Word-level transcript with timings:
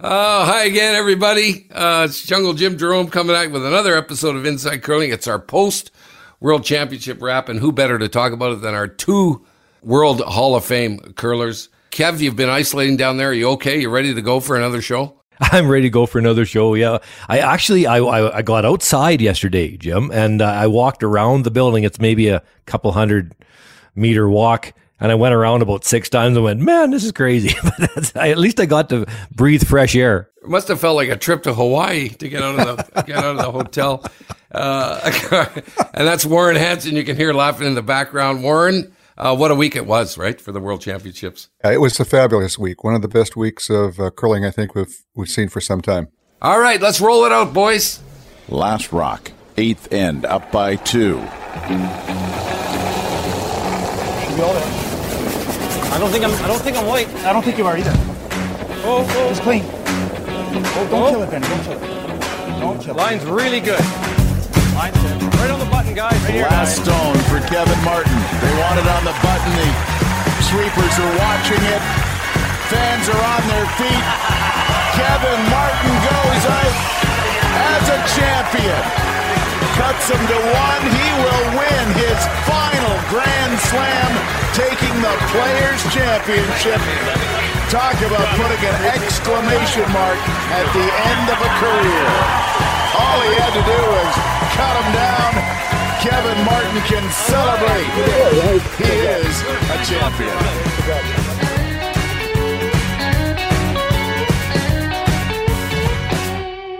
Uh, 0.00 0.44
hi 0.44 0.64
again, 0.64 0.96
everybody. 0.96 1.68
Uh, 1.70 2.06
it's 2.08 2.26
Jungle 2.26 2.52
Jim 2.52 2.76
Jerome 2.76 3.08
coming 3.08 3.36
out 3.36 3.52
with 3.52 3.64
another 3.64 3.96
episode 3.96 4.34
of 4.34 4.44
Inside 4.44 4.82
Curling. 4.82 5.12
It's 5.12 5.28
our 5.28 5.38
post 5.38 5.92
World 6.40 6.64
Championship 6.64 7.22
wrap, 7.22 7.48
and 7.48 7.60
who 7.60 7.70
better 7.70 7.96
to 8.00 8.08
talk 8.08 8.32
about 8.32 8.50
it 8.50 8.60
than 8.60 8.74
our 8.74 8.88
two 8.88 9.46
World 9.82 10.20
Hall 10.20 10.56
of 10.56 10.64
Fame 10.64 10.98
curlers? 11.14 11.68
Kev, 11.92 12.18
you've 12.18 12.34
been 12.34 12.48
isolating 12.50 12.96
down 12.96 13.18
there. 13.18 13.28
Are 13.28 13.32
you 13.32 13.50
okay? 13.50 13.80
You 13.80 13.88
ready 13.88 14.12
to 14.12 14.20
go 14.20 14.40
for 14.40 14.56
another 14.56 14.82
show? 14.82 15.20
I'm 15.40 15.68
ready 15.68 15.84
to 15.84 15.90
go 15.90 16.06
for 16.06 16.18
another 16.18 16.44
show. 16.44 16.74
Yeah, 16.74 16.98
I 17.28 17.38
actually 17.38 17.86
I 17.86 17.98
I, 17.98 18.38
I 18.38 18.42
got 18.42 18.64
outside 18.64 19.20
yesterday, 19.20 19.76
Jim, 19.76 20.10
and 20.10 20.42
uh, 20.42 20.46
I 20.46 20.66
walked 20.66 21.04
around 21.04 21.44
the 21.44 21.52
building. 21.52 21.84
It's 21.84 22.00
maybe 22.00 22.28
a 22.28 22.42
couple 22.66 22.90
hundred 22.90 23.32
meter 23.94 24.28
walk, 24.28 24.72
and 25.00 25.10
I 25.10 25.14
went 25.14 25.34
around 25.34 25.62
about 25.62 25.84
six 25.84 26.08
times 26.08 26.36
and 26.36 26.44
went, 26.44 26.60
man, 26.60 26.90
this 26.90 27.04
is 27.04 27.12
crazy. 27.12 27.54
but 27.78 28.12
I, 28.16 28.30
at 28.30 28.38
least 28.38 28.60
I 28.60 28.66
got 28.66 28.88
to 28.90 29.06
breathe 29.32 29.64
fresh 29.64 29.96
air. 29.96 30.30
It 30.42 30.48
must 30.48 30.68
have 30.68 30.80
felt 30.80 30.96
like 30.96 31.08
a 31.08 31.16
trip 31.16 31.42
to 31.44 31.54
Hawaii 31.54 32.10
to 32.10 32.28
get 32.28 32.42
out 32.42 32.60
of 32.60 32.76
the 32.76 33.02
get 33.06 33.16
out 33.16 33.36
of 33.36 33.36
the 33.38 33.50
hotel. 33.50 34.04
Uh, 34.50 35.50
and 35.94 36.06
that's 36.06 36.24
Warren 36.24 36.56
Hansen. 36.56 36.96
You 36.96 37.04
can 37.04 37.16
hear 37.16 37.32
laughing 37.32 37.66
in 37.66 37.74
the 37.74 37.82
background. 37.82 38.42
Warren, 38.42 38.94
uh, 39.18 39.34
what 39.36 39.50
a 39.50 39.54
week 39.54 39.74
it 39.74 39.86
was, 39.86 40.16
right, 40.16 40.40
for 40.40 40.52
the 40.52 40.60
World 40.60 40.80
Championships. 40.80 41.48
it 41.64 41.80
was 41.80 41.98
a 41.98 42.04
fabulous 42.04 42.58
week. 42.58 42.84
One 42.84 42.94
of 42.94 43.02
the 43.02 43.08
best 43.08 43.36
weeks 43.36 43.70
of 43.70 43.98
uh, 43.98 44.10
curling 44.10 44.44
I 44.44 44.50
think 44.50 44.74
we've 44.74 45.04
we've 45.14 45.28
seen 45.28 45.48
for 45.48 45.60
some 45.60 45.80
time. 45.80 46.08
All 46.40 46.60
right, 46.60 46.80
let's 46.80 47.00
roll 47.00 47.24
it 47.24 47.32
out, 47.32 47.54
boys. 47.54 48.00
Last 48.48 48.92
rock, 48.92 49.32
eighth 49.56 49.92
end, 49.92 50.26
up 50.26 50.52
by 50.52 50.76
two. 50.76 51.18
I 55.94 55.98
don't 55.98 56.10
think 56.10 56.24
I'm. 56.24 56.34
I 56.44 56.48
don't 56.48 56.60
think 56.60 56.76
I'm 56.76 56.86
white. 56.86 57.08
I 57.24 57.32
don't 57.32 57.44
think 57.44 57.56
you 57.56 57.66
are 57.66 57.76
either. 57.78 57.94
Oh, 58.84 59.06
oh. 59.06 59.30
It's 59.30 59.40
clean. 59.40 59.62
Oh, 59.64 60.86
don't 60.90 61.02
Oh. 61.02 61.10
kill 61.10 61.22
it, 61.22 61.30
Benny. 61.30 61.46
Don't 61.46 61.62
kill 61.64 61.78
it. 61.78 62.60
Don't 62.60 62.78
kill 62.82 62.94
it. 62.94 62.98
Line's 62.98 63.24
really 63.24 63.60
good. 63.60 63.80
Line's 64.74 64.98
good. 64.98 65.22
Right 65.38 65.50
on 65.54 65.60
the 65.62 65.70
button, 65.70 65.94
guys. 65.94 66.18
Right 66.26 66.34
here, 66.34 66.50
Last 66.50 66.82
guys. 66.82 66.84
stone 66.84 67.16
for 67.30 67.38
Kevin 67.46 67.78
Martin. 67.86 68.12
They 68.42 68.52
want 68.58 68.76
it 68.82 68.86
on 68.90 69.02
the 69.06 69.14
button. 69.22 69.54
The 69.54 70.42
sweepers 70.50 70.94
are 70.98 71.14
watching 71.22 71.62
it. 71.62 71.82
Fans 72.74 73.06
are 73.08 73.22
on 73.38 73.42
their 73.48 73.66
feet. 73.78 74.04
Kevin 74.98 75.40
Martin 75.50 75.94
goes 76.10 76.42
out 76.58 76.74
as 77.70 77.84
a 77.94 77.98
champion. 78.18 78.82
Cuts 79.74 80.06
him 80.06 80.22
to 80.22 80.38
one. 80.54 80.82
He 80.86 81.08
will 81.18 81.46
win 81.58 81.86
his 81.98 82.20
final 82.46 82.94
Grand 83.10 83.58
Slam, 83.58 84.10
taking 84.54 84.94
the 85.02 85.14
Players' 85.34 85.82
Championship. 85.90 86.78
Talk 87.70 87.98
about 88.06 88.28
putting 88.38 88.62
an 88.70 88.78
exclamation 88.94 89.86
mark 89.90 90.20
at 90.54 90.66
the 90.70 90.86
end 90.86 91.26
of 91.26 91.38
a 91.42 91.50
career. 91.58 92.06
All 92.94 93.18
he 93.26 93.34
had 93.34 93.50
to 93.50 93.64
do 93.66 93.80
was 93.98 94.12
cut 94.54 94.74
him 94.78 94.88
down. 94.94 95.32
Kevin 96.04 96.38
Martin 96.44 96.78
can 96.86 97.04
celebrate. 97.10 97.90
He 98.78 98.94
is 98.94 99.42
a 99.42 99.78
champion. 99.84 100.38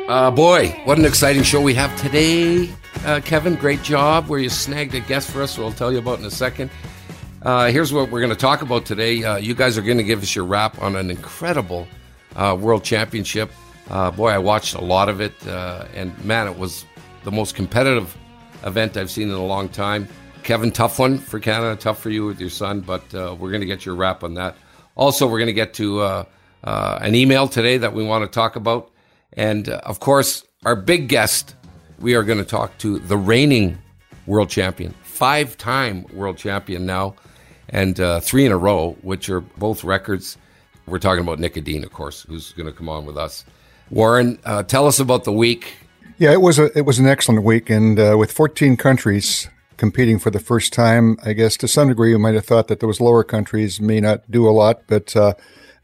Uh, 0.07 0.31
boy, 0.31 0.69
what 0.85 0.99
an 0.99 1.07
exciting 1.07 1.43
show 1.43 1.61
we 1.61 1.75
have 1.75 1.91
today. 2.01 2.71
Uh, 3.05 3.21
Kevin, 3.21 3.55
great 3.55 3.83
job 3.83 4.29
where 4.29 4.41
you 4.41 4.49
snagged 4.49 4.95
a 4.95 5.01
guest 5.01 5.31
for 5.31 5.43
us, 5.43 5.57
who 5.57 5.63
I'll 5.63 5.73
tell 5.73 5.93
you 5.93 5.99
about 5.99 6.21
in 6.21 6.25
a 6.25 6.31
second. 6.31 6.71
Uh, 7.43 7.71
here's 7.71 7.93
what 7.93 8.11
we're 8.11 8.21
going 8.21 8.33
to 8.33 8.37
talk 8.37 8.63
about 8.63 8.87
today. 8.87 9.23
Uh, 9.23 9.37
you 9.37 9.55
guys 9.55 9.77
are 9.77 9.83
going 9.83 9.99
to 9.99 10.05
give 10.05 10.23
us 10.23 10.35
your 10.35 10.47
wrap 10.47 10.81
on 10.81 10.97
an 10.97 11.11
incredible 11.11 11.87
uh, 12.35 12.57
World 12.59 12.83
Championship. 12.83 13.51
Uh, 13.91 14.11
boy, 14.11 14.31
I 14.31 14.39
watched 14.39 14.75
a 14.75 14.81
lot 14.81 15.11
of 15.11 15.21
it, 15.21 15.35
uh, 15.47 15.85
and 15.93 16.25
man, 16.25 16.47
it 16.47 16.59
was 16.59 16.87
the 17.25 17.31
most 17.31 17.55
competitive 17.55 18.17
event 18.65 18.97
I've 18.97 19.11
seen 19.11 19.29
in 19.29 19.35
a 19.35 19.45
long 19.45 19.69
time. 19.69 20.09
Kevin, 20.43 20.73
tough 20.73 20.99
one 20.99 21.19
for 21.19 21.39
Canada, 21.39 21.79
tough 21.79 22.01
for 22.01 22.09
you 22.09 22.25
with 22.25 22.41
your 22.41 22.49
son, 22.49 22.81
but 22.81 23.13
we're 23.13 23.51
going 23.51 23.61
to 23.61 23.67
get 23.67 23.85
your 23.85 23.97
wrap 23.97 24.25
on 24.25 24.33
that. 24.35 24.57
Also, 24.95 25.27
we're 25.27 25.39
going 25.39 25.49
to 25.49 25.53
get 25.53 25.75
to 25.75 26.25
an 26.63 27.15
email 27.15 27.49
today 27.49 27.77
that 27.77 27.93
we 27.93 28.03
want 28.03 28.25
to 28.25 28.35
talk 28.35 28.57
about. 28.57 28.91
And 29.35 29.69
of 29.69 30.01
course, 30.01 30.43
our 30.65 30.75
big 30.77 31.09
guest, 31.09 31.55
we 32.05 32.15
are 32.15 32.23
going 32.23 32.39
to 32.39 32.45
talk 32.45 32.77
to 32.77 32.99
the 32.99 33.17
reigning 33.17 33.79
world 34.27 34.51
champion, 34.51 34.95
five 35.03 35.57
time 35.57 36.05
world 36.13 36.37
champion 36.37 36.85
now, 36.85 37.15
and 37.71 37.99
uh, 37.99 38.21
three 38.21 38.45
in 38.45 38.53
a 38.53 38.59
row, 38.59 38.95
which 39.01 39.31
are 39.31 39.41
both 39.41 39.83
records. 39.83 40.37
We're 40.87 40.99
talking 40.99 41.23
about 41.23 41.39
Nick 41.39 41.57
Edin, 41.57 41.83
of 41.83 41.95
course, 41.95 42.27
who's 42.29 42.53
going 42.53 42.67
to 42.67 42.73
come 42.73 42.91
on 42.91 43.07
with 43.07 43.17
us. 43.17 43.47
Warren, 43.89 44.39
uh, 44.45 44.65
tell 44.65 44.87
us 44.87 45.01
about 45.01 45.25
the 45.25 45.33
week. 45.33 45.77
Yeah, 46.19 46.33
it 46.33 46.43
was 46.43 46.59
a 46.59 46.67
it 46.77 46.83
was 46.83 46.99
an 46.99 47.07
excellent 47.07 47.43
week, 47.43 47.71
and 47.71 47.99
uh, 47.99 48.17
with 48.19 48.31
14 48.31 48.77
countries 48.77 49.49
competing 49.79 50.19
for 50.19 50.31
the 50.31 50.39
first 50.39 50.75
time, 50.75 51.17
I 51.25 51.33
guess 51.33 51.57
to 51.57 51.67
some 51.67 51.89
degree 51.89 52.11
you 52.11 52.19
might 52.19 52.35
have 52.35 52.45
thought 52.45 52.69
that 52.69 52.81
those 52.81 53.01
lower 53.01 53.25
countries 53.25 53.81
may 53.81 53.99
not 53.99 54.31
do 54.31 54.47
a 54.47 54.53
lot, 54.53 54.83
but 54.89 55.17
uh, 55.17 55.33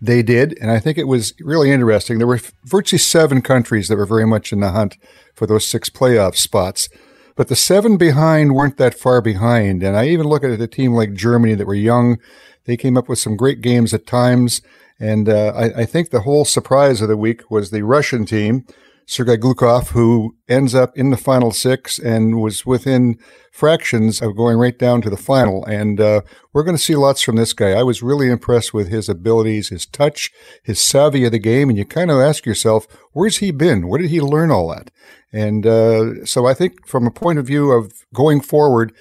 they 0.00 0.22
did, 0.22 0.58
and 0.60 0.70
I 0.70 0.78
think 0.78 0.96
it 0.96 1.06
was 1.06 1.34
really 1.40 1.70
interesting. 1.70 2.18
There 2.18 2.26
were 2.26 2.40
virtually 2.64 2.98
seven 2.98 3.42
countries 3.42 3.88
that 3.88 3.96
were 3.96 4.06
very 4.06 4.26
much 4.26 4.52
in 4.52 4.60
the 4.60 4.70
hunt 4.70 4.96
for 5.34 5.46
those 5.46 5.66
six 5.66 5.90
playoff 5.90 6.36
spots. 6.36 6.88
But 7.36 7.48
the 7.48 7.56
seven 7.56 7.96
behind 7.96 8.54
weren't 8.54 8.76
that 8.76 8.94
far 8.94 9.20
behind. 9.20 9.82
And 9.82 9.96
I 9.96 10.08
even 10.08 10.26
look 10.26 10.44
at 10.44 10.60
a 10.60 10.66
team 10.66 10.92
like 10.92 11.14
Germany 11.14 11.54
that 11.54 11.66
were 11.66 11.74
young. 11.74 12.18
They 12.64 12.76
came 12.76 12.96
up 12.96 13.08
with 13.08 13.18
some 13.18 13.36
great 13.36 13.60
games 13.60 13.94
at 13.94 14.06
times. 14.06 14.60
And 14.98 15.28
uh, 15.28 15.52
I, 15.56 15.80
I 15.80 15.84
think 15.86 16.10
the 16.10 16.20
whole 16.20 16.44
surprise 16.44 17.00
of 17.00 17.08
the 17.08 17.16
week 17.16 17.50
was 17.50 17.70
the 17.70 17.82
Russian 17.82 18.26
team, 18.26 18.66
Sergei 19.10 19.36
Glukhov, 19.36 19.88
who 19.88 20.36
ends 20.48 20.72
up 20.72 20.96
in 20.96 21.10
the 21.10 21.16
final 21.16 21.50
six 21.50 21.98
and 21.98 22.40
was 22.40 22.64
within 22.64 23.18
fractions 23.50 24.22
of 24.22 24.36
going 24.36 24.56
right 24.56 24.78
down 24.78 25.02
to 25.02 25.10
the 25.10 25.16
final. 25.16 25.64
And 25.64 26.00
uh, 26.00 26.20
we're 26.52 26.62
going 26.62 26.76
to 26.76 26.82
see 26.82 26.94
lots 26.94 27.20
from 27.20 27.34
this 27.34 27.52
guy. 27.52 27.72
I 27.72 27.82
was 27.82 28.04
really 28.04 28.30
impressed 28.30 28.72
with 28.72 28.86
his 28.86 29.08
abilities, 29.08 29.70
his 29.70 29.84
touch, 29.84 30.30
his 30.62 30.78
savvy 30.78 31.24
of 31.24 31.32
the 31.32 31.40
game. 31.40 31.68
And 31.68 31.76
you 31.76 31.84
kind 31.84 32.08
of 32.08 32.20
ask 32.20 32.46
yourself, 32.46 32.86
where's 33.10 33.38
he 33.38 33.50
been? 33.50 33.88
Where 33.88 34.00
did 34.00 34.10
he 34.10 34.20
learn 34.20 34.52
all 34.52 34.68
that? 34.68 34.92
And 35.32 35.66
uh, 35.66 36.24
so 36.24 36.46
I 36.46 36.54
think 36.54 36.86
from 36.86 37.04
a 37.04 37.10
point 37.10 37.40
of 37.40 37.48
view 37.48 37.72
of 37.72 37.92
going 38.14 38.40
forward, 38.40 38.92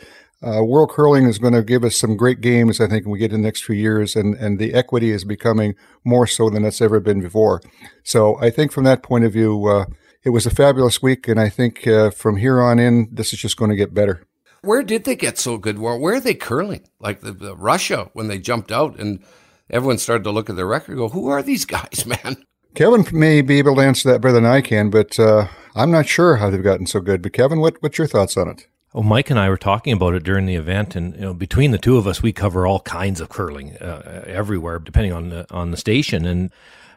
uh, 0.42 0.64
World 0.64 0.92
Curling 0.92 1.26
is 1.26 1.38
going 1.38 1.54
to 1.54 1.64
give 1.64 1.84
us 1.84 1.98
some 1.98 2.16
great 2.16 2.40
games, 2.40 2.80
I 2.80 2.88
think, 2.88 3.06
when 3.06 3.12
we 3.12 3.20
get 3.20 3.34
in 3.34 3.42
the 3.42 3.48
next 3.48 3.66
few 3.66 3.76
years, 3.76 4.16
and, 4.16 4.36
and 4.36 4.58
the 4.58 4.74
equity 4.74 5.12
is 5.12 5.26
becoming 5.26 5.76
more 6.06 6.26
so 6.28 6.50
than 6.50 6.64
it's 6.64 6.82
ever 6.82 7.00
been 7.00 7.22
before. 7.22 7.62
So 8.04 8.38
I 8.40 8.50
think 8.50 8.72
from 8.72 8.86
that 8.86 9.04
point 9.04 9.26
of 9.26 9.34
view, 9.34 9.68
uh, 9.68 9.86
it 10.24 10.30
was 10.30 10.46
a 10.46 10.50
fabulous 10.52 11.02
week, 11.02 11.28
and 11.28 11.40
I 11.40 11.50
think 11.50 11.86
uh, 11.86 12.12
from 12.12 12.38
here 12.38 12.62
on 12.62 12.80
in, 12.80 13.10
this 13.12 13.34
is 13.34 13.40
just 13.40 13.58
going 13.58 13.72
to 13.72 13.76
get 13.76 13.94
better. 13.94 14.24
Where 14.62 14.84
did 14.84 15.04
they 15.04 15.16
get 15.16 15.38
so 15.38 15.58
good? 15.58 15.80
Where, 15.80 15.98
where 15.98 16.16
are 16.16 16.20
they 16.22 16.34
curling? 16.34 16.88
Like 17.00 17.22
the, 17.22 17.32
the 17.32 17.56
Russia 17.56 18.10
when 18.14 18.28
they 18.28 18.40
jumped 18.40 18.72
out 18.72 19.00
and 19.00 19.24
everyone 19.70 19.98
started 19.98 20.24
to 20.26 20.32
look 20.32 20.50
at 20.50 20.56
their 20.56 20.66
record 20.66 20.92
and 20.92 20.98
go, 20.98 21.10
who 21.10 21.28
are 21.28 21.42
these 21.42 21.66
guys, 21.66 22.06
man? 22.24 22.44
Kevin 22.76 23.06
may 23.12 23.42
be 23.42 23.58
able 23.58 23.76
to 23.76 23.82
answer 23.82 24.12
that 24.12 24.22
better 24.22 24.34
than 24.34 24.46
I 24.46 24.62
can, 24.62 24.90
but 24.90 25.20
uh, 25.20 25.48
I'm 25.76 25.92
not 25.92 26.08
sure 26.08 26.38
how 26.38 26.50
they've 26.50 26.64
gotten 26.64 26.86
so 26.86 27.00
good. 27.00 27.22
But 27.22 27.34
Kevin, 27.34 27.60
what, 27.60 27.82
what's 27.82 27.98
your 27.98 28.08
thoughts 28.08 28.38
on 28.38 28.50
it? 28.50 28.68
Oh, 28.94 29.04
Mike 29.04 29.30
and 29.30 29.40
I 29.40 29.50
were 29.50 29.58
talking 29.58 29.94
about 29.94 30.16
it 30.16 30.24
during 30.24 30.48
the 30.48 30.56
event, 30.56 30.96
and 30.96 31.14
you 31.14 31.22
know, 31.22 31.34
between 31.34 31.70
the 31.72 31.78
two 31.78 31.98
of 31.98 32.08
us, 32.08 32.24
we 32.24 32.34
cover 32.34 32.66
all 32.66 32.80
kinds 32.80 33.22
of 33.22 33.30
curling 33.30 33.78
uh, 33.78 34.24
everywhere, 34.26 34.80
depending 34.80 35.14
on 35.14 35.30
the 35.30 35.46
on 35.54 35.70
the 35.70 35.78
station. 35.78 36.26
And 36.26 36.50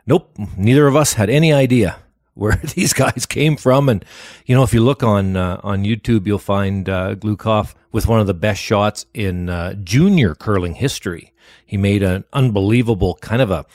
nope, 0.07 0.35
neither 0.57 0.87
of 0.87 0.97
us 0.97 1.13
had 1.15 1.29
any 1.29 1.53
idea 1.53 1.99
where 2.35 2.57
these 2.75 2.95
guys 2.95 3.27
came 3.27 3.57
from. 3.57 3.91
And 3.91 4.05
you 4.47 4.55
know, 4.55 4.63
if 4.63 4.73
you 4.73 4.83
look 4.83 5.03
on 5.03 5.37
uh, 5.37 5.61
on 5.63 5.85
YouTube, 5.85 6.27
you'll 6.27 6.39
find 6.39 6.89
uh, 6.89 7.15
Glukhov 7.15 7.75
with 7.93 8.07
one 8.07 8.21
of 8.21 8.27
the 8.27 8.35
best 8.35 8.63
shots 8.63 9.05
in 9.13 9.51
uh, 9.51 9.75
junior 9.75 10.35
curling 10.35 10.75
history. 10.75 11.35
He 11.67 11.77
made 11.77 12.03
an 12.03 12.25
unbelievable 12.33 13.19
kind 13.21 13.43
of 13.43 13.51
a 13.51 13.67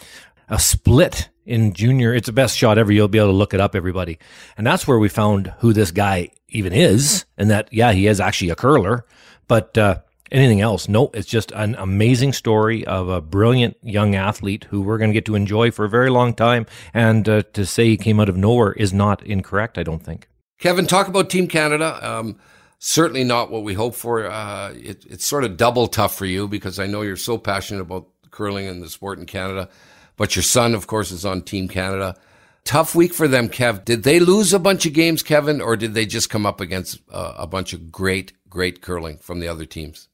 a 0.49 0.59
split 0.59 1.29
in 1.47 1.73
junior. 1.73 2.13
It's 2.13 2.27
the 2.27 2.33
best 2.33 2.57
shot 2.57 2.77
ever. 2.77 2.91
You'll 2.91 3.07
be 3.07 3.17
able 3.17 3.29
to 3.29 3.33
look 3.33 3.53
it 3.53 3.59
up, 3.59 3.75
everybody. 3.75 4.19
And 4.57 4.67
that's 4.67 4.87
where 4.87 4.99
we 4.99 5.09
found 5.09 5.53
who 5.59 5.73
this 5.73 5.91
guy 5.91 6.29
even 6.49 6.73
is, 6.73 7.25
and 7.37 7.49
that 7.49 7.69
yeah, 7.71 7.93
he 7.93 8.07
is 8.07 8.19
actually 8.19 8.51
a 8.51 8.55
curler. 8.55 9.05
But 9.47 9.77
uh, 9.77 9.99
anything 10.31 10.61
else? 10.61 10.87
No, 10.87 11.09
it's 11.13 11.27
just 11.27 11.51
an 11.51 11.75
amazing 11.75 12.33
story 12.33 12.85
of 12.85 13.09
a 13.09 13.21
brilliant 13.21 13.77
young 13.81 14.15
athlete 14.15 14.65
who 14.69 14.81
we're 14.81 14.97
going 14.97 15.09
to 15.09 15.13
get 15.13 15.25
to 15.25 15.35
enjoy 15.35 15.71
for 15.71 15.85
a 15.85 15.89
very 15.89 16.09
long 16.09 16.33
time. 16.33 16.65
And 16.93 17.27
uh, 17.27 17.43
to 17.53 17.65
say 17.65 17.87
he 17.87 17.97
came 17.97 18.19
out 18.19 18.29
of 18.29 18.37
nowhere 18.37 18.73
is 18.73 18.93
not 18.93 19.23
incorrect, 19.23 19.77
I 19.77 19.83
don't 19.83 20.03
think. 20.03 20.27
Kevin, 20.59 20.87
talk 20.87 21.07
about 21.07 21.29
Team 21.29 21.47
Canada. 21.47 21.99
Um, 22.01 22.37
certainly 22.79 23.23
not 23.23 23.51
what 23.51 23.63
we 23.63 23.73
hope 23.73 23.95
for. 23.95 24.25
Uh, 24.25 24.73
it, 24.73 25.05
it's 25.09 25.25
sort 25.25 25.43
of 25.43 25.57
double 25.57 25.87
tough 25.87 26.15
for 26.15 26.25
you 26.25 26.47
because 26.47 26.79
I 26.79 26.87
know 26.87 27.01
you're 27.01 27.15
so 27.15 27.37
passionate 27.37 27.81
about 27.81 28.07
curling 28.31 28.67
and 28.67 28.81
the 28.81 28.89
sport 28.89 29.19
in 29.19 29.25
Canada. 29.25 29.69
But 30.17 30.35
your 30.35 30.43
son, 30.43 30.73
of 30.75 30.87
course, 30.87 31.11
is 31.11 31.25
on 31.25 31.41
Team 31.43 31.67
Canada. 31.67 32.15
Tough 32.63 32.95
week 32.95 33.13
for 33.13 33.27
them, 33.27 33.47
Kev. 33.47 33.85
Did 33.85 34.03
they 34.03 34.19
lose 34.19 34.51
a 34.51 34.59
bunch 34.59 34.85
of 34.85 34.93
games, 34.93 35.23
Kevin, 35.23 35.61
or 35.61 35.77
did 35.77 35.93
they 35.93 36.05
just 36.05 36.29
come 36.29 36.45
up 36.45 36.59
against 36.59 36.99
uh, 37.09 37.35
a 37.37 37.47
bunch 37.47 37.71
of 37.71 37.91
great, 37.91 38.33
great 38.49 38.81
curling 38.81 39.19
from 39.19 39.39
the 39.39 39.47
other 39.47 39.65
teams? 39.65 40.09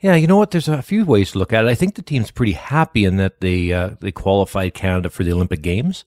Yeah, 0.00 0.14
you 0.14 0.26
know 0.26 0.36
what? 0.36 0.50
There's 0.50 0.68
a 0.68 0.82
few 0.82 1.04
ways 1.04 1.32
to 1.32 1.38
look 1.38 1.52
at 1.52 1.64
it. 1.64 1.68
I 1.68 1.74
think 1.74 1.94
the 1.94 2.02
team's 2.02 2.30
pretty 2.30 2.52
happy 2.52 3.04
in 3.04 3.16
that 3.16 3.40
they 3.40 3.72
uh, 3.72 3.90
they 4.00 4.12
qualified 4.12 4.74
Canada 4.74 5.10
for 5.10 5.24
the 5.24 5.32
Olympic 5.32 5.60
Games. 5.62 6.04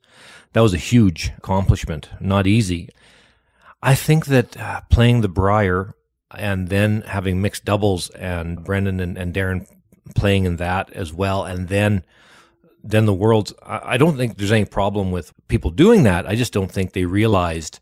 That 0.54 0.62
was 0.62 0.74
a 0.74 0.78
huge 0.78 1.32
accomplishment, 1.38 2.10
not 2.20 2.48
easy. 2.48 2.90
I 3.84 3.96
think 3.96 4.28
that 4.28 4.58
uh, 4.58 4.82
playing 4.90 5.22
the 5.22 5.30
Brier 5.30 5.96
and 6.32 6.70
then 6.70 7.02
having 7.02 7.42
mixed 7.42 7.66
doubles 7.66 8.10
and 8.12 8.64
Brendan 8.64 9.00
and, 9.00 9.18
and 9.18 9.34
Darren 9.34 9.68
playing 10.16 10.46
in 10.46 10.58
that 10.58 10.92
as 10.94 11.14
well, 11.14 11.44
and 11.44 11.68
then 11.68 12.04
then 12.84 13.06
the 13.06 13.14
world's. 13.14 13.54
I 13.64 13.98
don't 13.98 14.18
think 14.18 14.38
there's 14.38 14.52
any 14.52 14.66
problem 14.66 15.12
with 15.12 15.34
people 15.48 15.72
doing 15.72 16.04
that. 16.04 16.28
I 16.28 16.36
just 16.36 16.54
don't 16.54 16.72
think 16.72 16.94
they 16.94 17.06
realized. 17.06 17.80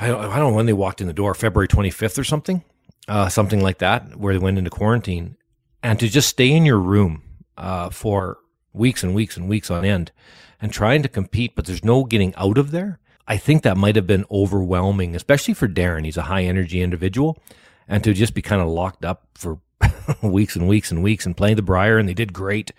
I 0.00 0.08
don't, 0.08 0.24
I 0.24 0.38
don't 0.38 0.50
know 0.50 0.56
when 0.56 0.66
they 0.66 0.72
walked 0.72 1.00
in 1.00 1.06
the 1.06 1.12
door, 1.12 1.34
February 1.34 1.68
25th 1.68 2.18
or 2.18 2.24
something, 2.24 2.62
uh, 3.08 3.28
something 3.28 3.60
like 3.60 3.78
that, 3.78 4.16
where 4.16 4.32
they 4.32 4.38
went 4.38 4.58
into 4.58 4.70
quarantine, 4.70 5.36
and 5.82 5.98
to 5.98 6.08
just 6.08 6.28
stay 6.28 6.52
in 6.52 6.64
your 6.64 6.78
room 6.78 7.22
uh, 7.56 7.90
for 7.90 8.38
weeks 8.72 9.02
and 9.02 9.14
weeks 9.14 9.36
and 9.36 9.48
weeks 9.48 9.70
on 9.70 9.84
end, 9.84 10.12
and 10.60 10.72
trying 10.72 11.02
to 11.02 11.08
compete, 11.08 11.56
but 11.56 11.66
there's 11.66 11.84
no 11.84 12.04
getting 12.04 12.34
out 12.36 12.58
of 12.58 12.70
there. 12.70 13.00
I 13.26 13.36
think 13.36 13.62
that 13.62 13.76
might 13.76 13.96
have 13.96 14.06
been 14.06 14.24
overwhelming, 14.30 15.14
especially 15.14 15.54
for 15.54 15.68
Darren. 15.68 16.04
He's 16.04 16.16
a 16.16 16.22
high 16.22 16.44
energy 16.44 16.80
individual, 16.80 17.36
and 17.88 18.02
to 18.04 18.14
just 18.14 18.34
be 18.34 18.42
kind 18.42 18.62
of 18.62 18.68
locked 18.68 19.04
up 19.04 19.26
for 19.34 19.58
weeks 20.22 20.56
and 20.56 20.68
weeks 20.68 20.90
and 20.90 21.02
weeks 21.02 21.26
and 21.26 21.36
playing 21.36 21.56
the 21.56 21.62
Brier, 21.62 21.98
and 21.98 22.08
they 22.08 22.14
did 22.14 22.32
great. 22.32 22.72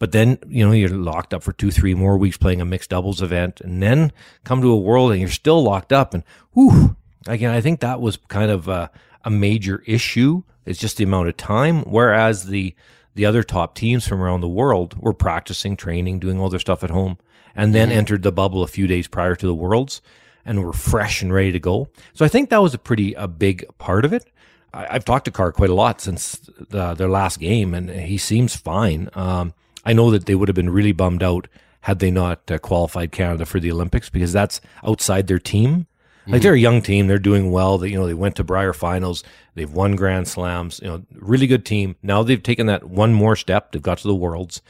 But 0.00 0.12
then, 0.12 0.38
you 0.48 0.66
know, 0.66 0.72
you're 0.72 0.88
locked 0.88 1.34
up 1.34 1.42
for 1.42 1.52
two, 1.52 1.70
three 1.70 1.94
more 1.94 2.16
weeks 2.16 2.38
playing 2.38 2.62
a 2.62 2.64
mixed 2.64 2.88
doubles 2.88 3.20
event 3.20 3.60
and 3.60 3.82
then 3.82 4.12
come 4.44 4.62
to 4.62 4.72
a 4.72 4.76
world 4.76 5.12
and 5.12 5.20
you're 5.20 5.28
still 5.28 5.62
locked 5.62 5.92
up. 5.92 6.14
And 6.14 6.24
whew, 6.54 6.96
again, 7.28 7.50
I 7.50 7.60
think 7.60 7.80
that 7.80 8.00
was 8.00 8.16
kind 8.16 8.50
of 8.50 8.66
a, 8.66 8.90
a 9.24 9.30
major 9.30 9.82
issue. 9.86 10.42
It's 10.64 10.78
just 10.80 10.96
the 10.96 11.04
amount 11.04 11.28
of 11.28 11.36
time. 11.36 11.82
Whereas 11.82 12.46
the, 12.46 12.74
the 13.14 13.26
other 13.26 13.42
top 13.42 13.74
teams 13.74 14.08
from 14.08 14.22
around 14.22 14.40
the 14.40 14.48
world 14.48 14.96
were 14.98 15.12
practicing, 15.12 15.76
training, 15.76 16.18
doing 16.18 16.40
all 16.40 16.48
their 16.48 16.58
stuff 16.58 16.82
at 16.82 16.90
home, 16.90 17.18
and 17.54 17.74
then 17.74 17.90
mm-hmm. 17.90 17.98
entered 17.98 18.22
the 18.22 18.32
bubble 18.32 18.62
a 18.62 18.68
few 18.68 18.86
days 18.86 19.06
prior 19.06 19.36
to 19.36 19.46
the 19.46 19.54
worlds 19.54 20.00
and 20.46 20.64
were 20.64 20.72
fresh 20.72 21.20
and 21.20 21.30
ready 21.30 21.52
to 21.52 21.60
go. 21.60 21.88
So 22.14 22.24
I 22.24 22.28
think 22.28 22.48
that 22.48 22.62
was 22.62 22.72
a 22.72 22.78
pretty 22.78 23.12
a 23.12 23.28
big 23.28 23.66
part 23.76 24.06
of 24.06 24.14
it. 24.14 24.32
I, 24.72 24.94
have 24.94 25.04
talked 25.04 25.26
to 25.26 25.30
Carr 25.30 25.52
quite 25.52 25.68
a 25.68 25.74
lot 25.74 26.00
since 26.00 26.38
the, 26.58 26.94
their 26.94 27.08
last 27.10 27.38
game, 27.38 27.74
and 27.74 27.90
he 27.90 28.16
seems 28.16 28.56
fine. 28.56 29.10
Um, 29.12 29.52
I 29.84 29.92
know 29.92 30.10
that 30.10 30.26
they 30.26 30.34
would 30.34 30.48
have 30.48 30.54
been 30.54 30.70
really 30.70 30.92
bummed 30.92 31.22
out 31.22 31.48
had 31.82 31.98
they 31.98 32.10
not 32.10 32.50
uh, 32.50 32.58
qualified 32.58 33.12
Canada 33.12 33.46
for 33.46 33.58
the 33.58 33.72
Olympics 33.72 34.10
because 34.10 34.32
that's 34.32 34.60
outside 34.84 35.26
their 35.26 35.38
team. 35.38 35.86
Mm-hmm. 36.22 36.32
Like 36.32 36.42
they're 36.42 36.54
a 36.54 36.58
young 36.58 36.82
team, 36.82 37.06
they're 37.06 37.18
doing 37.18 37.50
well. 37.50 37.78
That 37.78 37.90
you 37.90 37.96
know 37.96 38.06
they 38.06 38.14
went 38.14 38.36
to 38.36 38.44
Brier 38.44 38.74
finals, 38.74 39.24
they've 39.54 39.70
won 39.70 39.96
Grand 39.96 40.28
Slams. 40.28 40.80
You 40.82 40.88
know, 40.88 41.02
really 41.14 41.46
good 41.46 41.64
team. 41.64 41.96
Now 42.02 42.22
they've 42.22 42.42
taken 42.42 42.66
that 42.66 42.84
one 42.84 43.14
more 43.14 43.36
step. 43.36 43.72
They've 43.72 43.82
got 43.82 43.98
to 43.98 44.08
the 44.08 44.14
Worlds. 44.14 44.60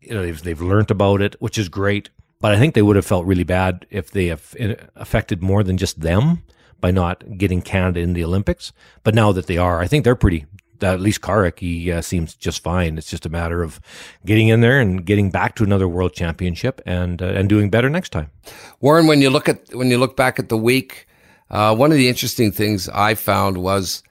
You 0.00 0.14
know, 0.14 0.22
they've 0.22 0.42
they've 0.42 0.60
learned 0.60 0.90
about 0.90 1.20
it, 1.20 1.36
which 1.40 1.58
is 1.58 1.68
great. 1.68 2.08
But 2.40 2.52
I 2.52 2.58
think 2.58 2.74
they 2.74 2.82
would 2.82 2.96
have 2.96 3.04
felt 3.04 3.26
really 3.26 3.44
bad 3.44 3.86
if 3.90 4.10
they 4.10 4.26
have 4.28 4.56
affected 4.96 5.42
more 5.42 5.62
than 5.62 5.76
just 5.76 6.00
them 6.00 6.42
by 6.80 6.90
not 6.90 7.36
getting 7.36 7.60
Canada 7.60 8.00
in 8.00 8.14
the 8.14 8.24
Olympics. 8.24 8.72
But 9.02 9.14
now 9.14 9.30
that 9.32 9.46
they 9.46 9.58
are, 9.58 9.80
I 9.80 9.86
think 9.86 10.04
they're 10.04 10.14
pretty 10.14 10.46
at 10.82 11.00
least 11.00 11.20
Karrick, 11.20 11.58
he 11.58 11.90
uh, 11.92 12.00
seems 12.00 12.34
just 12.34 12.62
fine. 12.62 12.98
It's 12.98 13.10
just 13.10 13.26
a 13.26 13.28
matter 13.28 13.62
of 13.62 13.80
getting 14.24 14.48
in 14.48 14.60
there 14.60 14.80
and 14.80 15.04
getting 15.04 15.30
back 15.30 15.54
to 15.56 15.64
another 15.64 15.88
world 15.88 16.12
championship 16.12 16.80
and 16.86 17.22
uh, 17.22 17.26
and 17.26 17.48
doing 17.48 17.70
better 17.70 17.90
next 17.90 18.10
time. 18.10 18.30
Warren, 18.80 19.06
when 19.06 19.20
you 19.20 19.30
look 19.30 19.48
at 19.48 19.74
when 19.74 19.90
you 19.90 19.98
look 19.98 20.16
back 20.16 20.38
at 20.38 20.48
the 20.48 20.56
week, 20.56 21.06
uh, 21.50 21.74
one 21.74 21.90
of 21.90 21.98
the 21.98 22.08
interesting 22.08 22.52
things 22.52 22.88
I 22.88 23.14
found 23.14 23.58
was 23.58 24.02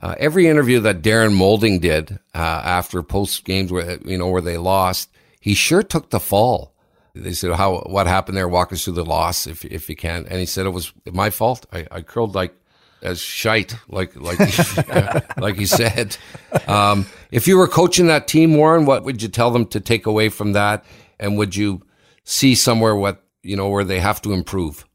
uh, 0.00 0.14
every 0.18 0.48
interview 0.48 0.80
that 0.80 1.02
Darren 1.02 1.34
Moulding 1.34 1.80
did 1.80 2.18
uh, 2.34 2.38
after 2.38 3.02
post 3.02 3.44
games 3.44 3.70
where 3.70 3.98
you 4.04 4.18
know 4.18 4.28
where 4.28 4.42
they 4.42 4.56
lost, 4.56 5.10
he 5.40 5.54
sure 5.54 5.82
took 5.82 6.10
the 6.10 6.20
fall. 6.20 6.74
They 7.14 7.32
said, 7.32 7.52
"How 7.52 7.80
what 7.80 8.06
happened 8.06 8.36
there? 8.38 8.48
Walk 8.48 8.72
us 8.72 8.84
through 8.84 8.94
the 8.94 9.04
loss, 9.04 9.46
if 9.46 9.64
if 9.64 9.88
you 9.88 9.96
can." 9.96 10.26
And 10.26 10.40
he 10.40 10.46
said, 10.46 10.66
"It 10.66 10.70
was 10.70 10.92
my 11.12 11.30
fault. 11.30 11.66
I, 11.72 11.86
I 11.90 12.00
curled 12.00 12.34
like 12.34 12.54
as 13.02 13.20
shite, 13.20 13.74
like 13.88 14.14
like 14.16 14.38
like 15.36 15.58
you 15.58 15.66
said. 15.66 16.16
Um, 16.66 17.06
if 17.30 17.46
you 17.46 17.58
were 17.58 17.68
coaching 17.68 18.06
that 18.06 18.28
team, 18.28 18.54
Warren, 18.54 18.86
what 18.86 19.04
would 19.04 19.22
you 19.22 19.28
tell 19.28 19.50
them 19.50 19.66
to 19.66 19.80
take 19.80 20.06
away 20.06 20.28
from 20.28 20.52
that? 20.52 20.84
And 21.18 21.36
would 21.38 21.54
you 21.56 21.82
see 22.24 22.54
somewhere 22.54 22.96
what 22.96 23.24
you 23.42 23.56
know 23.56 23.68
where 23.68 23.84
they 23.84 24.00
have 24.00 24.22
to 24.22 24.32
improve? 24.32 24.86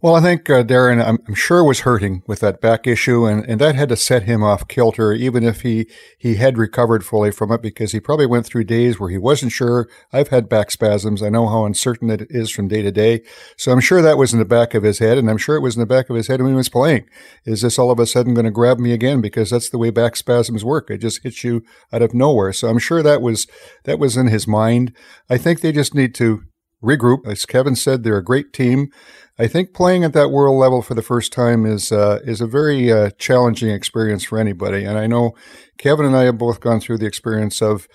Well, 0.00 0.14
I 0.14 0.20
think 0.20 0.48
uh, 0.48 0.62
Darren, 0.62 1.04
I'm, 1.04 1.18
I'm, 1.26 1.34
sure, 1.34 1.64
was 1.64 1.80
hurting 1.80 2.22
with 2.28 2.38
that 2.38 2.60
back 2.60 2.86
issue, 2.86 3.26
and, 3.26 3.44
and 3.46 3.60
that 3.60 3.74
had 3.74 3.88
to 3.88 3.96
set 3.96 4.22
him 4.22 4.44
off 4.44 4.68
kilter, 4.68 5.12
even 5.12 5.42
if 5.42 5.62
he, 5.62 5.90
he 6.16 6.36
had 6.36 6.56
recovered 6.56 7.04
fully 7.04 7.32
from 7.32 7.50
it, 7.50 7.60
because 7.62 7.90
he 7.90 7.98
probably 7.98 8.26
went 8.26 8.46
through 8.46 8.62
days 8.62 9.00
where 9.00 9.10
he 9.10 9.18
wasn't 9.18 9.50
sure. 9.50 9.88
I've 10.12 10.28
had 10.28 10.48
back 10.48 10.70
spasms. 10.70 11.20
I 11.20 11.30
know 11.30 11.48
how 11.48 11.64
uncertain 11.64 12.10
it 12.10 12.28
is 12.30 12.48
from 12.48 12.68
day 12.68 12.80
to 12.82 12.92
day. 12.92 13.22
So 13.56 13.72
I'm 13.72 13.80
sure 13.80 14.00
that 14.00 14.18
was 14.18 14.32
in 14.32 14.38
the 14.38 14.44
back 14.44 14.72
of 14.72 14.84
his 14.84 15.00
head, 15.00 15.18
and 15.18 15.28
I'm 15.28 15.36
sure 15.36 15.56
it 15.56 15.62
was 15.62 15.74
in 15.74 15.80
the 15.80 15.86
back 15.86 16.08
of 16.08 16.14
his 16.14 16.28
head 16.28 16.40
when 16.40 16.52
he 16.52 16.56
was 16.56 16.68
playing. 16.68 17.08
Is 17.44 17.62
this 17.62 17.76
all 17.76 17.90
of 17.90 17.98
a 17.98 18.06
sudden 18.06 18.34
going 18.34 18.44
to 18.44 18.52
grab 18.52 18.78
me 18.78 18.92
again? 18.92 19.20
Because 19.20 19.50
that's 19.50 19.68
the 19.68 19.78
way 19.78 19.90
back 19.90 20.14
spasms 20.14 20.64
work. 20.64 20.92
It 20.92 20.98
just 20.98 21.24
hits 21.24 21.42
you 21.42 21.64
out 21.92 22.02
of 22.02 22.14
nowhere. 22.14 22.52
So 22.52 22.68
I'm 22.68 22.78
sure 22.78 23.02
that 23.02 23.20
was 23.20 23.48
that 23.82 23.98
was 23.98 24.16
in 24.16 24.28
his 24.28 24.46
mind. 24.46 24.94
I 25.28 25.38
think 25.38 25.60
they 25.60 25.72
just 25.72 25.92
need 25.92 26.14
to 26.16 26.42
regroup. 26.80 27.26
As 27.26 27.44
Kevin 27.44 27.74
said, 27.74 28.04
they're 28.04 28.18
a 28.18 28.24
great 28.24 28.52
team. 28.52 28.90
I 29.38 29.46
think 29.46 29.72
playing 29.72 30.02
at 30.02 30.14
that 30.14 30.30
world 30.30 30.58
level 30.58 30.82
for 30.82 30.94
the 30.94 31.02
first 31.02 31.32
time 31.32 31.64
is 31.64 31.92
uh, 31.92 32.18
is 32.24 32.40
a 32.40 32.46
very 32.46 32.90
uh, 32.90 33.10
challenging 33.18 33.70
experience 33.70 34.24
for 34.24 34.38
anybody. 34.38 34.84
And 34.84 34.98
I 34.98 35.06
know 35.06 35.34
Kevin 35.78 36.06
and 36.06 36.16
I 36.16 36.24
have 36.24 36.38
both 36.38 36.60
gone 36.60 36.80
through 36.80 36.98
the 36.98 37.06
experience 37.06 37.62
of 37.62 37.86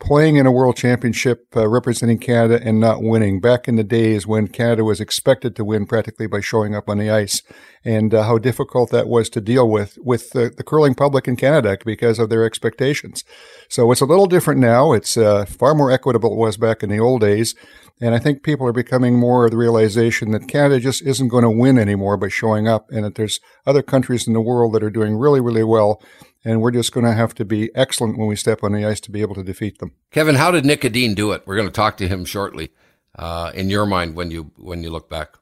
playing 0.00 0.36
in 0.36 0.46
a 0.46 0.52
world 0.52 0.76
championship 0.76 1.46
uh, 1.56 1.66
representing 1.66 2.18
Canada 2.18 2.60
and 2.62 2.78
not 2.78 3.02
winning 3.02 3.40
back 3.40 3.66
in 3.66 3.76
the 3.76 3.84
days 3.84 4.26
when 4.26 4.46
Canada 4.46 4.84
was 4.84 5.00
expected 5.00 5.56
to 5.56 5.64
win 5.64 5.86
practically 5.86 6.26
by 6.26 6.40
showing 6.40 6.74
up 6.74 6.88
on 6.88 6.98
the 6.98 7.10
ice 7.10 7.42
and 7.84 8.14
uh, 8.14 8.22
how 8.22 8.38
difficult 8.38 8.90
that 8.90 9.08
was 9.08 9.28
to 9.28 9.40
deal 9.40 9.68
with 9.68 9.98
with 10.00 10.30
the, 10.30 10.52
the, 10.56 10.62
curling 10.62 10.94
public 10.94 11.26
in 11.26 11.36
Canada 11.36 11.76
because 11.84 12.18
of 12.18 12.28
their 12.28 12.44
expectations. 12.44 13.24
So 13.68 13.90
it's 13.90 14.00
a 14.00 14.06
little 14.06 14.26
different 14.26 14.60
now. 14.60 14.92
It's 14.92 15.16
uh, 15.16 15.44
far 15.46 15.74
more 15.74 15.90
equitable 15.90 16.32
it 16.32 16.38
was 16.38 16.56
back 16.56 16.82
in 16.82 16.90
the 16.90 17.00
old 17.00 17.20
days. 17.20 17.54
And 18.00 18.14
I 18.14 18.20
think 18.20 18.44
people 18.44 18.66
are 18.66 18.72
becoming 18.72 19.18
more 19.18 19.44
of 19.44 19.50
the 19.50 19.56
realization 19.56 20.30
that 20.30 20.46
Canada 20.46 20.78
just 20.78 21.02
isn't 21.02 21.28
going 21.28 21.42
to 21.42 21.50
win 21.50 21.78
anymore 21.78 22.16
by 22.16 22.28
showing 22.28 22.68
up 22.68 22.90
and 22.90 23.04
that 23.04 23.16
there's 23.16 23.40
other 23.66 23.82
countries 23.82 24.28
in 24.28 24.34
the 24.34 24.40
world 24.40 24.72
that 24.74 24.84
are 24.84 24.90
doing 24.90 25.16
really, 25.16 25.40
really 25.40 25.64
well. 25.64 26.00
And 26.48 26.62
we're 26.62 26.70
just 26.70 26.92
going 26.92 27.04
to 27.04 27.12
have 27.12 27.34
to 27.34 27.44
be 27.44 27.70
excellent 27.74 28.16
when 28.16 28.26
we 28.26 28.34
step 28.34 28.64
on 28.64 28.72
the 28.72 28.82
ice 28.82 29.00
to 29.00 29.10
be 29.10 29.20
able 29.20 29.34
to 29.34 29.42
defeat 29.42 29.80
them. 29.80 29.92
Kevin, 30.10 30.36
how 30.36 30.50
did 30.50 30.64
Nick 30.64 30.82
Edin 30.82 31.14
do 31.14 31.32
it? 31.32 31.42
We're 31.44 31.56
going 31.56 31.68
to 31.68 31.72
talk 31.72 31.98
to 31.98 32.08
him 32.08 32.24
shortly. 32.24 32.70
Uh, 33.14 33.52
in 33.54 33.68
your 33.68 33.84
mind, 33.84 34.14
when 34.14 34.30
you 34.30 34.50
when 34.56 34.82
you 34.82 34.88
look 34.88 35.10
back, 35.10 35.34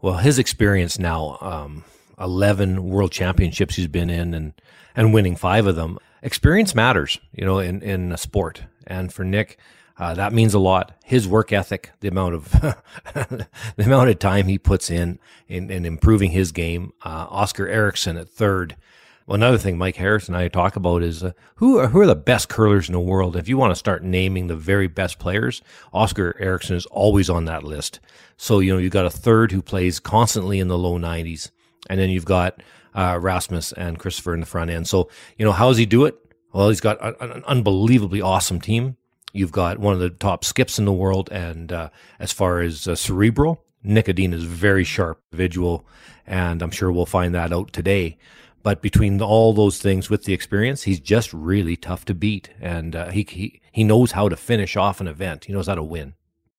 well, 0.00 0.18
his 0.18 0.38
experience 0.38 1.00
now, 1.00 1.36
um, 1.40 1.82
eleven 2.16 2.88
World 2.88 3.10
Championships 3.10 3.74
he's 3.74 3.88
been 3.88 4.08
in, 4.08 4.34
and 4.34 4.52
and 4.94 5.12
winning 5.12 5.34
five 5.34 5.66
of 5.66 5.74
them. 5.74 5.98
Experience 6.22 6.76
matters, 6.76 7.18
you 7.32 7.44
know, 7.44 7.58
in 7.58 7.82
in 7.82 8.12
a 8.12 8.16
sport. 8.16 8.62
And 8.86 9.12
for 9.12 9.24
Nick, 9.24 9.58
uh, 9.98 10.14
that 10.14 10.32
means 10.32 10.54
a 10.54 10.60
lot. 10.60 10.92
His 11.04 11.26
work 11.26 11.52
ethic, 11.52 11.90
the 11.98 12.08
amount 12.08 12.34
of 12.36 12.50
the 13.14 13.48
amount 13.78 14.10
of 14.10 14.20
time 14.20 14.46
he 14.46 14.58
puts 14.58 14.90
in 14.90 15.18
in, 15.48 15.72
in 15.72 15.84
improving 15.84 16.30
his 16.30 16.52
game. 16.52 16.92
Uh, 17.04 17.26
Oskar 17.30 17.66
Eriksson 17.66 18.16
at 18.16 18.28
third. 18.28 18.76
Well, 19.26 19.36
another 19.36 19.56
thing 19.56 19.78
Mike 19.78 19.96
Harris 19.96 20.28
and 20.28 20.36
I 20.36 20.48
talk 20.48 20.76
about 20.76 21.02
is 21.02 21.24
uh, 21.24 21.32
who 21.56 21.78
are, 21.78 21.88
who 21.88 22.00
are 22.00 22.06
the 22.06 22.14
best 22.14 22.50
curlers 22.50 22.90
in 22.90 22.92
the 22.92 23.00
world. 23.00 23.36
If 23.36 23.48
you 23.48 23.56
want 23.56 23.70
to 23.70 23.76
start 23.76 24.02
naming 24.02 24.48
the 24.48 24.56
very 24.56 24.86
best 24.86 25.18
players, 25.18 25.62
Oskar 25.94 26.36
Eriksson 26.38 26.76
is 26.76 26.84
always 26.86 27.30
on 27.30 27.46
that 27.46 27.64
list. 27.64 28.00
So 28.36 28.58
you 28.58 28.70
know 28.72 28.78
you've 28.78 28.92
got 28.92 29.06
a 29.06 29.10
third 29.10 29.50
who 29.50 29.62
plays 29.62 29.98
constantly 29.98 30.60
in 30.60 30.68
the 30.68 30.76
low 30.76 30.98
90s, 30.98 31.50
and 31.88 31.98
then 31.98 32.10
you've 32.10 32.26
got 32.26 32.62
uh, 32.94 33.18
Rasmus 33.20 33.72
and 33.72 33.98
Christoffer 33.98 34.34
in 34.34 34.40
the 34.40 34.46
front 34.46 34.70
end. 34.70 34.86
So 34.88 35.08
you 35.38 35.44
know 35.46 35.52
how 35.52 35.68
does 35.68 35.78
he 35.78 35.86
do 35.86 36.04
it? 36.04 36.18
Well, 36.52 36.68
he's 36.68 36.82
got 36.82 36.98
an 37.22 37.44
unbelievably 37.46 38.20
awesome 38.20 38.60
team. 38.60 38.98
You've 39.32 39.52
got 39.52 39.78
one 39.78 39.94
of 39.94 40.00
the 40.00 40.10
top 40.10 40.44
skips 40.44 40.78
in 40.78 40.84
the 40.84 40.92
world, 40.92 41.30
and 41.32 41.72
uh, 41.72 41.88
as 42.20 42.30
far 42.30 42.60
as 42.60 42.86
uh, 42.86 42.94
cerebral, 42.94 43.64
Nick 43.82 44.08
Edin 44.08 44.34
is 44.34 44.44
very 44.44 44.84
sharp 44.84 45.20
individual, 45.32 45.86
and 46.26 46.60
I'm 46.62 46.70
sure 46.70 46.92
we'll 46.92 47.06
find 47.06 47.34
that 47.34 47.54
out 47.54 47.72
today. 47.72 48.18
But 48.64 48.82
between 48.82 49.22
all 49.22 49.52
those 49.52 49.78
things 49.78 50.10
with 50.10 50.24
the 50.24 50.32
experience, 50.32 50.82
he's 50.82 50.98
just 50.98 51.32
really 51.32 51.76
tough 51.76 52.04
to 52.06 52.14
beat, 52.14 52.50
and 52.60 52.96
uh, 52.96 53.10
he, 53.10 53.24
he 53.30 53.60
he 53.70 53.84
knows 53.84 54.10
how 54.10 54.28
to 54.28 54.36
finish 54.36 54.74
off 54.76 55.00
an 55.00 55.06
event. 55.06 55.44
He 55.44 55.52
knows 55.52 55.68
how 55.68 55.76
to 55.76 55.82
win. 55.84 56.14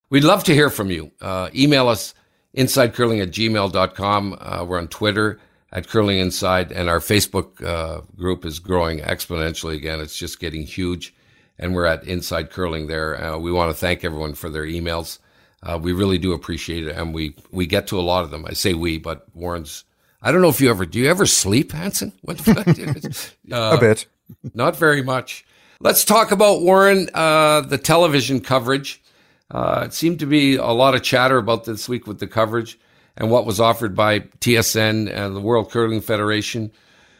We'd 0.10 0.24
love 0.24 0.46
to 0.46 0.54
hear 0.54 0.70
from 0.70 0.90
you. 0.90 1.12
Uh, 1.20 1.50
email 1.54 1.90
us 1.90 2.14
insidecurling 2.56 3.22
at 3.22 3.32
gmail.com. 3.32 4.38
Uh, 4.40 4.64
we're 4.64 4.78
on 4.78 4.88
Twitter 4.88 5.42
at 5.74 5.90
Curling 5.90 6.20
Inside, 6.20 6.72
and 6.72 6.90
our 6.90 7.00
Facebook 7.00 7.62
uh, 7.62 8.02
group 8.16 8.46
is 8.46 8.60
growing 8.60 9.00
exponentially 9.00 9.76
again. 9.76 10.00
It's 10.00 10.18
just 10.18 10.40
getting 10.40 10.62
huge 10.62 11.14
and 11.58 11.74
we're 11.74 11.86
at 11.86 12.04
Inside 12.04 12.50
Curling 12.50 12.88
there. 12.88 13.22
Uh, 13.22 13.38
we 13.38 13.52
want 13.52 13.72
to 13.72 13.78
thank 13.78 14.04
everyone 14.04 14.34
for 14.34 14.50
their 14.50 14.66
emails. 14.66 15.20
Uh, 15.64 15.80
we 15.82 15.94
really 15.94 16.18
do 16.18 16.34
appreciate 16.34 16.88
it, 16.88 16.96
and 16.96 17.14
we 17.14 17.36
we 17.52 17.66
get 17.66 17.88
to 17.88 18.00
a 18.00 18.02
lot 18.02 18.24
of 18.24 18.32
them. 18.32 18.46
I 18.46 18.54
say 18.54 18.74
we, 18.74 18.98
but 18.98 19.26
Warren's. 19.34 19.85
I 20.26 20.32
don't 20.32 20.42
know 20.42 20.50
if 20.50 20.60
you 20.60 20.72
ever 20.72 20.88
do. 20.88 21.00
You 21.00 21.10
ever 21.10 21.28
sleep, 21.28 21.72
Hansen? 21.72 22.12
What 22.24 22.46
uh, 22.48 22.64
a 23.52 23.80
bit. 23.80 24.08
Not 24.56 24.76
very 24.76 25.04
much. 25.04 25.46
Let's 25.80 26.04
talk 26.04 26.32
about 26.32 26.64
Warren, 26.64 27.10
uh, 27.14 27.62
the 27.62 27.78
television 27.78 28.40
coverage. 28.42 29.04
Uh, 29.52 29.84
it 29.86 29.94
seemed 29.94 30.18
to 30.20 30.26
be 30.26 30.56
a 30.56 30.72
lot 30.72 30.96
of 30.96 31.04
chatter 31.04 31.38
about 31.38 31.66
this 31.66 31.88
week 31.88 32.08
with 32.08 32.20
the 32.20 32.26
coverage 32.26 32.80
and 33.16 33.30
what 33.30 33.46
was 33.46 33.60
offered 33.60 33.96
by 33.96 34.22
TSN 34.22 35.16
and 35.16 35.36
the 35.36 35.42
World 35.42 35.70
Curling 35.70 36.02
Federation. 36.02 36.72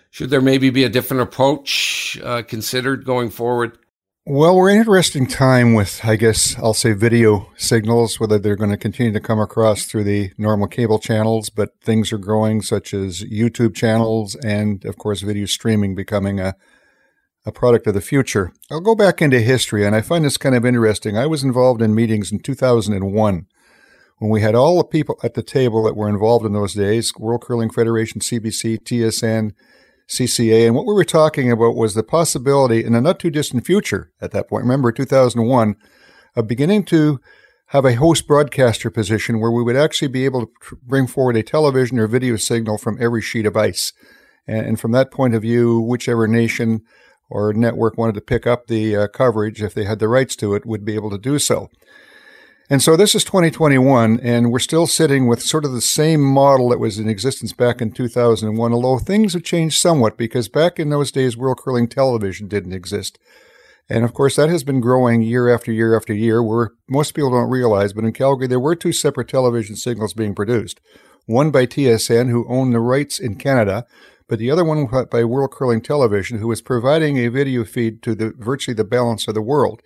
Should 0.10 0.32
there 0.32 0.42
maybe 0.42 0.72
be 0.72 0.84
a 0.84 0.90
different 0.90 1.22
approach 1.22 2.20
uh, 2.24 2.42
considered 2.42 3.06
going 3.06 3.30
forward? 3.30 3.78
Well, 4.28 4.56
we're 4.56 4.70
in 4.70 4.78
an 4.78 4.82
interesting 4.82 5.28
time 5.28 5.76
with, 5.76 6.04
I 6.04 6.16
guess, 6.16 6.58
I'll 6.58 6.74
say 6.74 6.94
video 6.94 7.52
signals, 7.58 8.20
whether 8.20 8.40
they're 8.40 8.56
going 8.56 8.72
to 8.72 8.76
continue 8.76 9.14
to 9.14 9.20
come 9.20 9.40
across 9.40 9.86
through 9.86 10.06
the 10.06 10.32
normal 10.36 10.68
cable 10.68 10.98
channels, 10.98 11.52
but 11.52 11.80
things 11.80 12.12
are 12.12 12.18
growing, 12.18 12.64
such 12.64 12.92
as 12.92 13.24
YouTube 13.24 13.76
channels 13.76 14.34
and, 14.38 14.84
of 14.84 14.98
course, 14.98 15.22
video 15.22 15.46
streaming 15.46 15.94
becoming 15.94 16.40
a, 16.40 16.56
a 17.46 17.52
product 17.52 17.86
of 17.86 17.94
the 17.94 18.02
future. 18.02 18.52
I'll 18.72 18.82
go 18.82 18.96
back 18.96 19.22
into 19.22 19.40
history, 19.42 19.86
and 19.86 19.96
I 19.96 20.02
find 20.02 20.26
this 20.26 20.38
kind 20.38 20.56
of 20.56 20.66
interesting. 20.66 21.16
I 21.16 21.28
was 21.28 21.44
involved 21.44 21.84
in 21.84 21.94
meetings 21.94 22.32
in 22.32 22.40
2001 22.40 23.46
when 24.18 24.32
we 24.32 24.42
had 24.42 24.56
all 24.56 24.80
the 24.80 24.86
people 24.86 25.20
at 25.22 25.36
the 25.36 25.44
table 25.44 25.84
that 25.84 25.96
were 25.96 26.10
involved 26.10 26.48
in 26.48 26.54
those 26.54 26.74
days 26.74 27.14
World 27.20 27.44
Curling 27.44 27.70
Federation, 27.70 28.22
CBC, 28.22 28.80
TSN, 28.80 29.52
CCA. 30.08 30.68
And 30.68 30.76
what 30.76 30.86
we 30.86 30.94
were 30.94 31.04
talking 31.04 31.52
about 31.52 31.76
was 31.76 31.94
the 31.94 32.04
possibility 32.04 32.84
in 32.84 32.96
a 32.96 33.02
not 33.02 33.20
too 33.20 33.32
distant 33.32 33.66
future 33.66 34.12
at 34.22 34.32
that 34.32 34.48
point, 34.48 34.64
remember 34.64 34.92
2001, 34.92 35.76
of 36.36 36.48
beginning 36.48 36.84
to 36.86 37.20
have 37.68 37.86
a 37.86 37.96
host 37.96 38.28
broadcaster 38.28 38.92
position 38.92 39.40
where 39.40 39.52
we 39.52 39.64
would 39.64 39.76
actually 39.76 40.08
be 40.08 40.26
able 40.26 40.46
to 40.46 40.78
bring 40.84 41.08
forward 41.08 41.36
a 41.36 41.44
television 41.44 41.98
or 41.98 42.08
video 42.08 42.36
signal 42.36 42.78
from 42.78 42.98
every 43.02 43.22
sheet 43.22 43.46
of 43.46 43.58
ice. 43.58 43.92
And, 44.48 44.80
from 44.80 44.92
that 44.92 45.10
point 45.10 45.34
of 45.34 45.42
view, 45.42 45.82
whichever 45.82 46.28
nation 46.28 46.84
or 47.32 47.52
network 47.52 47.98
wanted 47.98 48.14
to 48.14 48.22
pick 48.22 48.46
up 48.46 48.68
the 48.68 48.96
uh, 48.96 49.08
coverage, 49.08 49.64
if 49.64 49.74
they 49.74 49.86
had 49.86 49.98
the 49.98 50.08
rights 50.08 50.36
to 50.36 50.54
it, 50.54 50.68
would 50.68 50.86
be 50.86 50.94
able 50.94 51.10
to 51.10 51.18
do 51.18 51.40
so. 51.40 51.72
And 52.68 52.82
so 52.82 52.98
this 52.98 53.14
is 53.14 53.24
2021, 53.24 54.20
and 54.22 54.52
we're 54.52 54.58
still 54.58 54.88
sitting 54.88 55.28
with 55.28 55.44
sort 55.44 55.66
of 55.66 55.72
the 55.72 55.82
same 55.82 56.22
model 56.22 56.70
that 56.70 56.80
was 56.80 56.98
in 56.98 57.08
existence 57.08 57.54
back 57.54 57.80
in 57.80 57.92
2001, 57.92 58.74
although 58.74 58.98
things 58.98 59.34
have 59.34 59.44
changed 59.44 59.80
somewhat 59.80 60.18
because 60.18 60.50
back 60.50 60.80
in 60.80 60.90
those 60.90 61.12
days, 61.12 61.38
World 61.38 61.60
Curling 61.60 61.88
Television 61.88 62.48
didn't 62.48 62.74
exist. 62.74 63.20
And 63.88 64.04
of 64.04 64.16
course, 64.16 64.36
that 64.38 64.50
has 64.50 64.64
been 64.64 64.82
growing 64.82 65.22
year 65.22 65.48
after 65.48 65.72
year 65.72 65.96
after 65.96 66.12
year, 66.12 66.42
where 66.42 66.72
most 66.90 67.12
people 67.12 67.30
don't 67.30 67.52
realize, 67.52 67.94
but 67.94 68.04
in 68.04 68.14
Calgary, 68.14 68.48
there 68.48 68.60
were 68.60 68.76
two 68.76 68.92
separate 68.92 69.28
television 69.28 69.76
signals 69.76 70.16
being 70.16 70.34
produced. 70.34 70.82
One 71.28 71.52
by 71.52 71.68
TSN, 71.68 72.32
who 72.32 72.48
owned 72.50 72.74
the 72.74 72.80
rights 72.80 73.20
in 73.20 73.36
Canada, 73.36 73.86
but 74.28 74.40
the 74.40 74.50
other 74.50 74.66
one 74.66 74.88
by 75.12 75.24
World 75.24 75.52
Curling 75.52 75.82
Television, 75.82 76.40
who 76.40 76.48
was 76.48 76.64
providing 76.64 77.18
a 77.18 77.28
video 77.28 77.64
feed 77.64 78.02
to 78.02 78.16
the 78.16 78.34
virtually 78.36 78.74
the 78.74 78.84
balance 78.84 79.28
of 79.28 79.36
the 79.36 79.42
world. 79.44 79.84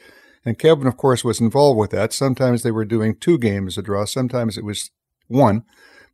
And 0.49 0.57
Kevin, 0.57 0.87
of 0.87 0.97
course, 0.97 1.23
was 1.23 1.39
involved 1.39 1.77
with 1.77 1.91
that. 1.91 2.11
Sometimes 2.11 2.63
they 2.63 2.71
were 2.71 2.83
doing 2.83 3.15
two 3.15 3.37
games 3.37 3.77
a 3.77 3.83
draw, 3.83 4.05
sometimes 4.05 4.57
it 4.57 4.65
was 4.65 4.89
one. 5.27 5.63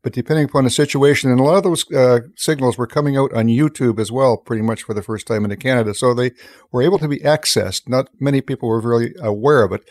But 0.04 0.12
depending 0.12 0.44
upon 0.44 0.66
the 0.66 0.70
situation, 0.70 1.32
and 1.32 1.40
a 1.40 1.44
lot 1.44 1.56
of 1.56 1.64
those 1.64 1.90
uh, 1.90 2.20
signals 2.36 2.78
were 2.78 2.86
coming 2.86 3.16
out 3.16 3.32
on 3.32 3.48
YouTube 3.48 3.98
as 3.98 4.12
well, 4.12 4.36
pretty 4.36 4.62
much 4.62 4.84
for 4.84 4.94
the 4.94 5.02
first 5.02 5.26
time 5.26 5.46
into 5.46 5.56
Canada. 5.56 5.94
So 5.94 6.14
they 6.14 6.32
were 6.74 6.82
able 6.82 7.00
to 7.00 7.08
be 7.08 7.20
accessed. 7.20 7.88
Not 7.88 8.10
many 8.20 8.42
people 8.42 8.68
were 8.68 8.82
really 8.82 9.16
aware 9.22 9.64
of 9.64 9.72
it. 9.72 9.90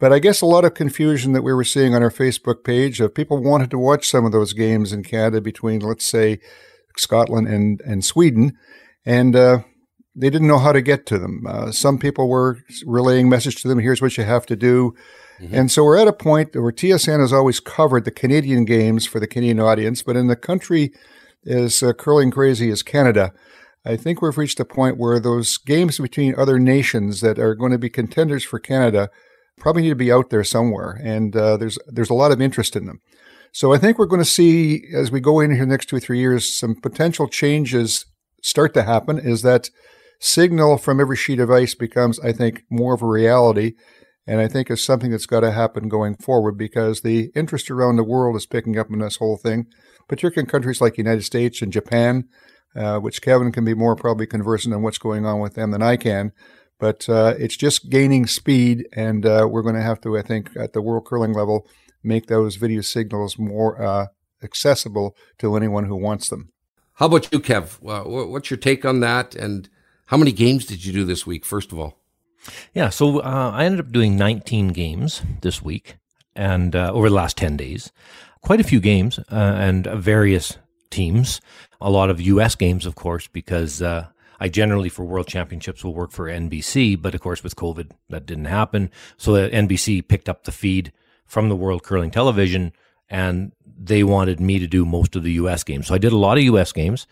But 0.00 0.12
I 0.12 0.18
guess 0.18 0.40
a 0.40 0.46
lot 0.46 0.64
of 0.64 0.74
confusion 0.74 1.30
that 1.34 1.42
we 1.42 1.54
were 1.54 1.62
seeing 1.62 1.94
on 1.94 2.02
our 2.02 2.10
Facebook 2.10 2.64
page 2.64 3.00
of 3.00 3.14
people 3.14 3.40
wanted 3.40 3.70
to 3.70 3.78
watch 3.78 4.08
some 4.08 4.26
of 4.26 4.32
those 4.32 4.52
games 4.52 4.92
in 4.92 5.04
Canada 5.04 5.40
between, 5.40 5.78
let's 5.78 6.04
say, 6.04 6.40
Scotland 6.96 7.46
and, 7.46 7.80
and 7.82 8.04
Sweden. 8.04 8.58
And 9.04 9.36
uh, 9.36 9.60
they 10.16 10.30
didn't 10.30 10.48
know 10.48 10.58
how 10.58 10.72
to 10.72 10.80
get 10.80 11.04
to 11.06 11.18
them. 11.18 11.44
Uh, 11.46 11.70
some 11.70 11.98
people 11.98 12.28
were 12.28 12.58
relaying 12.86 13.28
message 13.28 13.60
to 13.62 13.68
them. 13.68 13.78
Here's 13.78 14.00
what 14.00 14.16
you 14.16 14.24
have 14.24 14.46
to 14.46 14.56
do. 14.56 14.94
Mm-hmm. 15.38 15.54
And 15.54 15.70
so 15.70 15.84
we're 15.84 15.98
at 15.98 16.08
a 16.08 16.12
point 16.12 16.56
where 16.56 16.72
TSN 16.72 17.20
has 17.20 17.32
always 17.32 17.60
covered 17.60 18.06
the 18.06 18.10
Canadian 18.10 18.64
games 18.64 19.06
for 19.06 19.20
the 19.20 19.26
Canadian 19.26 19.60
audience, 19.60 20.02
but 20.02 20.16
in 20.16 20.28
the 20.28 20.36
country 20.36 20.92
as 21.46 21.82
uh, 21.82 21.92
curling 21.92 22.30
crazy 22.30 22.70
as 22.70 22.82
Canada, 22.82 23.32
I 23.84 23.96
think 23.96 24.20
we've 24.20 24.38
reached 24.38 24.58
a 24.58 24.64
point 24.64 24.96
where 24.96 25.20
those 25.20 25.58
games 25.58 25.98
between 25.98 26.34
other 26.34 26.58
nations 26.58 27.20
that 27.20 27.38
are 27.38 27.54
going 27.54 27.72
to 27.72 27.78
be 27.78 27.90
contenders 27.90 28.42
for 28.42 28.58
Canada 28.58 29.10
probably 29.58 29.82
need 29.82 29.90
to 29.90 29.94
be 29.94 30.10
out 30.10 30.30
there 30.30 30.42
somewhere, 30.42 31.00
and 31.04 31.36
uh, 31.36 31.56
there's 31.56 31.78
there's 31.86 32.10
a 32.10 32.14
lot 32.14 32.32
of 32.32 32.40
interest 32.40 32.74
in 32.74 32.86
them. 32.86 33.00
So 33.52 33.72
I 33.72 33.78
think 33.78 33.98
we're 33.98 34.06
going 34.06 34.20
to 34.20 34.24
see 34.24 34.82
as 34.92 35.10
we 35.10 35.20
go 35.20 35.40
in 35.40 35.50
here 35.50 35.60
the 35.60 35.70
next 35.70 35.86
two 35.86 35.96
or 35.96 36.00
three 36.00 36.18
years 36.18 36.52
some 36.52 36.74
potential 36.74 37.28
changes 37.28 38.04
start 38.42 38.74
to 38.74 38.82
happen. 38.82 39.18
Is 39.18 39.42
that 39.42 39.70
signal 40.18 40.78
from 40.78 41.00
every 41.00 41.16
sheet 41.16 41.40
of 41.40 41.50
ice 41.50 41.74
becomes, 41.74 42.18
I 42.20 42.32
think, 42.32 42.64
more 42.70 42.94
of 42.94 43.02
a 43.02 43.06
reality. 43.06 43.74
And 44.26 44.40
I 44.40 44.48
think 44.48 44.70
it's 44.70 44.82
something 44.82 45.10
that's 45.10 45.26
got 45.26 45.40
to 45.40 45.52
happen 45.52 45.88
going 45.88 46.16
forward 46.16 46.58
because 46.58 47.00
the 47.00 47.30
interest 47.34 47.70
around 47.70 47.96
the 47.96 48.04
world 48.04 48.36
is 48.36 48.46
picking 48.46 48.78
up 48.78 48.90
in 48.90 48.98
this 48.98 49.16
whole 49.16 49.36
thing, 49.36 49.66
particularly 50.08 50.40
in 50.40 50.50
countries 50.50 50.80
like 50.80 50.94
the 50.94 51.02
United 51.02 51.22
States 51.22 51.62
and 51.62 51.72
Japan, 51.72 52.24
uh, 52.74 52.98
which 52.98 53.22
Kevin 53.22 53.52
can 53.52 53.64
be 53.64 53.74
more 53.74 53.94
probably 53.94 54.26
conversant 54.26 54.74
on 54.74 54.82
what's 54.82 54.98
going 54.98 55.24
on 55.24 55.40
with 55.40 55.54
them 55.54 55.70
than 55.70 55.82
I 55.82 55.96
can. 55.96 56.32
But 56.78 57.08
uh, 57.08 57.34
it's 57.38 57.56
just 57.56 57.88
gaining 57.88 58.26
speed, 58.26 58.86
and 58.92 59.24
uh, 59.24 59.48
we're 59.50 59.62
going 59.62 59.76
to 59.76 59.80
have 59.80 60.00
to, 60.02 60.18
I 60.18 60.22
think, 60.22 60.50
at 60.56 60.72
the 60.74 60.82
world 60.82 61.06
curling 61.06 61.32
level, 61.32 61.66
make 62.02 62.26
those 62.26 62.56
video 62.56 62.82
signals 62.82 63.38
more 63.38 63.80
uh, 63.80 64.06
accessible 64.42 65.16
to 65.38 65.56
anyone 65.56 65.84
who 65.84 65.96
wants 65.96 66.28
them. 66.28 66.50
How 66.94 67.06
about 67.06 67.32
you, 67.32 67.40
Kev? 67.40 67.78
what's 67.80 68.50
your 68.50 68.58
take 68.58 68.84
on 68.84 69.00
that? 69.00 69.34
And 69.34 69.68
how 70.06 70.16
many 70.16 70.32
games 70.32 70.66
did 70.66 70.84
you 70.84 70.92
do 70.92 71.04
this 71.04 71.26
week, 71.26 71.44
first 71.44 71.72
of 71.72 71.78
all? 71.78 71.98
Yeah, 72.72 72.90
so 72.90 73.20
uh, 73.20 73.50
I 73.54 73.64
ended 73.64 73.80
up 73.80 73.92
doing 73.92 74.16
19 74.16 74.68
games 74.68 75.22
this 75.40 75.62
week 75.62 75.96
and 76.34 76.76
uh, 76.76 76.92
over 76.92 77.08
the 77.08 77.14
last 77.14 77.36
10 77.36 77.56
days. 77.56 77.90
Quite 78.42 78.60
a 78.60 78.64
few 78.64 78.80
games 78.80 79.18
uh, 79.18 79.24
and 79.34 79.86
various 79.86 80.58
teams. 80.90 81.40
A 81.80 81.90
lot 81.90 82.10
of 82.10 82.20
U.S. 82.20 82.54
games, 82.54 82.86
of 82.86 82.94
course, 82.94 83.26
because 83.26 83.82
uh, 83.82 84.06
I 84.38 84.48
generally, 84.48 84.88
for 84.88 85.04
World 85.04 85.26
Championships, 85.26 85.82
will 85.82 85.94
work 85.94 86.12
for 86.12 86.26
NBC. 86.26 87.00
But 87.00 87.14
of 87.14 87.20
course, 87.20 87.42
with 87.42 87.56
COVID, 87.56 87.90
that 88.08 88.26
didn't 88.26 88.44
happen. 88.44 88.90
So 89.16 89.32
NBC 89.32 90.06
picked 90.06 90.28
up 90.28 90.44
the 90.44 90.52
feed 90.52 90.92
from 91.24 91.48
the 91.48 91.56
World 91.56 91.82
Curling 91.82 92.12
Television 92.12 92.72
and 93.08 93.52
they 93.78 94.02
wanted 94.02 94.40
me 94.40 94.58
to 94.58 94.66
do 94.66 94.84
most 94.84 95.16
of 95.16 95.22
the 95.22 95.32
U.S. 95.32 95.64
games. 95.64 95.88
So 95.88 95.94
I 95.94 95.98
did 95.98 96.12
a 96.12 96.16
lot 96.16 96.38
of 96.38 96.44
U.S. 96.44 96.72
games. 96.72 97.06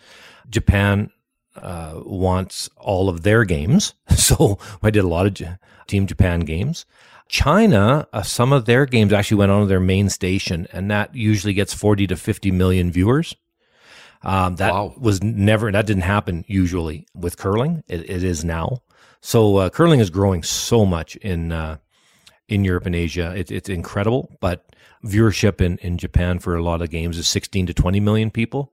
Japan 0.48 1.10
uh, 1.56 2.00
wants 2.04 2.68
all 2.76 3.08
of 3.08 3.23
their 3.23 3.44
games. 3.44 3.94
So 4.25 4.58
I 4.82 4.90
did 4.90 5.04
a 5.04 5.08
lot 5.08 5.26
of 5.26 5.34
J- 5.34 5.58
Team 5.87 6.06
Japan 6.06 6.40
games. 6.40 6.87
China, 7.28 8.08
uh, 8.12 8.23
some 8.23 8.54
of 8.54 8.64
their 8.64 8.87
games 8.87 9.12
actually 9.12 9.37
went 9.37 9.52
on 9.52 9.68
their 9.68 9.80
main 9.80 10.08
station, 10.08 10.66
and 10.73 10.90
that 10.90 11.14
usually 11.14 11.52
gets 11.52 11.75
40 11.75 12.06
to 12.06 12.16
50 12.16 12.50
million 12.50 12.90
viewers. 12.90 13.37
Um, 14.23 14.56
that 14.56 14.73
wow. 14.73 14.94
was 14.96 15.23
never, 15.23 15.70
that 15.70 15.87
didn't 15.87 16.04
happen 16.04 16.44
usually 16.49 17.06
with 17.14 17.37
curling. 17.37 17.84
it, 17.87 18.08
it 18.08 18.25
is 18.25 18.44
now. 18.44 18.82
So 19.20 19.56
uh, 19.56 19.70
curling 19.70 20.00
is 20.00 20.11
growing 20.11 20.42
so 20.42 20.84
much 20.87 21.16
in 21.16 21.52
uh, 21.52 21.78
in 22.49 22.64
Europe 22.64 22.87
and 22.87 22.94
Asia. 22.94 23.34
It, 23.34 23.50
it's 23.50 23.68
incredible, 23.68 24.30
but 24.40 24.75
viewership 25.04 25.61
in, 25.61 25.78
in 25.78 25.99
Japan 25.99 26.38
for 26.38 26.54
a 26.54 26.62
lot 26.62 26.82
of 26.82 26.90
games 26.90 27.18
is 27.18 27.28
16 27.28 27.66
to 27.66 27.75
20 27.75 28.00
million 28.00 28.30
people. 28.30 28.73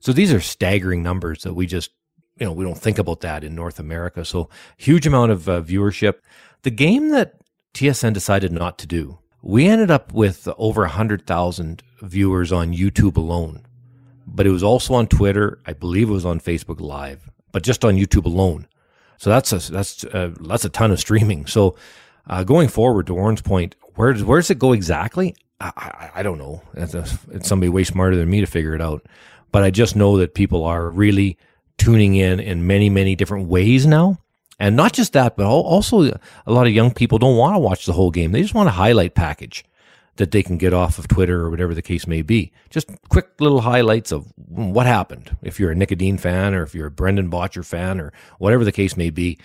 So 0.00 0.12
these 0.12 0.32
are 0.32 0.40
staggering 0.40 1.02
numbers 1.02 1.42
that 1.42 1.54
we 1.54 1.66
just 1.66 1.90
you 2.38 2.46
know, 2.46 2.52
we 2.52 2.64
don't 2.64 2.78
think 2.78 2.98
about 2.98 3.20
that 3.20 3.44
in 3.44 3.54
North 3.54 3.78
America. 3.78 4.24
So 4.24 4.48
huge 4.76 5.06
amount 5.06 5.32
of 5.32 5.48
uh, 5.48 5.60
viewership. 5.60 6.14
The 6.62 6.70
game 6.70 7.10
that 7.10 7.34
TSN 7.74 8.12
decided 8.12 8.52
not 8.52 8.78
to 8.78 8.86
do, 8.86 9.18
we 9.42 9.66
ended 9.66 9.90
up 9.90 10.12
with 10.12 10.48
over 10.56 10.82
100,000 10.82 11.82
viewers 12.02 12.52
on 12.52 12.74
YouTube 12.74 13.16
alone. 13.16 13.66
But 14.26 14.46
it 14.46 14.50
was 14.50 14.62
also 14.62 14.94
on 14.94 15.06
Twitter. 15.06 15.58
I 15.66 15.72
believe 15.72 16.08
it 16.08 16.12
was 16.12 16.26
on 16.26 16.40
Facebook 16.40 16.80
Live, 16.80 17.30
but 17.52 17.62
just 17.62 17.84
on 17.84 17.96
YouTube 17.96 18.26
alone. 18.26 18.66
So 19.16 19.30
that's 19.30 19.52
a, 19.52 19.72
that's 19.72 20.04
a, 20.04 20.18
uh, 20.26 20.30
that's 20.40 20.64
a 20.64 20.68
ton 20.68 20.92
of 20.92 21.00
streaming. 21.00 21.46
So 21.46 21.76
uh, 22.26 22.44
going 22.44 22.68
forward 22.68 23.06
to 23.06 23.14
Warren's 23.14 23.42
point, 23.42 23.74
where 23.94 24.12
does, 24.12 24.22
where 24.22 24.38
does 24.38 24.50
it 24.50 24.58
go 24.58 24.72
exactly? 24.72 25.34
I, 25.60 25.72
I, 25.76 26.10
I 26.16 26.22
don't 26.22 26.38
know. 26.38 26.62
It's, 26.74 26.94
a, 26.94 27.04
it's 27.32 27.48
somebody 27.48 27.68
way 27.68 27.84
smarter 27.84 28.16
than 28.16 28.30
me 28.30 28.40
to 28.40 28.46
figure 28.46 28.74
it 28.74 28.82
out. 28.82 29.06
But 29.50 29.62
I 29.62 29.70
just 29.70 29.96
know 29.96 30.18
that 30.18 30.34
people 30.34 30.64
are 30.64 30.90
really 30.90 31.38
tuning 31.78 32.14
in 32.14 32.40
in 32.40 32.66
many, 32.66 32.90
many 32.90 33.14
different 33.14 33.48
ways 33.48 33.86
now. 33.86 34.18
And 34.60 34.76
not 34.76 34.92
just 34.92 35.12
that, 35.12 35.36
but 35.36 35.46
also 35.46 36.02
a 36.02 36.52
lot 36.52 36.66
of 36.66 36.72
young 36.72 36.92
people 36.92 37.18
don't 37.18 37.36
want 37.36 37.54
to 37.54 37.60
watch 37.60 37.86
the 37.86 37.92
whole 37.92 38.10
game. 38.10 38.32
They 38.32 38.42
just 38.42 38.54
want 38.54 38.68
a 38.68 38.72
highlight 38.72 39.14
package 39.14 39.64
that 40.16 40.32
they 40.32 40.42
can 40.42 40.58
get 40.58 40.74
off 40.74 40.98
of 40.98 41.06
Twitter 41.06 41.42
or 41.42 41.50
whatever 41.50 41.74
the 41.74 41.82
case 41.82 42.06
may 42.06 42.22
be. 42.22 42.50
Just 42.70 42.90
quick 43.08 43.28
little 43.40 43.60
highlights 43.60 44.10
of 44.10 44.32
what 44.36 44.86
happened. 44.86 45.36
If 45.42 45.60
you're 45.60 45.70
a 45.70 45.76
Edin 45.76 46.18
fan 46.18 46.54
or 46.54 46.64
if 46.64 46.74
you're 46.74 46.88
a 46.88 46.90
Brendan 46.90 47.30
Bottcher 47.30 47.64
fan 47.64 48.00
or 48.00 48.12
whatever 48.38 48.64
the 48.64 48.72
case 48.72 48.96
may 48.96 49.10
be, 49.10 49.38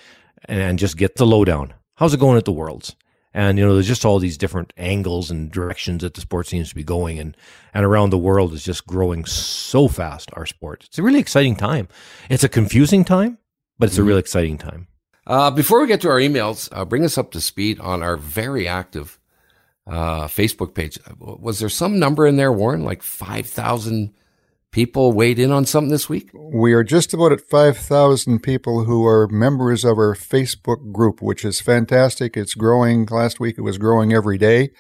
and 0.46 0.80
just 0.80 0.98
get 0.98 1.16
the 1.16 1.28
lowdown. 1.28 1.74
How's 1.96 2.14
it 2.14 2.20
going 2.20 2.38
at 2.38 2.46
the 2.46 2.52
Worlds? 2.52 2.96
And, 3.34 3.58
you 3.58 3.66
know, 3.66 3.74
there's 3.74 3.88
just 3.88 4.06
all 4.06 4.20
these 4.20 4.38
different 4.38 4.74
angles 4.78 5.32
and 5.32 5.52
directions 5.52 6.04
that 6.04 6.14
the 6.14 6.22
sport 6.22 6.48
seems 6.48 6.70
to 6.70 6.76
be 6.76 6.84
going. 6.84 7.20
And, 7.20 7.36
and 7.74 7.84
around 7.84 8.12
the 8.12 8.18
world 8.18 8.54
is 8.54 8.64
just 8.64 8.86
growing 8.86 9.26
so 9.26 9.88
fast, 9.88 10.30
our 10.34 10.46
sport. 10.46 10.84
It's 10.86 11.00
a 11.00 11.04
really 11.04 11.20
exciting 11.20 11.56
time. 11.56 11.88
It's 12.30 12.44
a 12.44 12.50
confusing 12.50 13.04
time 13.04 13.38
but 13.80 13.90
it's 13.90 13.98
a 13.98 14.04
real 14.04 14.18
exciting 14.18 14.58
time. 14.58 14.88
Uh, 15.26 15.52
before 15.52 15.82
we 15.82 15.88
get 15.88 16.02
to 16.02 16.10
our 16.10 16.20
emails, 16.20 16.70
uh, 16.72 16.86
bring 16.86 17.04
us 17.04 17.18
up 17.18 17.32
to 17.32 17.42
speed 17.42 17.80
on 17.80 18.04
our 18.04 18.18
very 18.18 18.68
active 18.68 19.20
uh, 19.88 20.26
Facebook 20.26 20.74
page. 20.74 20.98
Was 21.18 21.60
there 21.60 21.70
some 21.70 22.00
number 22.00 22.28
in 22.28 22.36
there, 22.36 22.52
Warren? 22.52 22.84
Like 22.84 23.04
5,000 23.04 24.14
people 24.74 25.14
weighed 25.14 25.40
in 25.40 25.52
on 25.52 25.66
something 25.66 25.92
this 25.92 26.10
week? 26.10 26.30
We 26.34 26.74
are 26.74 26.84
just 26.84 27.14
about 27.14 27.32
at 27.32 27.40
5,000 27.40 28.40
people 28.40 28.84
who 28.84 29.06
are 29.06 29.28
members 29.30 29.86
of 29.86 29.98
our 29.98 30.16
Facebook 30.16 30.92
group, 30.92 31.22
which 31.22 31.46
is 31.46 31.62
fantastic. 31.62 32.36
It's 32.36 32.56
growing. 32.56 33.06
Last 33.06 33.40
week 33.40 33.58
it 33.58 33.62
was 33.62 33.78
growing 33.78 34.12
every 34.12 34.38
day. 34.38 34.72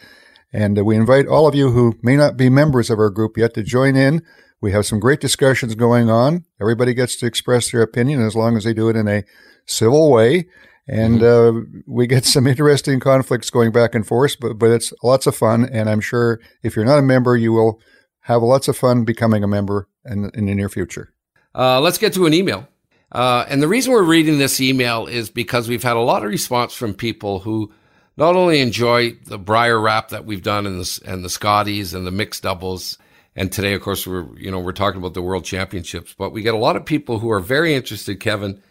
And 0.51 0.77
uh, 0.77 0.83
we 0.83 0.97
invite 0.97 1.27
all 1.27 1.47
of 1.47 1.55
you 1.55 1.71
who 1.71 1.97
may 2.01 2.17
not 2.17 2.35
be 2.35 2.50
members 2.50 2.89
of 2.89 3.00
our 3.00 3.09
group 3.09 3.38
yet 3.38 3.53
to 3.53 3.63
join 3.63 3.95
in. 3.95 4.23
We 4.59 4.71
have 4.71 4.85
some 4.85 5.00
great 5.00 5.21
discussions 5.21 5.75
going 5.75 6.09
on. 6.09 6.45
Everybody 6.59 6.93
gets 6.93 7.15
to 7.17 7.25
express 7.25 7.71
their 7.71 7.81
opinion 7.81 8.21
as 8.21 8.35
long 8.35 8.57
as 8.57 8.63
they 8.63 8.73
do 8.73 8.89
it 8.89 8.95
in 8.95 9.07
a 9.07 9.23
civil 9.65 10.12
way. 10.12 10.47
And 10.88 11.21
uh, 11.23 11.53
we 11.85 12.07
get 12.07 12.25
some 12.25 12.47
interesting 12.47 13.00
conflicts 13.00 13.51
going 13.51 13.71
back 13.71 13.93
and 13.93 14.05
forth, 14.05 14.38
but, 14.39 14.57
but 14.57 14.71
it's 14.71 14.91
lots 15.03 15.27
of 15.27 15.35
fun. 15.35 15.69
And 15.71 15.88
I'm 15.88 16.01
sure 16.01 16.39
if 16.63 16.75
you're 16.75 16.85
not 16.85 17.00
a 17.00 17.03
member, 17.03 17.38
you 17.38 17.53
will 17.53 17.79
have 18.23 18.41
lots 18.41 18.67
of 18.67 18.77
fun 18.77 19.05
becoming 19.05 19.43
a 19.43 19.47
member 19.47 19.87
in, 20.05 20.29
in 20.33 20.45
the 20.45 20.55
near 20.55 20.69
future. 20.69 21.13
Uh, 21.55 21.79
let's 21.79 21.97
get 21.97 22.13
to 22.13 22.25
an 22.25 22.33
email. 22.33 22.67
Uh, 23.11 23.45
and 23.47 23.61
the 23.61 23.67
reason 23.67 23.93
we're 23.93 24.01
reading 24.01 24.39
this 24.39 24.59
email 24.59 25.05
is 25.05 25.29
because 25.29 25.69
we've 25.69 25.83
had 25.83 25.95
a 25.95 26.01
lot 26.01 26.23
of 26.23 26.29
response 26.29 26.73
from 26.73 26.93
people 26.93 27.39
who 27.39 27.71
not 28.17 28.35
only 28.35 28.59
enjoy 28.59 29.11
the 29.25 29.37
Brier 29.37 29.79
wrap 29.79 30.09
that 30.09 30.25
we've 30.25 30.41
done 30.41 30.65
and 30.65 30.79
the, 30.79 31.01
and 31.05 31.23
the 31.23 31.29
Scotties 31.29 31.93
and 31.93 32.07
the 32.07 32.11
mixed 32.11 32.43
doubles. 32.43 32.97
And 33.35 33.51
today, 33.51 33.73
of 33.73 33.81
course, 33.81 34.07
we're, 34.07 34.25
you 34.37 34.51
know, 34.51 34.59
we're 34.59 34.71
talking 34.71 34.99
about 34.99 35.13
the 35.13 35.21
world 35.21 35.45
championships, 35.45 36.13
but 36.13 36.31
we 36.31 36.41
get 36.41 36.53
a 36.53 36.57
lot 36.57 36.75
of 36.75 36.85
people 36.85 37.19
who 37.19 37.31
are 37.31 37.39
very 37.39 37.73
interested, 37.73 38.19
Kevin, 38.19 38.61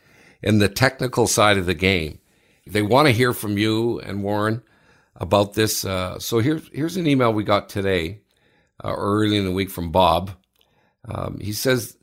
in 0.42 0.59
the 0.59 0.68
technical 0.68 1.26
side 1.26 1.59
of 1.59 1.66
the 1.66 1.75
game. 1.75 2.18
They 2.66 2.82
want 2.82 3.06
to 3.06 3.12
hear 3.12 3.32
from 3.32 3.59
you 3.59 4.00
and 4.00 4.23
Warren 4.23 4.62
about 5.16 5.54
this. 5.54 5.85
Uh, 5.85 6.18
so 6.18 6.38
here's, 6.38 6.68
here's 6.73 6.97
an 6.97 7.06
email 7.06 7.32
we 7.32 7.44
got 7.44 7.68
today, 7.68 8.22
uh, 8.85 8.95
early 8.95 9.37
in 9.37 9.45
the 9.45 9.53
week 9.53 9.71
from 9.71 9.91
Bob. 9.91 10.31
Um, 11.05 11.39
he 11.41 11.53
says, 11.53 11.97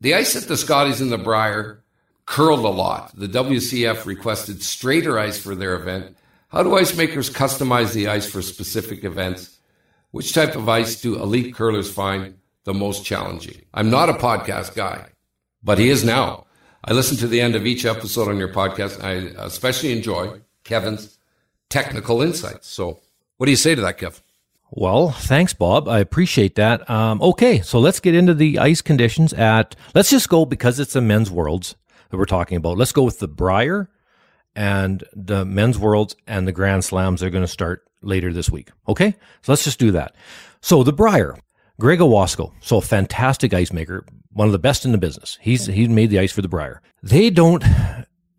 the 0.00 0.14
ice 0.14 0.36
at 0.36 0.44
the 0.44 0.56
Scotties 0.56 1.00
and 1.00 1.10
the 1.10 1.18
Brier 1.18 1.82
curled 2.26 2.64
a 2.64 2.68
lot. 2.68 3.12
The 3.14 3.28
WCF 3.28 4.04
requested 4.04 4.62
straighter 4.62 5.18
ice 5.18 5.38
for 5.38 5.54
their 5.54 5.74
event. 5.74 6.16
How 6.48 6.62
do 6.62 6.76
ice 6.76 6.96
makers 6.96 7.30
customize 7.30 7.92
the 7.92 8.08
ice 8.08 8.28
for 8.28 8.42
specific 8.42 9.04
events? 9.04 9.58
Which 10.10 10.32
type 10.32 10.54
of 10.56 10.68
ice 10.68 11.00
do 11.00 11.20
elite 11.20 11.54
curlers 11.54 11.92
find 11.92 12.38
the 12.64 12.74
most 12.74 13.04
challenging? 13.04 13.62
I'm 13.74 13.90
not 13.90 14.08
a 14.08 14.14
podcast 14.14 14.74
guy, 14.74 15.10
but 15.62 15.78
he 15.78 15.88
is 15.88 16.04
now. 16.04 16.46
I 16.84 16.92
listen 16.92 17.16
to 17.18 17.26
the 17.26 17.40
end 17.40 17.56
of 17.56 17.66
each 17.66 17.84
episode 17.84 18.28
on 18.28 18.38
your 18.38 18.52
podcast. 18.52 19.02
I 19.02 19.12
especially 19.44 19.92
enjoy 19.92 20.40
Kevin's 20.62 21.18
technical 21.68 22.22
insights. 22.22 22.68
So, 22.68 23.00
what 23.36 23.46
do 23.46 23.50
you 23.50 23.56
say 23.56 23.74
to 23.74 23.82
that, 23.82 23.98
Kev? 23.98 24.20
Well, 24.70 25.10
thanks, 25.10 25.54
Bob. 25.54 25.88
I 25.88 26.00
appreciate 26.00 26.56
that. 26.56 26.88
Um, 26.90 27.22
okay, 27.22 27.60
so 27.60 27.78
let's 27.78 28.00
get 28.00 28.14
into 28.14 28.34
the 28.34 28.58
ice 28.58 28.82
conditions 28.82 29.32
at. 29.32 29.76
Let's 29.94 30.10
just 30.10 30.28
go 30.28 30.44
because 30.44 30.80
it's 30.80 30.92
the 30.92 31.00
men's 31.00 31.30
worlds 31.30 31.76
that 32.10 32.16
we're 32.16 32.24
talking 32.24 32.56
about. 32.56 32.76
Let's 32.76 32.92
go 32.92 33.02
with 33.04 33.18
the 33.20 33.28
Brier 33.28 33.88
and 34.54 35.04
the 35.14 35.44
men's 35.44 35.78
worlds 35.78 36.16
and 36.26 36.48
the 36.48 36.52
Grand 36.52 36.84
Slams 36.84 37.20
They're 37.20 37.30
going 37.30 37.44
to 37.44 37.48
start 37.48 37.84
later 38.02 38.32
this 38.32 38.50
week. 38.50 38.70
Okay, 38.88 39.14
so 39.42 39.52
let's 39.52 39.64
just 39.64 39.78
do 39.78 39.92
that. 39.92 40.14
So 40.60 40.82
the 40.82 40.92
Brier, 40.92 41.38
Greg 41.78 42.00
Ewasko, 42.00 42.52
so 42.60 42.78
a 42.78 42.82
fantastic 42.82 43.54
ice 43.54 43.72
maker, 43.72 44.04
one 44.32 44.48
of 44.48 44.52
the 44.52 44.58
best 44.58 44.84
in 44.84 44.92
the 44.92 44.98
business. 44.98 45.38
He's 45.40 45.66
he 45.66 45.86
made 45.88 46.10
the 46.10 46.18
ice 46.18 46.32
for 46.32 46.42
the 46.42 46.48
Brier. 46.48 46.82
They 47.02 47.30
don't 47.30 47.62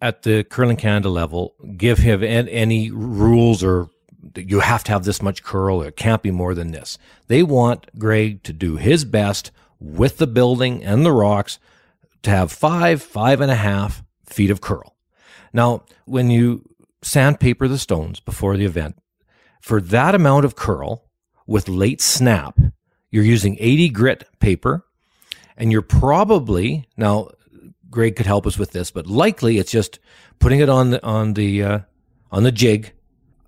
at 0.02 0.24
the 0.24 0.44
Curling 0.44 0.78
Canada 0.78 1.10
level 1.10 1.56
give 1.78 2.00
him 2.00 2.22
any 2.24 2.92
rules 2.92 3.64
or 3.64 3.90
you 4.36 4.60
have 4.62 4.84
to 4.86 4.92
have 4.92 5.04
this 5.04 5.22
much 5.22 5.44
curl. 5.44 5.82
It 5.82 5.96
can't 5.96 6.24
be 6.24 6.32
more 6.32 6.54
than 6.54 6.72
this. 6.72 6.98
They 7.28 7.44
want 7.44 7.88
Greg 7.98 8.44
to 8.44 8.54
do 8.54 8.78
his 8.78 9.06
best 9.06 9.52
with 9.80 10.18
the 10.18 10.28
building 10.28 10.84
and 10.84 11.06
the 11.06 11.12
rocks 11.12 11.60
to 12.24 12.30
have 12.30 12.52
five, 12.52 13.02
five 13.02 13.42
and 13.42 13.52
a 13.52 13.56
half 13.56 14.04
feet 14.26 14.50
of 14.50 14.62
curl. 14.62 14.96
Now, 15.54 15.84
when 16.06 16.30
you 16.30 16.68
sandpaper 17.02 17.68
the 17.68 17.78
stones 17.78 18.20
before 18.20 18.58
the 18.58 18.66
event, 18.66 18.98
for 19.62 19.80
that 19.82 20.16
amount 20.16 20.46
of 20.46 20.56
curl 20.56 21.06
with 21.46 21.70
late 21.70 22.02
snap, 22.02 22.60
you're 23.12 23.24
using 23.24 23.58
80 23.60 23.90
grit 23.90 24.24
paper 24.40 24.86
and 25.56 25.72
you're 25.72 25.82
probably 25.82 26.88
now 26.98 27.30
Greg 27.90 28.16
could 28.16 28.26
help 28.26 28.46
us 28.46 28.58
with 28.58 28.72
this, 28.72 28.92
but 28.92 29.08
likely 29.08 29.58
it's 29.58 29.72
just 29.72 30.00
putting 30.40 30.60
it 30.60 30.70
on 30.70 30.92
the 30.92 31.04
on 31.06 31.34
the 31.34 31.64
uh, 31.64 31.80
on 32.32 32.44
the 32.44 32.52
jig, 32.52 32.94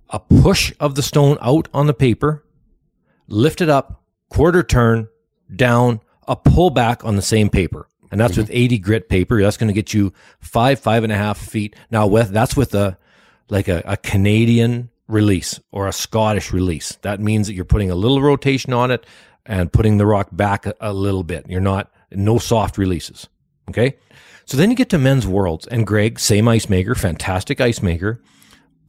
a 0.10 0.20
push 0.20 0.74
of 0.80 0.96
the 0.96 1.04
stone 1.04 1.38
out 1.42 1.68
on 1.74 1.88
the 1.88 1.94
paper, 1.94 2.44
lift 3.28 3.62
it 3.62 3.70
up, 3.70 4.04
quarter 4.30 4.64
turn, 4.64 5.08
down, 5.56 6.02
a 6.28 6.36
pull 6.36 6.70
back 6.70 7.04
on 7.06 7.16
the 7.16 7.22
same 7.22 7.50
paper. 7.50 7.88
And 8.12 8.20
that's 8.20 8.34
mm-hmm. 8.34 8.42
with 8.42 8.52
80 8.52 8.80
grit 8.80 9.10
paper. 9.10 9.42
That's 9.42 9.58
going 9.58 9.68
to 9.68 9.74
get 9.74 9.94
you 9.94 10.14
five, 10.40 10.80
five 10.80 11.04
and 11.04 11.14
a 11.14 11.18
half 11.18 11.38
feet. 11.38 11.76
Now 11.92 12.08
with, 12.08 12.30
that's 12.30 12.56
with 12.56 12.74
a, 12.74 12.98
like 13.50 13.68
a, 13.68 13.84
a 13.86 13.98
Canadian 13.98 14.90
release 15.08 15.60
or 15.72 15.88
a 15.88 15.94
Scottish 15.94 16.52
release. 16.52 16.98
That 17.02 17.20
means 17.20 17.48
that 17.48 17.54
you're 17.54 17.66
putting 17.66 17.92
a 17.92 17.96
little 17.96 18.22
rotation 18.22 18.74
on 18.74 18.92
it 18.92 19.06
and 19.46 19.72
putting 19.72 19.98
the 19.98 20.06
rock 20.06 20.30
back 20.32 20.66
a, 20.66 20.76
a 20.82 20.94
little 20.94 21.24
bit. 21.24 21.46
You're 21.48 21.62
not, 21.62 21.92
no 22.12 22.40
soft 22.40 22.78
releases. 22.78 23.28
Okay. 23.70 23.98
So 24.46 24.58
then 24.58 24.72
you 24.72 24.76
get 24.76 24.90
to 24.90 24.98
men's 24.98 25.28
worlds 25.28 25.68
and 25.68 25.86
Greg, 25.86 26.20
same 26.20 26.48
ice 26.48 26.70
maker, 26.70 26.96
fantastic 26.96 27.62
ice 27.62 27.84
maker, 27.84 28.20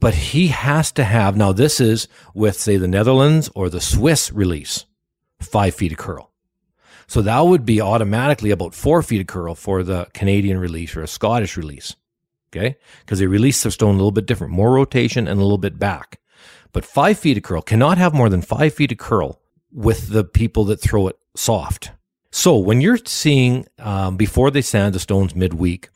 but 0.01 0.15
he 0.15 0.47
has 0.47 0.91
to 0.93 1.03
have, 1.03 1.37
now 1.37 1.53
this 1.53 1.79
is 1.79 2.07
with 2.33 2.59
say 2.59 2.75
the 2.75 2.87
Netherlands 2.87 3.49
or 3.55 3.69
the 3.69 3.79
Swiss 3.79 4.33
release, 4.33 4.85
five 5.39 5.75
feet 5.75 5.93
of 5.93 5.99
curl. 5.99 6.31
So 7.07 7.21
that 7.21 7.41
would 7.41 7.65
be 7.65 7.79
automatically 7.79 8.49
about 8.49 8.73
four 8.73 9.03
feet 9.03 9.21
of 9.21 9.27
curl 9.27 9.53
for 9.53 9.83
the 9.83 10.07
Canadian 10.13 10.57
release 10.57 10.95
or 10.95 11.03
a 11.03 11.07
Scottish 11.07 11.55
release. 11.55 11.95
Okay. 12.51 12.77
Because 13.01 13.19
they 13.19 13.27
release 13.27 13.61
the 13.63 13.69
stone 13.69 13.93
a 13.93 13.97
little 13.97 14.11
bit 14.11 14.25
different, 14.25 14.53
more 14.53 14.73
rotation 14.73 15.27
and 15.27 15.39
a 15.39 15.43
little 15.43 15.57
bit 15.57 15.77
back. 15.77 16.19
But 16.73 16.83
five 16.83 17.19
feet 17.19 17.37
of 17.37 17.43
curl 17.43 17.61
cannot 17.61 17.97
have 17.97 18.13
more 18.13 18.29
than 18.29 18.41
five 18.41 18.73
feet 18.73 18.91
of 18.91 18.97
curl 18.97 19.39
with 19.71 20.09
the 20.09 20.23
people 20.23 20.65
that 20.65 20.81
throw 20.81 21.07
it 21.07 21.17
soft. 21.35 21.91
So 22.31 22.57
when 22.57 22.81
you're 22.81 22.99
seeing, 23.05 23.67
um, 23.77 24.17
before 24.17 24.49
they 24.49 24.61
sand 24.61 24.95
the 24.95 24.99
stones 24.99 25.35
midweek 25.35 25.89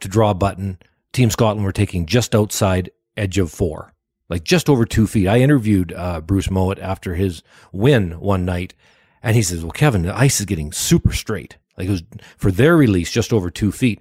to 0.00 0.08
draw 0.08 0.30
a 0.30 0.34
button, 0.34 0.78
Team 1.12 1.30
Scotland 1.30 1.64
were 1.64 1.72
taking 1.72 2.06
just 2.06 2.34
outside 2.34 2.90
edge 3.16 3.38
of 3.38 3.50
four, 3.50 3.92
like 4.28 4.44
just 4.44 4.68
over 4.68 4.84
two 4.84 5.06
feet. 5.06 5.28
I 5.28 5.40
interviewed 5.40 5.92
uh, 5.92 6.20
Bruce 6.20 6.50
Mowat 6.50 6.78
after 6.78 7.14
his 7.14 7.42
win 7.72 8.18
one 8.20 8.44
night 8.44 8.74
and 9.22 9.36
he 9.36 9.42
says, 9.42 9.62
well, 9.62 9.72
Kevin, 9.72 10.02
the 10.02 10.16
ice 10.16 10.40
is 10.40 10.46
getting 10.46 10.72
super 10.72 11.12
straight. 11.12 11.56
Like 11.76 11.88
it 11.88 11.92
was 11.92 12.02
for 12.36 12.50
their 12.50 12.76
release, 12.76 13.10
just 13.10 13.32
over 13.32 13.50
two 13.50 13.72
feet. 13.72 14.00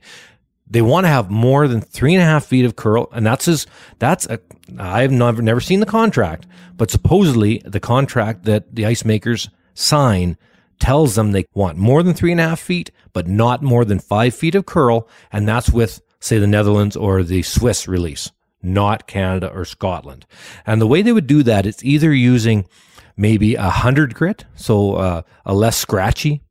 They 0.67 0.81
want 0.81 1.05
to 1.05 1.09
have 1.09 1.31
more 1.31 1.67
than 1.67 1.81
three 1.81 2.13
and 2.13 2.21
a 2.21 2.25
half 2.25 2.45
feet 2.45 2.65
of 2.65 2.75
curl. 2.75 3.09
And 3.11 3.25
that's 3.25 3.45
his, 3.45 3.65
that's 3.97 4.27
a, 4.27 4.39
I've 4.77 5.11
never, 5.11 5.41
never 5.41 5.61
seen 5.61 5.79
the 5.79 5.85
contract, 5.85 6.45
but 6.77 6.91
supposedly 6.91 7.61
the 7.65 7.79
contract 7.79 8.43
that 8.45 8.75
the 8.75 8.85
ice 8.85 9.03
makers 9.03 9.49
sign 9.73 10.37
tells 10.79 11.15
them 11.15 11.31
they 11.31 11.45
want 11.53 11.77
more 11.77 12.03
than 12.03 12.13
three 12.13 12.31
and 12.31 12.39
a 12.39 12.47
half 12.47 12.59
feet, 12.59 12.91
but 13.13 13.27
not 13.27 13.63
more 13.63 13.83
than 13.83 13.99
five 13.99 14.33
feet 14.35 14.55
of 14.55 14.65
curl. 14.65 15.09
And 15.31 15.47
that's 15.47 15.69
with, 15.69 16.01
say, 16.19 16.37
the 16.37 16.47
Netherlands 16.47 16.95
or 16.95 17.23
the 17.23 17.41
Swiss 17.41 17.87
release, 17.87 18.31
not 18.61 19.07
Canada 19.07 19.51
or 19.53 19.65
Scotland. 19.65 20.25
And 20.65 20.81
the 20.81 20.87
way 20.87 21.01
they 21.01 21.11
would 21.11 21.27
do 21.27 21.43
that 21.43 21.65
is 21.65 21.83
either 21.83 22.13
using 22.13 22.67
maybe 23.15 23.55
a 23.55 23.69
hundred 23.69 24.15
grit, 24.15 24.45
so 24.55 24.95
uh, 24.95 25.21
a 25.45 25.53
less 25.53 25.77
scratchy 25.77 26.41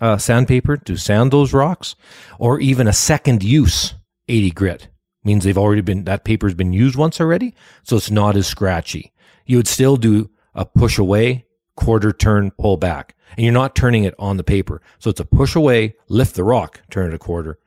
uh, 0.00 0.16
sandpaper 0.18 0.76
to 0.76 0.96
sand 0.96 1.30
those 1.30 1.52
rocks, 1.52 1.94
or 2.38 2.60
even 2.60 2.86
a 2.86 2.92
second 2.92 3.42
use 3.42 3.94
80 4.28 4.50
grit 4.50 4.88
means 5.24 5.44
they've 5.44 5.58
already 5.58 5.80
been 5.80 6.04
that 6.04 6.24
paper's 6.24 6.54
been 6.54 6.72
used 6.72 6.96
once 6.96 7.20
already, 7.20 7.54
so 7.82 7.96
it's 7.96 8.10
not 8.10 8.36
as 8.36 8.46
scratchy. 8.46 9.12
You 9.44 9.56
would 9.56 9.68
still 9.68 9.96
do 9.96 10.30
a 10.54 10.64
push 10.64 10.98
away, 10.98 11.46
quarter 11.76 12.12
turn, 12.12 12.50
pull 12.52 12.76
back, 12.76 13.14
and 13.36 13.44
you're 13.44 13.52
not 13.52 13.74
turning 13.74 14.04
it 14.04 14.14
on 14.18 14.36
the 14.36 14.44
paper. 14.44 14.80
So 14.98 15.10
it's 15.10 15.20
a 15.20 15.24
push 15.24 15.56
away, 15.56 15.96
lift 16.08 16.34
the 16.34 16.44
rock, 16.44 16.80
turn 16.90 17.10
it 17.10 17.14
a 17.14 17.18
quarter, 17.18 17.58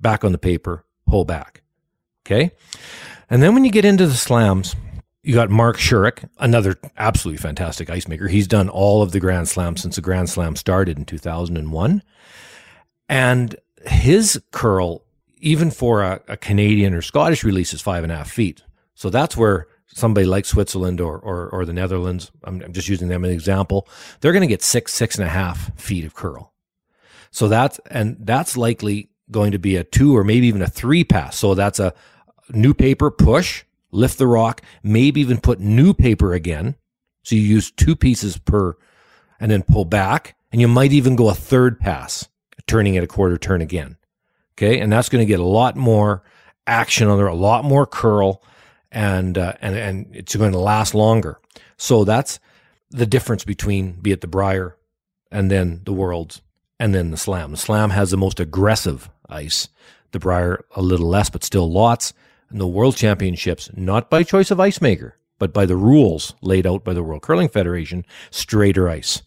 back 0.00 0.24
on 0.24 0.32
the 0.32 0.38
paper, 0.38 0.84
pull 1.06 1.24
back. 1.24 1.62
Okay. 2.24 2.52
And 3.32 3.42
then 3.42 3.54
when 3.54 3.64
you 3.64 3.70
get 3.70 3.86
into 3.86 4.06
the 4.06 4.12
slams, 4.12 4.76
you 5.22 5.32
got 5.32 5.48
Mark 5.48 5.78
Shurek, 5.78 6.28
another 6.36 6.78
absolutely 6.98 7.38
fantastic 7.38 7.88
ice 7.88 8.06
maker. 8.06 8.28
He's 8.28 8.46
done 8.46 8.68
all 8.68 9.00
of 9.00 9.12
the 9.12 9.20
Grand 9.20 9.48
Slams 9.48 9.80
since 9.80 9.96
the 9.96 10.02
Grand 10.02 10.28
Slam 10.28 10.54
started 10.54 10.98
in 10.98 11.06
2001. 11.06 12.02
And 13.08 13.56
his 13.86 14.38
curl, 14.50 15.06
even 15.38 15.70
for 15.70 16.02
a, 16.02 16.20
a, 16.28 16.36
Canadian 16.36 16.92
or 16.92 17.00
Scottish 17.00 17.42
release, 17.42 17.72
is 17.72 17.80
five 17.80 18.02
and 18.02 18.12
a 18.12 18.16
half 18.16 18.30
feet. 18.30 18.64
So 18.94 19.08
that's 19.08 19.34
where 19.34 19.66
somebody 19.86 20.26
like 20.26 20.44
Switzerland 20.44 21.00
or, 21.00 21.18
or, 21.18 21.48
or 21.48 21.64
the 21.64 21.72
Netherlands, 21.72 22.30
I'm, 22.44 22.60
I'm 22.60 22.74
just 22.74 22.90
using 22.90 23.08
them 23.08 23.24
as 23.24 23.30
an 23.30 23.34
example, 23.34 23.88
they're 24.20 24.32
going 24.32 24.42
to 24.42 24.46
get 24.46 24.60
six, 24.60 24.92
six 24.92 25.16
and 25.16 25.26
a 25.26 25.30
half 25.30 25.74
feet 25.80 26.04
of 26.04 26.12
curl. 26.12 26.52
So 27.30 27.48
that's, 27.48 27.80
and 27.90 28.18
that's 28.20 28.58
likely 28.58 29.08
going 29.30 29.52
to 29.52 29.58
be 29.58 29.76
a 29.76 29.84
two 29.84 30.14
or 30.14 30.22
maybe 30.22 30.48
even 30.48 30.60
a 30.60 30.68
three 30.68 31.02
pass. 31.02 31.38
So 31.38 31.54
that's 31.54 31.80
a 31.80 31.94
new 32.54 32.74
paper 32.74 33.10
push, 33.10 33.64
lift 33.90 34.18
the 34.18 34.26
rock, 34.26 34.62
maybe 34.82 35.20
even 35.20 35.40
put 35.40 35.60
new 35.60 35.94
paper 35.94 36.32
again. 36.32 36.76
So 37.22 37.36
you 37.36 37.42
use 37.42 37.70
two 37.70 37.96
pieces 37.96 38.38
per 38.38 38.76
and 39.38 39.50
then 39.50 39.62
pull 39.62 39.84
back. 39.84 40.36
And 40.50 40.60
you 40.60 40.68
might 40.68 40.92
even 40.92 41.16
go 41.16 41.30
a 41.30 41.34
third 41.34 41.80
pass, 41.80 42.28
turning 42.66 42.94
it 42.94 43.04
a 43.04 43.06
quarter 43.06 43.38
turn 43.38 43.62
again. 43.62 43.96
Okay. 44.54 44.80
And 44.80 44.92
that's 44.92 45.08
going 45.08 45.24
to 45.24 45.30
get 45.30 45.40
a 45.40 45.44
lot 45.44 45.76
more 45.76 46.22
action 46.66 47.08
on 47.08 47.16
there, 47.16 47.26
a 47.26 47.34
lot 47.34 47.64
more 47.64 47.86
curl, 47.86 48.42
and, 48.90 49.38
uh, 49.38 49.54
and, 49.60 49.74
and 49.74 50.14
it's 50.14 50.36
going 50.36 50.52
to 50.52 50.58
last 50.58 50.94
longer. 50.94 51.40
So 51.78 52.04
that's 52.04 52.38
the 52.90 53.06
difference 53.06 53.44
between, 53.44 53.92
be 53.92 54.12
it 54.12 54.20
the 54.20 54.26
Brier 54.26 54.76
and 55.30 55.50
then 55.50 55.80
the 55.84 55.92
Worlds 55.92 56.42
and 56.78 56.94
then 56.94 57.10
the 57.10 57.16
Slam. 57.16 57.52
The 57.52 57.56
Slam 57.56 57.90
has 57.90 58.10
the 58.10 58.16
most 58.16 58.38
aggressive 58.38 59.08
ice. 59.28 59.68
The 60.12 60.18
Brier 60.18 60.64
a 60.76 60.82
little 60.82 61.08
less, 61.08 61.30
but 61.30 61.42
still 61.42 61.70
lots. 61.70 62.12
And 62.52 62.60
the 62.60 62.66
World 62.66 62.96
Championships, 62.96 63.70
not 63.74 64.10
by 64.10 64.22
choice 64.22 64.50
of 64.50 64.60
ice 64.60 64.80
maker, 64.80 65.16
but 65.38 65.52
by 65.52 65.66
the 65.66 65.74
rules 65.74 66.34
laid 66.40 66.66
out 66.66 66.84
by 66.84 66.92
the 66.92 67.02
World 67.02 67.22
Curling 67.22 67.48
Federation, 67.48 68.04
straighter 68.30 68.88
ice. 68.88 69.22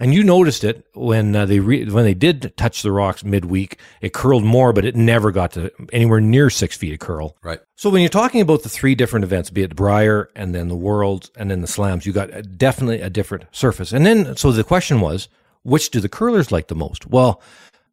And 0.00 0.14
you 0.14 0.22
noticed 0.24 0.64
it 0.64 0.86
when 0.94 1.36
uh, 1.36 1.44
they 1.44 1.60
re- 1.60 1.84
when 1.90 2.04
they 2.04 2.14
did 2.14 2.56
touch 2.56 2.80
the 2.80 2.92
rocks 2.92 3.22
midweek. 3.22 3.78
It 4.00 4.14
curled 4.14 4.44
more, 4.44 4.72
but 4.72 4.86
it 4.86 4.96
never 4.96 5.30
got 5.30 5.52
to 5.52 5.70
anywhere 5.92 6.20
near 6.20 6.48
six 6.48 6.76
feet 6.76 6.94
of 6.94 7.00
curl. 7.00 7.36
Right. 7.42 7.60
So 7.76 7.90
when 7.90 8.00
you're 8.00 8.08
talking 8.08 8.40
about 8.40 8.62
the 8.62 8.70
three 8.70 8.94
different 8.94 9.24
events, 9.24 9.50
be 9.50 9.62
it 9.62 9.68
the 9.68 9.74
Brier 9.74 10.30
and 10.34 10.54
then 10.54 10.68
the 10.68 10.76
Worlds 10.76 11.30
and 11.36 11.50
then 11.50 11.60
the 11.60 11.66
Slams, 11.66 12.06
you 12.06 12.12
got 12.12 12.32
a, 12.32 12.42
definitely 12.42 13.02
a 13.02 13.10
different 13.10 13.44
surface. 13.52 13.92
And 13.92 14.06
then 14.06 14.36
so 14.36 14.52
the 14.52 14.64
question 14.64 15.00
was, 15.00 15.28
which 15.64 15.90
do 15.90 16.00
the 16.00 16.08
curlers 16.08 16.50
like 16.50 16.68
the 16.68 16.74
most? 16.74 17.06
Well, 17.08 17.42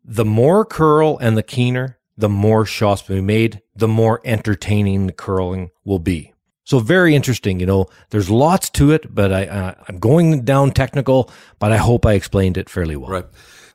the 0.03 0.23
more 0.23 0.63
curl 0.63 1.17
and 1.17 1.35
the 1.35 1.43
keener, 1.43 1.97
the 2.17 2.29
more 2.29 2.65
shots 2.65 3.07
will 3.07 3.17
be 3.17 3.21
made, 3.21 3.61
the 3.75 3.87
more 3.87 4.21
entertaining 4.23 5.07
the 5.07 5.13
curling 5.13 5.71
will 5.83 5.99
be. 5.99 6.33
So 6.63 6.79
very 6.79 7.15
interesting. 7.15 7.59
You 7.59 7.67
know, 7.67 7.85
there's 8.09 8.29
lots 8.29 8.69
to 8.71 8.91
it, 8.91 9.13
but 9.13 9.31
I, 9.31 9.45
uh, 9.45 9.73
I'm 9.87 9.99
going 9.99 10.43
down 10.43 10.71
technical, 10.71 11.29
but 11.59 11.71
I 11.71 11.77
hope 11.77 12.05
I 12.05 12.13
explained 12.13 12.57
it 12.57 12.69
fairly 12.69 12.95
well. 12.95 13.11
Right. 13.11 13.25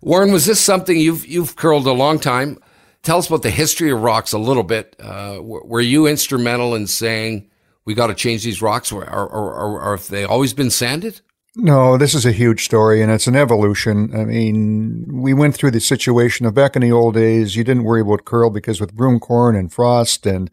Warren, 0.01 0.33
was 0.33 0.47
this 0.47 0.61
something 0.61 0.97
you've 0.97 1.27
you've 1.27 1.57
curled 1.57 1.87
a 1.87 1.93
long 1.93 2.19
time? 2.19 2.59
Tell 3.03 3.19
us 3.19 3.29
about 3.29 3.43
the 3.43 3.51
history 3.51 3.91
of 3.91 4.03
rocks 4.03 4.33
a 4.33 4.39
little 4.39 4.63
bit. 4.63 4.97
Uh, 4.99 5.39
were, 5.41 5.81
you 5.81 6.07
instrumental 6.07 6.75
in 6.75 6.87
saying 6.87 7.49
we 7.85 7.95
got 7.95 8.09
to 8.09 8.15
change 8.15 8.45
these 8.45 8.61
rocks, 8.61 8.93
or, 8.93 9.03
or, 9.09 9.29
or, 9.29 9.81
or 9.81 9.97
have 9.97 10.09
they 10.09 10.25
always 10.25 10.53
been 10.53 10.71
sanded? 10.71 11.21
No, 11.57 11.99
this 11.99 12.15
is 12.15 12.25
a 12.25 12.33
huge 12.33 12.65
story 12.65 13.03
and 13.03 13.11
it's 13.11 13.27
an 13.27 13.35
evolution. 13.35 14.15
I 14.15 14.25
mean, 14.25 15.05
we 15.11 15.35
went 15.35 15.57
through 15.57 15.73
the 15.73 15.81
situation 15.81 16.47
of 16.47 16.55
back 16.55 16.77
in 16.77 16.83
the 16.83 16.93
old 16.93 17.15
days, 17.15 17.57
you 17.57 17.65
didn't 17.65 17.85
worry 17.85 18.03
about 18.03 18.25
curl 18.25 18.51
because 18.51 18.81
with 18.81 18.95
broom 18.95 19.19
corn 19.19 19.57
and 19.57 19.73
frost 19.73 20.27
and 20.27 20.49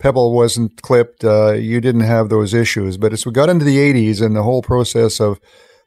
pebble 0.00 0.34
wasn't 0.34 0.82
clipped, 0.82 1.24
uh, 1.24 1.52
you 1.52 1.80
didn't 1.80 2.00
have 2.00 2.30
those 2.30 2.52
issues. 2.52 2.96
But 2.96 3.12
as 3.12 3.24
we 3.24 3.30
got 3.30 3.48
into 3.48 3.64
the 3.64 3.76
80s 3.76 4.20
and 4.20 4.34
the 4.34 4.42
whole 4.42 4.60
process 4.60 5.20
of 5.20 5.38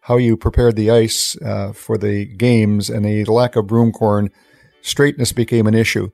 how 0.02 0.16
you 0.16 0.38
prepared 0.38 0.78
the 0.78 0.92
ice 0.92 1.36
uh, 1.42 1.74
for 1.74 1.98
the 1.98 2.24
games 2.24 2.90
and 2.90 3.04
the 3.04 3.26
lack 3.26 3.58
of 3.58 3.68
broom 3.68 3.92
corn, 3.92 4.32
straightness 4.82 5.34
became 5.34 5.68
an 5.68 5.76
issue. 5.76 6.10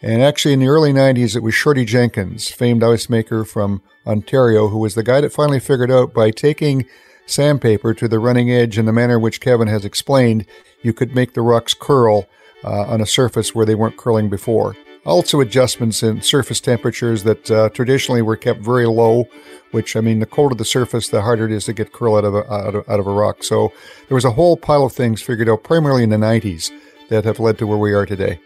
And 0.00 0.22
actually, 0.22 0.54
in 0.54 0.60
the 0.60 0.68
early 0.68 0.92
90s, 0.92 1.34
it 1.34 1.42
was 1.42 1.54
Shorty 1.54 1.84
Jenkins, 1.84 2.50
famed 2.50 2.84
ice 2.84 3.08
maker 3.08 3.44
from 3.44 3.82
Ontario, 4.06 4.68
who 4.68 4.78
was 4.78 4.94
the 4.94 5.02
guy 5.02 5.20
that 5.22 5.32
finally 5.32 5.58
figured 5.58 5.90
out 5.90 6.14
by 6.14 6.30
taking 6.30 6.86
sandpaper 7.26 7.94
to 7.94 8.08
the 8.08 8.18
running 8.18 8.50
edge 8.50 8.78
in 8.78 8.86
the 8.86 8.92
manner 8.92 9.18
which 9.18 9.40
Kevin 9.40 9.68
has 9.68 9.84
explained, 9.84 10.46
you 10.82 10.92
could 10.92 11.14
make 11.14 11.34
the 11.34 11.42
rocks 11.42 11.74
curl 11.74 12.26
uh, 12.64 12.82
on 12.82 13.00
a 13.00 13.06
surface 13.06 13.54
where 13.54 13.66
they 13.66 13.74
weren't 13.74 13.96
curling 13.96 14.28
before. 14.28 14.76
Also, 15.06 15.40
adjustments 15.40 16.02
in 16.02 16.22
surface 16.22 16.60
temperatures 16.60 17.24
that 17.24 17.50
uh, 17.50 17.68
traditionally 17.70 18.22
were 18.22 18.36
kept 18.36 18.60
very 18.60 18.86
low, 18.86 19.28
which 19.70 19.96
I 19.96 20.00
mean, 20.00 20.20
the 20.20 20.26
colder 20.26 20.54
the 20.54 20.64
surface, 20.64 21.08
the 21.08 21.20
harder 21.20 21.44
it 21.44 21.52
is 21.52 21.66
to 21.66 21.74
get 21.74 21.92
curl 21.92 22.16
out 22.16 22.24
of, 22.24 22.34
a, 22.34 22.50
out 22.50 22.74
of, 22.74 22.88
out 22.88 23.00
of 23.00 23.06
a 23.06 23.12
rock. 23.12 23.44
So 23.44 23.70
there 24.08 24.14
was 24.14 24.24
a 24.24 24.30
whole 24.30 24.56
pile 24.56 24.84
of 24.84 24.94
things 24.94 25.20
figured 25.20 25.48
out 25.48 25.62
primarily 25.62 26.04
in 26.04 26.08
the 26.08 26.16
90s 26.16 26.70
that 27.10 27.24
have 27.24 27.38
led 27.38 27.58
to 27.58 27.66
where 27.66 27.76
we 27.76 27.92
are 27.92 28.06
today. 28.06 28.40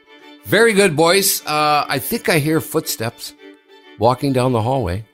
Very 0.47 0.73
good, 0.73 0.97
boys. 0.97 1.45
Uh, 1.47 1.85
I 1.89 2.01
think 2.01 2.29
I 2.29 2.41
hear 2.41 2.61
footsteps 2.61 3.35
walking 3.99 4.33
down 4.33 4.53
the 4.53 4.63
hallway. 4.63 5.05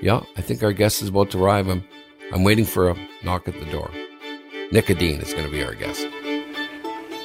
Yeah, 0.00 0.22
I 0.36 0.42
think 0.42 0.62
our 0.62 0.72
guest 0.72 1.02
is 1.02 1.08
about 1.08 1.30
to 1.30 1.42
arrive. 1.42 1.68
I'm, 1.68 1.84
I'm 2.30 2.44
waiting 2.44 2.66
for 2.66 2.90
a 2.90 2.96
knock 3.22 3.48
at 3.48 3.58
the 3.58 3.64
door. 3.66 3.90
Nick 4.70 4.90
Edin 4.90 5.22
is 5.22 5.32
going 5.32 5.46
to 5.46 5.50
be 5.50 5.64
our 5.64 5.74
guest. 5.74 6.06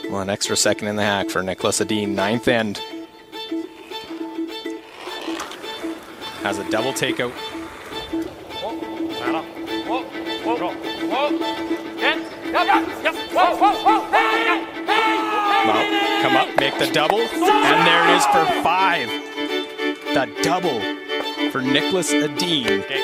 Well, 0.09 0.21
an 0.21 0.29
extra 0.29 0.55
second 0.55 0.87
in 0.87 0.95
the 0.95 1.03
hack 1.03 1.29
for 1.29 1.43
Nicholas 1.43 1.81
Edin, 1.81 2.15
ninth 2.15 2.47
end. 2.47 2.77
Has 6.41 6.57
a 6.57 6.69
double 6.69 6.93
takeout. 6.93 7.33
Well, 15.65 16.21
come 16.21 16.35
up, 16.35 16.47
make 16.59 16.77
the 16.79 16.89
double, 16.93 17.19
and 17.19 17.87
there 17.87 18.09
it 18.09 18.17
is 18.17 18.25
for 18.27 18.45
five. 18.63 19.09
The 20.13 20.29
double 20.43 20.79
for 21.51 21.61
Nicholas 21.61 22.13
Edin. 22.13 22.81
Okay. 22.81 23.02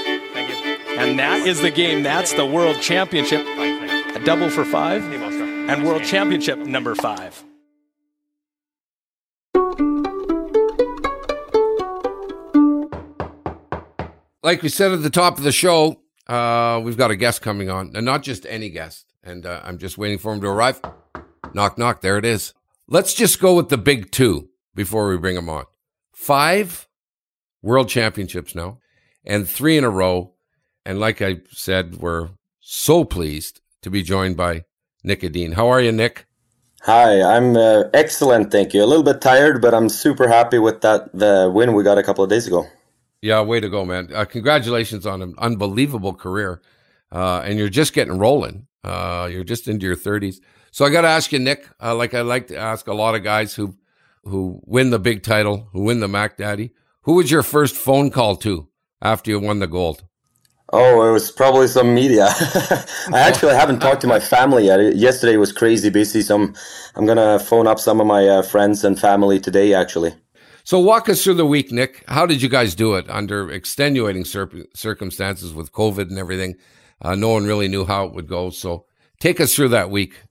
And 0.99 1.17
that 1.17 1.47
is 1.47 1.61
the 1.61 1.71
game. 1.71 2.03
That's 2.03 2.33
the 2.33 2.45
World 2.45 2.81
Championship. 2.81 3.47
A 3.47 4.21
double 4.25 4.49
for 4.49 4.65
five, 4.65 5.01
and 5.01 5.85
World 5.85 6.03
Championship 6.03 6.59
number 6.59 6.93
five. 6.93 7.41
Like 14.43 14.61
we 14.61 14.67
said 14.67 14.91
at 14.91 15.01
the 15.01 15.09
top 15.09 15.37
of 15.37 15.45
the 15.45 15.53
show, 15.53 16.01
uh, 16.27 16.81
we've 16.83 16.97
got 16.97 17.11
a 17.11 17.15
guest 17.15 17.41
coming 17.41 17.69
on, 17.69 17.95
and 17.95 18.05
not 18.05 18.21
just 18.21 18.45
any 18.49 18.69
guest. 18.69 19.05
And 19.23 19.45
uh, 19.45 19.61
I'm 19.63 19.77
just 19.77 19.97
waiting 19.97 20.17
for 20.17 20.33
him 20.33 20.41
to 20.41 20.47
arrive. 20.47 20.81
Knock, 21.53 21.77
knock. 21.77 22.01
There 22.01 22.17
it 22.17 22.25
is. 22.25 22.53
Let's 22.89 23.13
just 23.13 23.39
go 23.39 23.55
with 23.55 23.69
the 23.69 23.77
big 23.77 24.11
two 24.11 24.49
before 24.75 25.07
we 25.07 25.17
bring 25.17 25.37
him 25.37 25.47
on. 25.47 25.63
Five 26.11 26.89
world 27.61 27.87
championships 27.87 28.53
now, 28.53 28.79
and 29.23 29.47
three 29.47 29.77
in 29.77 29.85
a 29.85 29.89
row. 29.89 30.33
And 30.85 30.99
like 30.99 31.21
I 31.21 31.41
said, 31.49 31.97
we're 31.97 32.29
so 32.59 33.03
pleased 33.03 33.61
to 33.81 33.89
be 33.89 34.03
joined 34.03 34.37
by 34.37 34.63
Nick. 35.03 35.23
How 35.53 35.67
are 35.67 35.81
you, 35.81 35.91
Nick? 35.91 36.25
Hi, 36.83 37.21
I'm 37.21 37.57
uh, 37.57 37.83
excellent, 37.93 38.51
thank 38.51 38.73
you. 38.73 38.83
A 38.83 38.85
little 38.85 39.03
bit 39.03 39.19
tired, 39.19 39.61
but 39.61 39.73
I'm 39.73 39.89
super 39.89 40.27
happy 40.29 40.59
with 40.59 40.81
that 40.81 41.11
the 41.13 41.51
win 41.53 41.73
we 41.73 41.83
got 41.83 41.97
a 41.97 42.03
couple 42.03 42.23
of 42.23 42.29
days 42.29 42.47
ago. 42.47 42.65
Yeah, 43.21 43.41
way 43.41 43.59
to 43.59 43.67
go, 43.67 43.83
man. 43.83 44.09
Uh, 44.13 44.23
congratulations 44.23 45.05
on 45.05 45.21
an 45.21 45.35
unbelievable 45.37 46.13
career. 46.13 46.61
Uh, 47.11 47.41
and 47.43 47.59
you're 47.59 47.69
just 47.69 47.93
getting 47.93 48.17
rolling. 48.17 48.67
Uh, 48.83 49.27
you're 49.29 49.43
just 49.43 49.67
into 49.67 49.85
your 49.85 49.95
30s. 49.95 50.37
So 50.71 50.85
I 50.85 50.89
got 50.89 51.01
to 51.01 51.09
ask 51.09 51.31
you, 51.31 51.39
Nick, 51.39 51.67
uh, 51.81 51.95
like 51.95 52.13
I 52.13 52.21
like 52.21 52.47
to 52.47 52.57
ask 52.57 52.87
a 52.87 52.93
lot 52.93 53.15
of 53.15 53.23
guys 53.23 53.55
who 53.55 53.75
who 54.23 54.61
win 54.65 54.91
the 54.91 54.99
big 54.99 55.23
title, 55.23 55.69
who 55.73 55.83
win 55.83 56.01
the 56.01 56.07
Mac 56.07 56.37
Daddy, 56.37 56.71
who 57.03 57.13
was 57.13 57.31
your 57.31 57.41
first 57.41 57.75
phone 57.75 58.11
call 58.11 58.35
to 58.37 58.67
after 59.01 59.31
you 59.31 59.39
won 59.39 59.59
the 59.59 59.67
gold? 59.67 60.03
Oh, 60.71 61.07
it 61.07 61.11
was 61.11 61.31
probably 61.31 61.67
some 61.67 61.95
media. 61.95 62.27
I 63.11 63.19
actually 63.19 63.55
haven't 63.55 63.79
talked 63.79 64.01
to 64.01 64.07
my 64.07 64.19
family 64.19 64.65
yet. 64.65 64.95
Yesterday 64.95 65.35
was 65.37 65.51
crazy 65.51 65.89
busy, 65.89 66.21
so 66.21 66.35
I'm, 66.35 66.55
I'm 66.95 67.05
gonna 67.07 67.39
phone 67.39 67.65
up 67.65 67.79
some 67.79 67.99
of 67.99 68.05
my 68.05 68.27
uh, 68.27 68.41
friends 68.43 68.83
and 68.83 68.99
family 68.99 69.39
today. 69.39 69.73
Actually, 69.73 70.13
So 70.63 70.79
walk 70.79 71.09
us 71.09 71.23
through 71.23 71.35
the 71.35 71.45
week, 71.45 71.71
Nick. 71.71 72.03
How 72.07 72.27
did 72.27 72.41
you 72.43 72.49
guys 72.49 72.75
do 72.75 72.93
it 72.93 73.09
under 73.09 73.49
extenuating 73.51 74.25
cir- 74.25 74.67
circumstances 74.75 75.53
with 75.53 75.71
COVID 75.71 76.09
and 76.09 76.19
everything? 76.19 76.55
Uh, 77.01 77.15
no 77.15 77.29
one 77.29 77.45
really 77.45 77.67
knew 77.67 77.85
how 77.85 78.05
it 78.05 78.13
would 78.13 78.27
go. 78.27 78.51
So 78.51 78.85
take 79.19 79.39
us 79.39 79.55
through 79.55 79.69
that 79.69 79.89
week. 79.89 80.21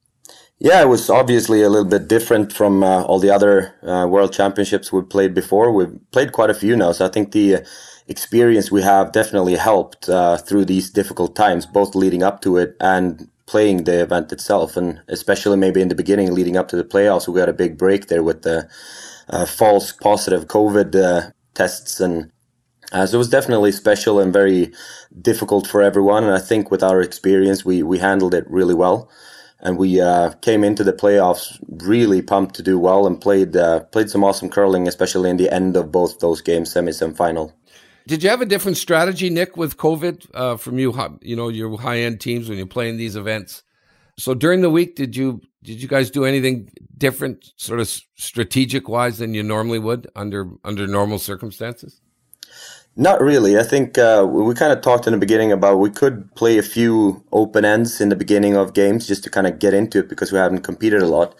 Yeah, 0.61 0.83
it 0.83 0.88
was 0.88 1.09
obviously 1.09 1.62
a 1.62 1.68
little 1.68 1.88
bit 1.88 2.09
different 2.09 2.53
from 2.53 2.83
uh, 2.83 3.03
all 3.03 3.21
the 3.21 3.31
other 3.31 3.75
uh, 3.83 4.07
World 4.09 4.33
Championships 4.33 4.92
we've 4.92 5.09
played 5.09 5.33
before. 5.33 5.73
We've 5.73 5.99
played 6.11 6.33
quite 6.33 6.51
a 6.51 6.55
few 6.55 6.77
now, 6.77 6.92
so 6.92 7.07
I 7.07 7.09
think 7.09 7.31
the 7.31 7.57
uh, 7.57 7.61
experience 8.09 8.71
we 8.71 8.83
have 8.83 9.12
definitely 9.12 9.55
helped 9.55 10.09
uh, 10.09 10.37
through 10.37 10.64
these 10.64 10.90
difficult 10.90 11.37
times, 11.37 11.64
both 11.64 11.94
leading 11.94 12.25
up 12.25 12.40
to 12.42 12.57
it 12.57 12.77
and 12.81 13.29
playing 13.47 13.85
the 13.85 14.03
event 14.03 14.33
itself, 14.33 14.77
and 14.77 15.01
especially 15.09 15.57
maybe 15.57 15.81
in 15.81 15.88
the 15.88 15.94
beginning, 15.94 16.35
leading 16.35 16.57
up 16.57 16.68
to 16.68 16.77
the 16.77 16.85
playoffs, 16.85 17.29
we 17.29 17.38
got 17.38 17.49
a 17.49 17.53
big 17.53 17.79
break 17.79 18.09
there 18.09 18.23
with 18.23 18.42
the 18.42 18.68
uh, 19.31 19.47
false 19.47 19.92
positive 19.92 20.47
COVID 20.49 20.94
uh, 20.97 21.31
tests, 21.55 22.01
and 22.01 22.33
uh, 22.92 23.07
so 23.07 23.16
it 23.16 23.18
was 23.18 23.31
definitely 23.31 23.71
special 23.71 24.18
and 24.18 24.33
very 24.33 24.73
difficult 25.23 25.66
for 25.66 25.83
everyone. 25.83 26.25
And 26.25 26.35
I 26.35 26.40
think 26.40 26.71
with 26.71 26.83
our 26.83 27.01
experience, 27.01 27.64
we 27.64 27.83
we 27.83 27.99
handled 27.99 28.35
it 28.35 28.44
really 28.51 28.75
well, 28.75 29.09
and 29.61 29.79
we 29.79 30.01
uh, 30.01 30.31
came 30.40 30.62
into 30.62 30.85
the 30.85 30.92
playoffs 30.92 31.59
really 31.83 32.23
pumped 32.23 32.55
to 32.57 32.62
do 32.62 32.79
well 32.79 33.07
and 33.07 33.21
played 33.21 33.57
uh, 33.57 33.81
played 33.81 34.11
some 34.11 34.25
awesome 34.25 34.49
curling, 34.49 34.87
especially 34.87 35.31
in 35.31 35.37
the 35.37 35.53
end 35.53 35.77
of 35.77 35.90
both 35.90 36.21
those 36.21 36.40
games, 36.40 36.73
semis 36.73 37.03
and 37.03 37.16
final. 37.16 37.53
Did 38.07 38.23
you 38.23 38.31
have 38.31 38.40
a 38.40 38.47
different 38.47 38.79
strategy, 38.79 39.29
Nick, 39.29 39.57
with 39.57 39.77
COVID 39.77 40.31
uh, 40.33 40.57
from 40.57 40.79
you? 40.79 40.94
You 41.21 41.37
know, 41.37 41.49
your 41.49 41.79
high 41.79 41.99
end 41.99 42.21
teams 42.21 42.49
when 42.49 42.57
you're 42.57 42.66
playing 42.66 42.97
these 42.97 43.16
events. 43.16 43.62
So 44.16 44.35
during 44.35 44.62
the 44.62 44.71
week, 44.71 44.97
did 44.97 45.16
you 45.16 45.40
did 45.62 45.83
you 45.83 45.88
guys 45.88 46.11
do 46.11 46.25
anything 46.25 46.71
different, 46.97 47.53
sort 47.57 47.81
of 47.81 47.88
strategic 48.16 48.88
wise, 48.88 49.18
than 49.18 49.35
you 49.35 49.42
normally 49.42 49.79
would 49.79 50.09
under 50.16 50.51
under 50.64 50.87
normal 50.87 51.18
circumstances? 51.18 52.01
Not 52.99 53.23
really. 53.23 53.57
I 53.57 53.63
think 53.63 53.97
uh, 53.97 54.27
we 54.29 54.55
kind 54.57 54.73
of 54.73 54.81
talked 54.81 55.07
in 55.07 55.13
the 55.13 55.21
beginning 55.21 55.53
about 55.53 55.79
we 55.79 55.91
could 55.91 56.35
play 56.35 56.59
a 56.59 56.65
few 56.65 57.25
open 57.31 57.65
ends 57.65 58.01
in 58.01 58.09
the 58.09 58.17
beginning 58.17 58.57
of 58.57 58.75
games 58.75 59.07
just 59.07 59.23
to 59.25 59.31
kind 59.31 59.47
of 59.47 59.61
get 59.61 59.73
into 59.73 60.01
it 60.01 60.09
because 60.09 60.33
we 60.33 60.39
haven't 60.39 60.63
competed 60.63 61.03
a 61.03 61.07
lot. 61.07 61.37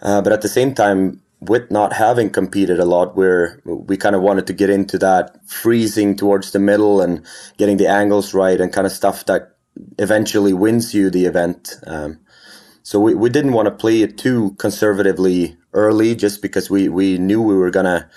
Uh, 0.00 0.22
but 0.22 0.32
at 0.32 0.42
the 0.42 0.48
same 0.48 0.74
time, 0.74 1.20
with 1.40 1.70
not 1.70 1.92
having 1.92 2.30
competed 2.30 2.80
a 2.80 2.86
lot, 2.86 3.16
where 3.16 3.60
we 3.66 3.98
kind 3.98 4.16
of 4.16 4.22
wanted 4.22 4.46
to 4.46 4.54
get 4.54 4.70
into 4.70 4.98
that 4.98 5.38
freezing 5.46 6.16
towards 6.16 6.52
the 6.52 6.58
middle 6.58 7.02
and 7.02 7.24
getting 7.58 7.76
the 7.76 7.86
angles 7.86 8.34
right 8.34 8.60
and 8.60 8.72
kind 8.72 8.86
of 8.86 8.92
stuff 8.92 9.26
that 9.26 9.56
eventually 9.98 10.54
wins 10.54 10.94
you 10.94 11.10
the 11.10 11.26
event. 11.26 11.76
Um, 11.86 12.18
so 12.82 13.00
we, 13.00 13.14
we 13.14 13.30
didn't 13.30 13.52
want 13.52 13.66
to 13.66 13.72
play 13.72 14.02
it 14.02 14.18
too 14.18 14.56
conservatively 14.58 15.56
early 15.74 16.16
just 16.16 16.42
because 16.42 16.70
we, 16.70 16.88
we 16.88 17.18
knew 17.18 17.42
we 17.42 17.56
were 17.56 17.70
going 17.70 17.86
to 17.86 18.08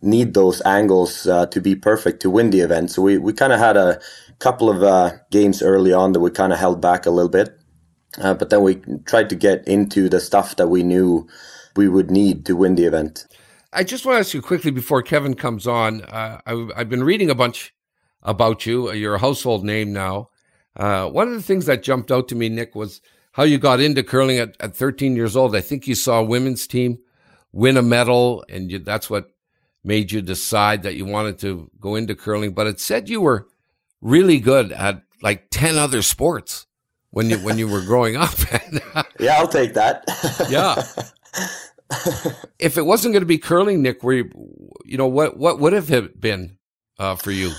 need 0.00 0.34
those 0.34 0.62
angles 0.62 1.26
uh, 1.26 1.46
to 1.46 1.60
be 1.60 1.74
perfect 1.74 2.20
to 2.22 2.30
win 2.30 2.50
the 2.50 2.60
event. 2.60 2.90
So 2.90 3.02
we, 3.02 3.18
we 3.18 3.32
kind 3.32 3.52
of 3.52 3.58
had 3.58 3.76
a 3.76 4.00
couple 4.38 4.70
of 4.70 4.82
uh, 4.82 5.12
games 5.30 5.62
early 5.62 5.92
on 5.92 6.12
that 6.12 6.20
we 6.20 6.30
kind 6.30 6.52
of 6.52 6.58
held 6.58 6.80
back 6.80 7.06
a 7.06 7.10
little 7.10 7.30
bit. 7.30 7.58
Uh, 8.18 8.34
but 8.34 8.50
then 8.50 8.62
we 8.62 8.76
tried 9.04 9.28
to 9.30 9.36
get 9.36 9.66
into 9.66 10.08
the 10.08 10.20
stuff 10.20 10.56
that 10.56 10.68
we 10.68 10.82
knew 10.82 11.28
we 11.76 11.88
would 11.88 12.10
need 12.10 12.46
to 12.46 12.56
win 12.56 12.74
the 12.74 12.84
event. 12.84 13.26
I 13.72 13.84
just 13.84 14.06
want 14.06 14.16
to 14.16 14.20
ask 14.20 14.34
you 14.34 14.40
quickly 14.40 14.70
before 14.70 15.02
Kevin 15.02 15.34
comes 15.34 15.66
on. 15.66 16.02
Uh, 16.02 16.40
I, 16.46 16.68
I've 16.76 16.88
been 16.88 17.04
reading 17.04 17.30
a 17.30 17.34
bunch 17.34 17.74
about 18.22 18.66
you. 18.66 18.92
You're 18.92 19.16
a 19.16 19.20
household 19.20 19.64
name 19.64 19.92
now. 19.92 20.30
Uh, 20.74 21.08
one 21.08 21.28
of 21.28 21.34
the 21.34 21.42
things 21.42 21.66
that 21.66 21.82
jumped 21.82 22.10
out 22.10 22.28
to 22.28 22.34
me, 22.34 22.48
Nick, 22.48 22.74
was 22.74 23.00
how 23.32 23.42
you 23.42 23.58
got 23.58 23.80
into 23.80 24.02
curling 24.02 24.38
at, 24.38 24.56
at 24.60 24.74
13 24.74 25.16
years 25.16 25.36
old. 25.36 25.54
I 25.54 25.60
think 25.60 25.86
you 25.86 25.94
saw 25.94 26.20
a 26.20 26.24
women's 26.24 26.66
team 26.66 26.98
win 27.52 27.76
a 27.76 27.82
medal, 27.82 28.44
and 28.48 28.70
you, 28.70 28.78
that's 28.78 29.10
what 29.10 29.30
made 29.84 30.12
you 30.12 30.22
decide 30.22 30.82
that 30.82 30.96
you 30.96 31.04
wanted 31.04 31.38
to 31.40 31.70
go 31.80 31.94
into 31.94 32.14
curling. 32.14 32.52
But 32.52 32.66
it 32.66 32.80
said 32.80 33.08
you 33.08 33.20
were 33.20 33.48
really 34.00 34.40
good 34.40 34.72
at 34.72 35.02
like 35.22 35.50
10 35.50 35.76
other 35.76 36.02
sports 36.02 36.66
when 37.10 37.30
you 37.30 37.38
when 37.38 37.58
you 37.58 37.68
were 37.68 37.82
growing 37.82 38.16
up. 38.16 38.34
yeah, 39.20 39.36
I'll 39.38 39.48
take 39.48 39.74
that. 39.74 40.04
yeah. 40.48 40.82
if 42.58 42.76
it 42.76 42.82
wasn't 42.82 43.12
going 43.12 43.22
to 43.22 43.26
be 43.26 43.38
curling, 43.38 43.82
Nick, 43.82 44.02
were 44.02 44.14
you, 44.14 44.30
you 44.84 44.98
know, 44.98 45.06
what 45.06 45.36
what 45.36 45.58
would 45.58 45.72
have 45.72 45.90
it 45.90 46.20
been 46.20 46.58
uh, 46.98 47.16
for 47.16 47.30
you? 47.30 47.52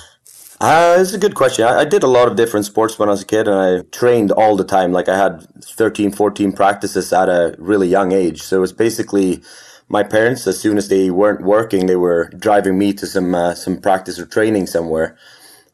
Uh, 0.62 0.98
it's 1.00 1.14
a 1.14 1.18
good 1.18 1.36
question. 1.36 1.64
I, 1.66 1.80
I, 1.80 1.86
did 1.86 2.04
a 2.04 2.08
lot 2.08 2.28
of 2.28 2.36
different 2.36 2.66
sports 2.66 3.00
when 3.00 3.08
I 3.08 3.14
was 3.14 3.22
a 3.22 3.26
kid 3.26 3.48
and 3.48 3.56
I 3.56 3.82
trained 3.92 4.30
all 4.34 4.58
the 4.58 4.66
time. 4.66 4.92
Like 4.92 5.08
I 5.08 5.18
had 5.18 5.48
13, 5.64 6.12
14 6.12 6.52
practices 6.52 7.14
at 7.14 7.30
a 7.30 7.56
really 7.58 7.88
young 7.88 8.12
age. 8.12 8.42
So 8.42 8.58
it 8.58 8.60
was 8.60 8.74
basically 8.74 9.42
my 9.90 10.04
parents, 10.04 10.48
as 10.48 10.60
soon 10.60 10.78
as 10.78 10.88
they 10.88 11.10
weren't 11.10 11.42
working, 11.42 11.88
they 11.88 11.96
were 11.96 12.30
driving 12.38 12.78
me 12.78 12.94
to 12.94 13.06
some, 13.08 13.34
uh, 13.36 13.56
some 13.56 13.82
practice 13.82 14.20
or 14.20 14.26
training 14.26 14.68
somewhere. 14.68 15.18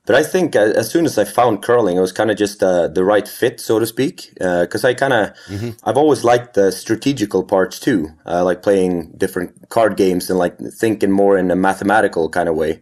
But 0.06 0.16
I 0.16 0.24
think 0.24 0.56
uh, 0.56 0.72
as 0.76 0.90
soon 0.90 1.06
as 1.06 1.18
I 1.18 1.26
found 1.26 1.64
curling, 1.64 1.98
it 1.98 2.02
was 2.02 2.12
kind 2.12 2.30
of 2.30 2.38
just 2.38 2.62
uh, 2.62 2.88
the 2.88 3.04
right 3.04 3.28
fit, 3.28 3.60
so 3.60 3.80
to 3.80 3.86
speak. 3.86 4.30
Because 4.36 4.86
uh, 4.86 4.90
I 4.90 4.94
kind 4.94 5.14
of, 5.14 5.30
mm-hmm. 5.48 5.72
I've 5.84 5.98
always 5.98 6.24
liked 6.24 6.54
the 6.54 6.72
strategical 6.72 7.44
parts 7.44 7.80
too, 7.80 8.10
uh, 8.26 8.44
like 8.44 8.62
playing 8.62 9.14
different 9.18 9.70
card 9.70 9.98
games 9.98 10.30
and 10.30 10.38
like 10.38 10.58
thinking 10.60 11.12
more 11.12 11.38
in 11.38 11.50
a 11.50 11.56
mathematical 11.56 12.30
kind 12.30 12.48
of 12.48 12.56
way. 12.56 12.82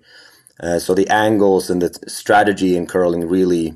Uh, 0.59 0.79
so 0.79 0.93
the 0.93 1.07
angles 1.09 1.69
and 1.69 1.81
the 1.81 1.97
strategy 2.09 2.75
in 2.75 2.87
curling 2.87 3.27
really, 3.27 3.75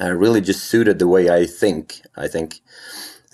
uh, 0.00 0.12
really 0.12 0.40
just 0.40 0.64
suited 0.64 0.98
the 0.98 1.08
way 1.08 1.28
I 1.28 1.44
think. 1.44 2.00
I 2.16 2.26
think. 2.26 2.60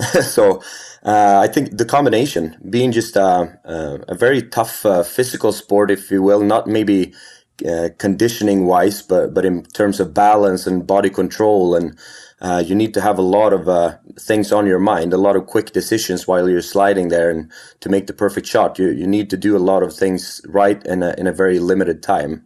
so 0.23 0.63
uh, 1.05 1.41
I 1.43 1.49
think 1.49 1.77
the 1.77 1.85
combination 1.85 2.57
being 2.71 2.91
just 2.91 3.17
uh, 3.17 3.47
uh, 3.65 3.99
a 4.09 4.15
very 4.15 4.43
tough 4.43 4.87
physical 5.07 5.53
sport, 5.53 5.91
if 5.91 6.11
you 6.11 6.23
will, 6.23 6.41
not 6.41 6.67
maybe 6.67 7.13
conditioning 7.99 8.67
wise, 8.67 9.03
but 9.03 9.35
but 9.35 9.45
in 9.45 9.65
terms 9.65 10.01
of 10.01 10.15
balance 10.15 10.67
and 10.67 10.87
body 10.87 11.11
control 11.11 11.75
and. 11.75 11.99
Uh, 12.41 12.63
you 12.67 12.75
need 12.75 12.93
to 12.93 13.01
have 13.01 13.17
a 13.17 13.23
lot 13.23 13.55
of 13.55 13.69
uh, 13.71 13.97
things 14.21 14.53
on 14.53 14.67
your 14.67 14.81
mind, 14.81 15.15
a 15.15 15.17
lot 15.17 15.35
of 15.35 15.47
quick 15.47 15.73
decisions 15.73 16.29
while 16.29 16.47
you're 16.47 16.61
sliding 16.61 17.09
there, 17.09 17.31
and 17.31 17.51
to 17.81 17.89
make 17.89 18.07
the 18.07 18.13
perfect 18.13 18.47
shot, 18.47 18.79
you 18.79 18.91
you 18.91 19.07
need 19.07 19.31
to 19.31 19.37
do 19.37 19.57
a 19.57 19.67
lot 19.71 19.83
of 19.83 19.95
things 19.95 20.43
right 20.47 20.85
in 20.85 21.03
a 21.03 21.15
in 21.17 21.27
a 21.27 21.33
very 21.33 21.59
limited 21.59 22.03
time. 22.03 22.45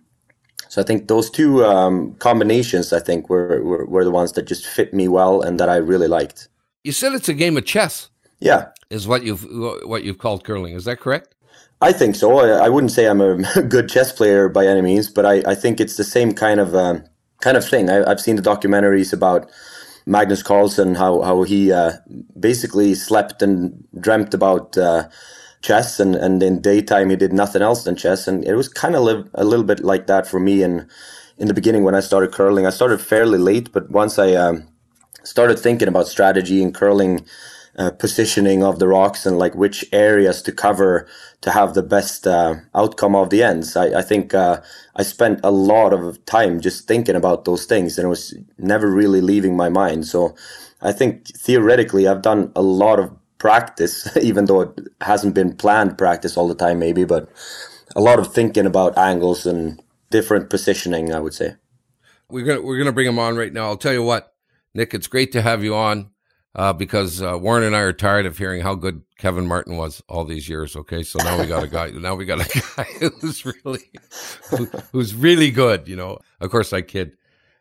So 0.68 0.81
I 0.81 0.85
think 0.85 1.09
those 1.09 1.31
two 1.31 1.64
um, 1.64 2.14
combinations, 2.21 2.92
I 2.92 3.01
think, 3.01 3.29
were, 3.29 3.62
were, 3.64 3.87
were 3.87 4.05
the 4.05 4.12
ones 4.12 4.33
that 4.33 4.47
just 4.47 4.66
fit 4.66 4.92
me 4.94 5.09
well 5.09 5.40
and 5.40 5.59
that 5.59 5.68
I 5.68 5.77
really 5.77 6.07
liked. 6.07 6.49
You 6.85 6.92
said 6.92 7.14
it's 7.14 7.29
a 7.29 7.35
game 7.35 7.57
of 7.57 7.64
chess. 7.64 8.11
Yeah, 8.40 8.68
is 8.90 9.09
what 9.09 9.22
you've 9.24 9.46
what 9.85 10.05
you've 10.05 10.18
called 10.18 10.44
curling. 10.44 10.74
Is 10.74 10.85
that 10.85 11.01
correct? 11.01 11.35
I 11.81 11.92
think 11.92 12.16
so. 12.16 12.38
I, 12.38 12.66
I 12.66 12.68
wouldn't 12.68 12.92
say 12.92 13.07
I'm 13.07 13.20
a 13.20 13.62
good 13.68 13.88
chess 13.88 14.12
player 14.12 14.48
by 14.48 14.66
any 14.66 14.83
means, 14.83 15.09
but 15.11 15.24
I, 15.27 15.42
I 15.46 15.55
think 15.55 15.81
it's 15.81 15.96
the 15.96 16.05
same 16.05 16.33
kind 16.33 16.61
of 16.61 16.74
um, 16.74 17.05
kind 17.40 17.57
of 17.57 17.68
thing. 17.68 17.88
I, 17.90 18.09
have 18.09 18.20
seen 18.20 18.37
the 18.37 18.42
documentaries 18.42 19.12
about 19.12 19.51
Magnus 20.07 20.42
Carlsen, 20.42 20.94
how 20.94 21.22
how 21.22 21.42
he 21.42 21.72
uh, 21.72 21.92
basically 22.38 22.94
slept 22.94 23.42
and 23.42 23.85
dreamt 24.01 24.35
about. 24.35 24.77
Uh, 24.77 25.09
chess 25.61 25.98
and, 25.98 26.14
and 26.14 26.40
in 26.40 26.61
daytime 26.61 27.11
he 27.11 27.16
did 27.16 27.33
nothing 27.33 27.62
else 27.62 27.83
than 27.83 27.96
chess 27.96 28.29
and 28.29 28.44
it 28.44 28.55
was 28.55 28.68
kind 28.68 28.94
of 28.94 29.03
li- 29.03 29.24
a 29.35 29.44
little 29.44 29.64
bit 29.64 29.81
like 29.81 30.07
that 30.07 30.24
for 30.24 30.38
me 30.38 30.62
in 30.62 30.88
in 31.37 31.48
the 31.48 31.55
beginning 31.55 31.83
when 31.83 31.96
I 31.96 32.01
started 32.01 32.33
curling 32.33 32.64
I 32.64 32.70
started 32.70 33.01
fairly 33.01 33.38
late 33.38 33.72
but 33.72 33.90
once 33.90 34.20
I 34.20 34.35
um, 34.35 34.68
started 35.24 35.59
thinking 35.59 35.88
about 35.88 36.07
strategy 36.07 36.62
and 36.62 36.72
curling 36.72 37.27
uh, 37.79 37.93
positioning 37.93 38.64
of 38.64 38.81
the 38.81 38.88
rocks 38.88 39.25
and 39.25 39.38
like 39.38 39.55
which 39.55 39.85
areas 39.93 40.43
to 40.43 40.53
cover 40.53 41.07
to 41.41 41.51
have 41.53 41.75
the 41.75 41.83
best 41.83 42.27
uh, 42.27 42.57
outcome 42.75 43.14
of 43.14 43.31
the 43.31 43.43
ends. 43.43 43.77
I, 43.77 44.01
I 44.01 44.03
think 44.03 44.35
uh, 44.35 44.61
I 44.97 45.05
spent 45.05 45.38
a 45.45 45.53
lot 45.53 45.93
of 45.93 46.23
time 46.27 46.61
just 46.61 46.88
thinking 46.88 47.14
about 47.14 47.45
those 47.45 47.67
things 47.67 47.97
and 47.97 48.07
it 48.07 48.09
was 48.09 48.35
never 48.59 48.91
really 48.91 49.21
leaving 49.21 49.57
my 49.57 49.69
mind. 49.69 50.07
So 50.07 50.35
I 50.83 50.91
think 50.91 51.29
theoretically 51.29 52.09
I've 52.09 52.23
done 52.23 52.51
a 52.57 52.62
lot 52.62 52.99
of 52.99 53.12
practice, 53.38 54.17
even 54.21 54.47
though 54.47 54.62
it 54.62 54.81
hasn't 55.01 55.35
been 55.35 55.55
planned 55.55 55.97
practice 55.97 56.37
all 56.37 56.49
the 56.49 56.57
time, 56.57 56.81
maybe, 56.81 57.05
but 57.05 57.29
a 57.95 58.01
lot 58.01 58.19
of 58.19 58.35
thinking 58.35 58.67
about 58.67 58.99
angles 58.99 59.47
and 59.47 59.81
different 60.11 60.51
positioning, 60.51 61.14
I 61.14 61.21
would 61.21 61.35
say. 61.35 61.55
We're 62.29 62.45
gonna 62.45 62.61
we're 62.61 62.77
gonna 62.77 62.93
bring 62.93 63.07
him 63.07 63.19
on 63.19 63.37
right 63.37 63.53
now. 63.53 63.67
I'll 63.67 63.79
tell 63.79 63.95
you 63.95 64.03
what, 64.03 64.35
Nick, 64.75 64.93
it's 64.93 65.07
great 65.07 65.33
to 65.33 65.41
have 65.41 65.64
you 65.64 65.75
on 65.75 66.11
uh, 66.55 66.73
because 66.73 67.23
uh, 67.23 67.39
Warren 67.39 67.65
and 67.65 67.77
I 67.77 67.81
are 67.81 67.93
tired 67.93 68.27
of 68.27 68.39
hearing 68.39 68.63
how 68.63 68.75
good 68.75 69.03
Kevin 69.19 69.47
Martin 69.47 69.77
was 69.77 70.03
all 70.09 70.25
these 70.25 70.49
years. 70.49 70.77
Okay, 70.77 71.03
so 71.03 71.19
now 71.23 71.39
we 71.39 71.47
got 71.47 71.63
a 71.63 71.69
guy. 71.69 71.91
Now 71.91 72.15
we 72.15 72.25
got 72.25 72.41
a 72.41 72.63
guy 72.77 72.85
who's 73.21 73.45
really 73.45 73.91
who, 74.51 74.67
who's 74.93 75.15
really 75.15 75.51
good. 75.51 75.89
You 75.89 75.97
know, 75.97 76.19
of 76.41 76.51
course 76.51 76.73
I 76.73 76.83
kid. 76.83 77.13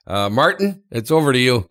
Uh, 0.06 0.30
Martin, 0.30 0.84
it's 0.92 1.12
over 1.12 1.34
to 1.34 1.40
you. 1.40 1.70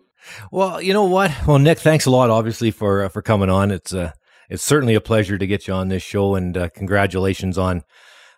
Well, 0.51 0.81
you 0.83 0.93
know 0.93 1.05
what? 1.05 1.33
Well, 1.47 1.59
Nick, 1.59 1.79
thanks 1.79 2.07
a 2.07 2.11
lot, 2.11 2.31
obviously, 2.31 2.71
for 2.71 3.05
uh, 3.05 3.09
for 3.09 3.23
coming 3.23 3.51
on. 3.51 3.71
It's 3.71 3.95
uh, 3.95 4.13
it's 4.51 4.63
certainly 4.63 4.95
a 4.95 5.01
pleasure 5.01 5.39
to 5.39 5.47
get 5.47 5.67
you 5.67 5.75
on 5.75 5.89
this 5.89 6.03
show, 6.03 6.35
and 6.35 6.57
uh, 6.57 6.69
congratulations 6.71 7.59
on 7.59 7.83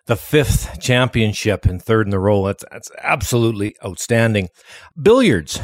the 0.05 0.15
fifth 0.15 0.79
championship 0.79 1.65
and 1.65 1.81
third 1.81 2.07
in 2.07 2.11
the 2.11 2.19
row. 2.19 2.45
That's 2.45 2.63
that's 2.71 2.91
absolutely 3.01 3.75
outstanding. 3.83 4.49
Billiards. 4.99 5.59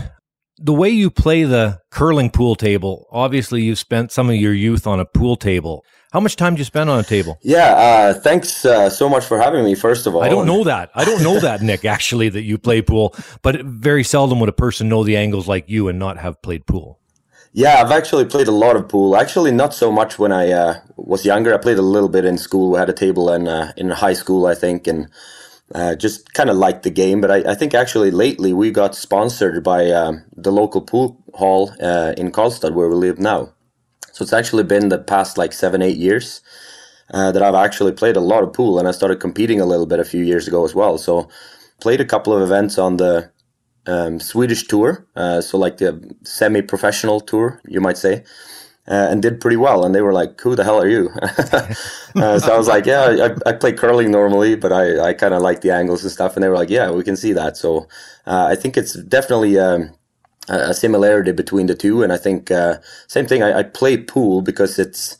The 0.57 0.73
way 0.73 0.89
you 0.89 1.11
play 1.11 1.43
the 1.43 1.81
curling 1.89 2.29
pool 2.29 2.55
table, 2.55 3.07
obviously 3.11 3.61
you've 3.63 3.77
spent 3.77 4.11
some 4.11 4.29
of 4.29 4.37
your 4.37 4.53
youth 4.53 4.87
on 4.87 5.01
a 5.01 5.05
pool 5.05 5.35
table. 5.35 5.83
How 6.13 6.21
much 6.21 6.37
time 6.37 6.55
do 6.55 6.59
you 6.59 6.65
spend 6.65 6.89
on 6.89 6.97
a 6.97 7.03
table? 7.03 7.37
Yeah, 7.41 7.73
uh, 7.73 8.13
thanks 8.13 8.63
uh, 8.63 8.89
so 8.89 9.09
much 9.09 9.25
for 9.25 9.37
having 9.37 9.65
me. 9.65 9.75
First 9.75 10.07
of 10.07 10.15
all, 10.15 10.23
I 10.23 10.29
don't 10.29 10.47
know 10.47 10.63
that. 10.63 10.91
I 10.95 11.03
don't 11.03 11.21
know 11.21 11.41
that, 11.41 11.61
Nick. 11.61 11.83
Actually, 11.83 12.29
that 12.29 12.43
you 12.43 12.57
play 12.57 12.81
pool, 12.81 13.13
but 13.41 13.61
very 13.65 14.05
seldom 14.05 14.39
would 14.39 14.47
a 14.47 14.53
person 14.53 14.87
know 14.87 15.03
the 15.03 15.17
angles 15.17 15.45
like 15.45 15.67
you 15.67 15.89
and 15.89 15.99
not 15.99 16.17
have 16.17 16.41
played 16.41 16.65
pool. 16.65 17.01
Yeah, 17.51 17.81
I've 17.81 17.91
actually 17.91 18.23
played 18.23 18.47
a 18.47 18.51
lot 18.53 18.77
of 18.77 18.87
pool. 18.87 19.17
Actually, 19.17 19.51
not 19.51 19.73
so 19.73 19.91
much 19.91 20.17
when 20.17 20.31
I 20.31 20.51
uh, 20.51 20.79
was 20.95 21.25
younger. 21.25 21.53
I 21.53 21.57
played 21.57 21.77
a 21.77 21.81
little 21.81 22.09
bit 22.09 22.23
in 22.23 22.37
school. 22.37 22.71
We 22.71 22.79
had 22.79 22.89
a 22.89 22.93
table 22.93 23.29
in 23.33 23.49
uh, 23.49 23.73
in 23.75 23.89
high 23.89 24.13
school, 24.13 24.45
I 24.45 24.55
think, 24.55 24.87
and 24.87 25.09
uh, 25.73 25.95
just 25.95 26.33
kind 26.33 26.49
of 26.49 26.57
liked 26.57 26.83
the 26.83 26.89
game. 26.91 27.21
But 27.21 27.31
I, 27.31 27.51
I, 27.51 27.55
think 27.55 27.73
actually 27.73 28.11
lately 28.11 28.53
we 28.53 28.69
got 28.71 28.95
sponsored 28.95 29.63
by 29.63 29.89
um, 29.89 30.23
the 30.35 30.51
local 30.51 30.81
pool 30.81 31.17
hall 31.33 31.71
uh, 31.81 32.13
in 32.17 32.31
Karlstad, 32.31 32.73
where 32.73 32.87
we 32.87 32.95
live 32.95 33.19
now. 33.19 33.51
So 34.11 34.23
it's 34.23 34.33
actually 34.33 34.63
been 34.63 34.89
the 34.89 34.99
past 34.99 35.37
like 35.37 35.51
seven, 35.53 35.81
eight 35.81 35.97
years 35.97 36.41
uh, 37.13 37.31
that 37.31 37.43
I've 37.43 37.55
actually 37.55 37.91
played 37.91 38.15
a 38.15 38.21
lot 38.21 38.43
of 38.43 38.53
pool, 38.53 38.79
and 38.79 38.87
I 38.87 38.91
started 38.91 39.19
competing 39.19 39.59
a 39.59 39.65
little 39.65 39.85
bit 39.85 39.99
a 39.99 40.05
few 40.05 40.23
years 40.23 40.47
ago 40.47 40.63
as 40.63 40.75
well. 40.75 40.97
So 40.97 41.29
played 41.81 41.99
a 41.99 42.05
couple 42.05 42.33
of 42.33 42.41
events 42.41 42.77
on 42.77 42.97
the 42.97 43.31
um, 43.87 44.19
Swedish 44.19 44.67
tour, 44.67 45.05
uh, 45.15 45.41
so 45.41 45.57
like 45.57 45.77
the 45.77 46.15
semi-professional 46.23 47.21
tour, 47.21 47.61
you 47.67 47.81
might 47.81 47.97
say. 47.97 48.23
Uh, 48.87 49.07
and 49.09 49.23
did 49.23 49.41
pretty 49.41 49.57
well. 49.57 49.83
And 49.83 49.95
they 49.95 50.01
were 50.01 50.13
like, 50.13 50.39
"Who 50.41 50.55
the 50.55 50.63
hell 50.63 50.79
are 50.79 50.87
you?" 50.87 51.09
uh, 51.21 52.39
so 52.39 52.53
I 52.53 52.57
was 52.57 52.67
like, 52.67 52.85
"Yeah, 52.85 53.33
I, 53.45 53.49
I 53.49 53.53
play 53.53 53.73
curling 53.73 54.11
normally, 54.11 54.55
but 54.55 54.71
I, 54.71 54.99
I 55.09 55.13
kind 55.13 55.33
of 55.33 55.41
like 55.41 55.61
the 55.61 55.71
angles 55.71 56.03
and 56.03 56.11
stuff." 56.11 56.35
And 56.35 56.43
they 56.43 56.49
were 56.49 56.55
like, 56.55 56.69
"Yeah, 56.69 56.91
we 56.91 57.03
can 57.03 57.17
see 57.17 57.33
that." 57.33 57.57
So 57.57 57.87
uh, 58.27 58.45
I 58.47 58.55
think 58.55 58.77
it's 58.77 58.93
definitely 58.93 59.57
um, 59.57 59.89
a 60.47 60.73
similarity 60.73 61.31
between 61.31 61.67
the 61.67 61.75
two. 61.75 62.03
And 62.03 62.13
I 62.13 62.17
think 62.17 62.51
uh, 62.51 62.77
same 63.07 63.25
thing. 63.25 63.43
I, 63.43 63.59
I, 63.59 63.63
play 63.63 63.97
pool 63.97 64.41
because 64.41 64.77
it's 64.77 65.17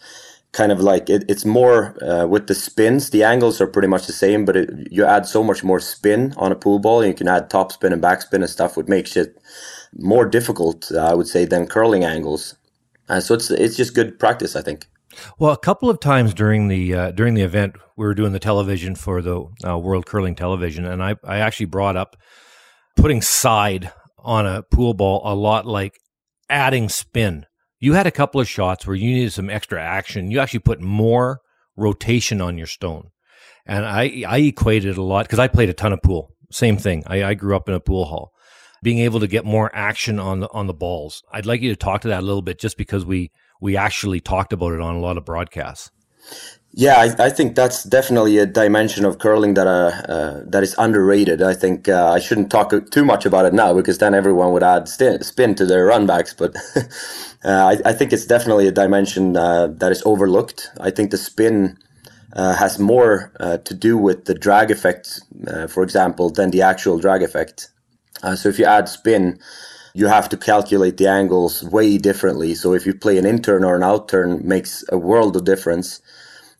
kind 0.51 0.71
of 0.71 0.79
like 0.79 1.09
it, 1.09 1.25
it's 1.27 1.45
more 1.45 2.01
uh, 2.03 2.25
with 2.27 2.47
the 2.47 2.55
spins. 2.55 3.09
The 3.09 3.23
angles 3.23 3.59
are 3.59 3.67
pretty 3.67 3.87
much 3.87 4.07
the 4.07 4.13
same, 4.13 4.45
but 4.45 4.55
it, 4.55 4.69
you 4.91 5.05
add 5.05 5.25
so 5.25 5.43
much 5.43 5.63
more 5.63 5.79
spin 5.79 6.33
on 6.37 6.51
a 6.51 6.55
pool 6.55 6.79
ball. 6.79 7.01
And 7.01 7.09
you 7.09 7.15
can 7.15 7.27
add 7.27 7.49
top 7.49 7.71
spin 7.71 7.93
and 7.93 8.01
backspin 8.01 8.35
and 8.35 8.49
stuff, 8.49 8.77
which 8.77 8.87
makes 8.87 9.17
it 9.17 9.41
more 9.97 10.25
difficult, 10.25 10.91
uh, 10.91 10.99
I 10.99 11.13
would 11.13 11.27
say, 11.27 11.45
than 11.45 11.67
curling 11.67 12.03
angles. 12.03 12.55
Uh, 13.07 13.19
so 13.19 13.35
it's 13.35 13.51
it's 13.51 13.75
just 13.75 13.93
good 13.93 14.19
practice, 14.19 14.55
I 14.55 14.61
think. 14.61 14.87
Well, 15.39 15.53
a 15.53 15.57
couple 15.57 15.89
of 15.89 15.99
times 15.99 16.33
during 16.33 16.67
the 16.67 16.93
uh, 16.93 17.11
during 17.11 17.35
the 17.35 17.43
event, 17.43 17.75
we 17.97 18.05
were 18.05 18.13
doing 18.13 18.33
the 18.33 18.39
television 18.39 18.95
for 18.95 19.21
the 19.21 19.45
uh, 19.65 19.77
World 19.77 20.05
Curling 20.05 20.35
Television, 20.35 20.85
and 20.85 21.03
I 21.03 21.15
I 21.23 21.37
actually 21.37 21.67
brought 21.67 21.95
up 21.95 22.15
putting 22.95 23.21
side 23.21 23.91
on 24.19 24.45
a 24.45 24.63
pool 24.63 24.93
ball 24.93 25.21
a 25.23 25.35
lot 25.35 25.65
like 25.65 25.93
adding 26.49 26.89
spin. 26.89 27.45
You 27.79 27.93
had 27.93 28.07
a 28.07 28.11
couple 28.11 28.41
of 28.41 28.49
shots 28.49 28.87
where 28.87 28.95
you 28.95 29.13
needed 29.13 29.33
some 29.33 29.49
extra 29.49 29.81
action. 29.81 30.31
You 30.31 30.39
actually 30.39 30.59
put 30.59 30.81
more 30.81 31.41
rotation 31.77 32.41
on 32.41 32.57
your 32.57 32.67
stone, 32.67 33.09
and 33.65 33.85
I 33.85 34.23
I 34.27 34.39
equated 34.39 34.97
a 34.97 35.03
lot 35.03 35.25
because 35.25 35.39
I 35.39 35.47
played 35.47 35.69
a 35.69 35.73
ton 35.73 35.93
of 35.93 36.01
pool. 36.01 36.31
Same 36.51 36.77
thing. 36.77 37.03
I, 37.07 37.23
I 37.23 37.33
grew 37.33 37.55
up 37.55 37.69
in 37.69 37.75
a 37.75 37.79
pool 37.79 38.05
hall. 38.05 38.31
Being 38.85 38.99
able 38.99 39.19
to 39.19 39.27
get 39.27 39.45
more 39.45 39.71
action 39.73 40.19
on 40.19 40.41
the 40.41 40.49
on 40.53 40.67
the 40.67 40.73
balls. 40.73 41.23
I'd 41.33 41.47
like 41.47 41.61
you 41.61 41.71
to 41.71 41.75
talk 41.75 42.01
to 42.01 42.07
that 42.09 42.19
a 42.19 42.27
little 42.29 42.43
bit, 42.43 42.59
just 42.59 42.77
because 42.77 43.03
we 43.03 43.31
we 43.59 43.75
actually 43.75 44.19
talked 44.19 44.53
about 44.53 44.73
it 44.73 44.79
on 44.79 44.93
a 44.93 44.99
lot 44.99 45.17
of 45.17 45.25
broadcasts. 45.25 45.89
Yeah, 46.77 46.97
I, 46.97 47.27
I, 47.27 47.29
think 47.29 47.55
that's 47.55 47.83
definitely 47.83 48.37
a 48.37 48.45
dimension 48.45 49.05
of 49.05 49.17
curling 49.17 49.53
that 49.53 49.65
uh, 49.65 50.11
uh, 50.11 50.43
that 50.45 50.61
is 50.61 50.75
underrated. 50.77 51.41
I 51.41 51.53
think 51.53 51.89
uh, 51.89 52.11
I 52.11 52.19
shouldn't 52.19 52.51
talk 52.51 52.73
too 52.91 53.05
much 53.05 53.25
about 53.25 53.45
it 53.45 53.53
now 53.53 53.73
because 53.73 53.97
then 53.97 54.13
everyone 54.13 54.51
would 54.51 54.61
add 54.61 54.87
spin 54.89 55.55
to 55.55 55.65
their 55.65 55.87
runbacks. 55.87 56.37
But 56.37 56.55
uh, 57.45 57.65
I, 57.71 57.89
I, 57.89 57.93
think 57.93 58.11
it's 58.11 58.25
definitely 58.25 58.67
a 58.67 58.71
dimension 58.71 59.37
uh, 59.37 59.67
that 59.79 59.91
is 59.93 60.03
overlooked. 60.05 60.69
I 60.81 60.91
think 60.91 61.11
the 61.11 61.17
spin 61.17 61.77
uh, 62.33 62.53
has 62.55 62.77
more 62.77 63.31
to 63.39 63.73
do 63.73 63.97
with 63.97 64.25
the 64.25 64.35
drag 64.35 64.69
effect, 64.69 65.21
for 65.69 65.81
example, 65.81 66.29
than 66.29 66.51
the 66.51 66.61
actual 66.61 66.99
drag 66.99 67.23
effect. 67.23 67.69
So 68.35 68.49
if 68.49 68.57
you 68.59 68.65
add 68.65 68.87
spin, 68.87 69.39
you 69.95 70.07
have 70.07 70.27
to 70.29 70.37
calculate 70.37 70.97
the 70.97 71.07
angles 71.07 71.63
way 71.63 71.97
differently. 71.97 72.53
So 72.53 72.73
if 72.73 72.85
you 72.85 72.93
play 72.93 73.17
an 73.17 73.25
in 73.25 73.41
turn 73.41 73.63
or 73.63 73.77
an 73.77 73.83
out 73.83 74.09
turn, 74.09 74.45
makes 74.45 74.83
a 74.91 74.97
world 74.97 75.35
of 75.35 75.45
difference. 75.45 76.01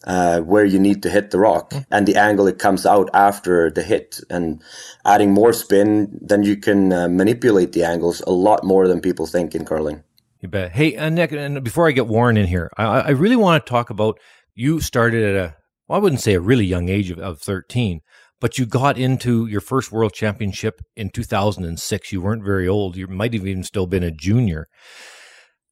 Uh, 0.08 0.40
where 0.42 0.66
you 0.66 0.78
need 0.78 1.02
to 1.02 1.10
hit 1.10 1.32
the 1.32 1.40
rock 1.40 1.72
mm. 1.72 1.84
and 1.90 2.08
the 2.08 2.16
angle 2.16 2.46
it 2.46 2.60
comes 2.60 2.86
out 2.86 3.10
after 3.16 3.72
the 3.72 3.82
hit 3.82 4.20
and 4.30 4.62
adding 5.04 5.34
more 5.34 5.52
spin 5.52 6.16
then 6.22 6.44
you 6.44 6.56
can 6.56 6.94
uh, 6.94 7.08
manipulate 7.08 7.72
the 7.72 7.84
angles 7.84 8.22
a 8.28 8.30
lot 8.30 8.64
more 8.64 8.88
than 8.88 9.02
people 9.02 9.26
think 9.26 9.56
in 9.56 9.66
curling 9.66 10.04
you 10.42 10.48
bet 10.48 10.72
hey 10.74 10.96
uh, 10.96 11.10
nick 11.10 11.32
and 11.32 11.64
before 11.64 11.88
i 11.88 11.92
get 11.92 12.06
warren 12.06 12.38
in 12.38 12.46
here 12.46 12.70
i, 12.78 12.84
I 13.00 13.10
really 13.12 13.36
want 13.36 13.66
to 13.66 13.68
talk 13.68 13.90
about 13.90 14.20
you 14.54 14.80
started 14.80 15.24
at 15.24 15.36
a 15.36 15.56
well, 15.88 15.98
i 15.98 16.00
wouldn't 16.00 16.22
say 16.22 16.36
a 16.36 16.40
really 16.40 16.66
young 16.66 16.88
age 16.88 17.10
of, 17.10 17.18
of 17.18 17.42
13 17.42 18.02
but 18.46 18.60
you 18.60 18.68
got 18.68 18.96
into 18.96 19.48
your 19.48 19.60
first 19.60 19.92
world 19.92 20.14
championship 20.14 20.80
in 20.96 21.10
2006. 21.10 22.12
You 22.12 22.22
weren't 22.22 22.44
very 22.44 22.68
old. 22.68 22.96
You 22.96 23.08
might 23.08 23.34
have 23.34 23.48
even 23.48 23.64
still 23.64 23.88
been 23.88 24.04
a 24.04 24.12
junior. 24.12 24.68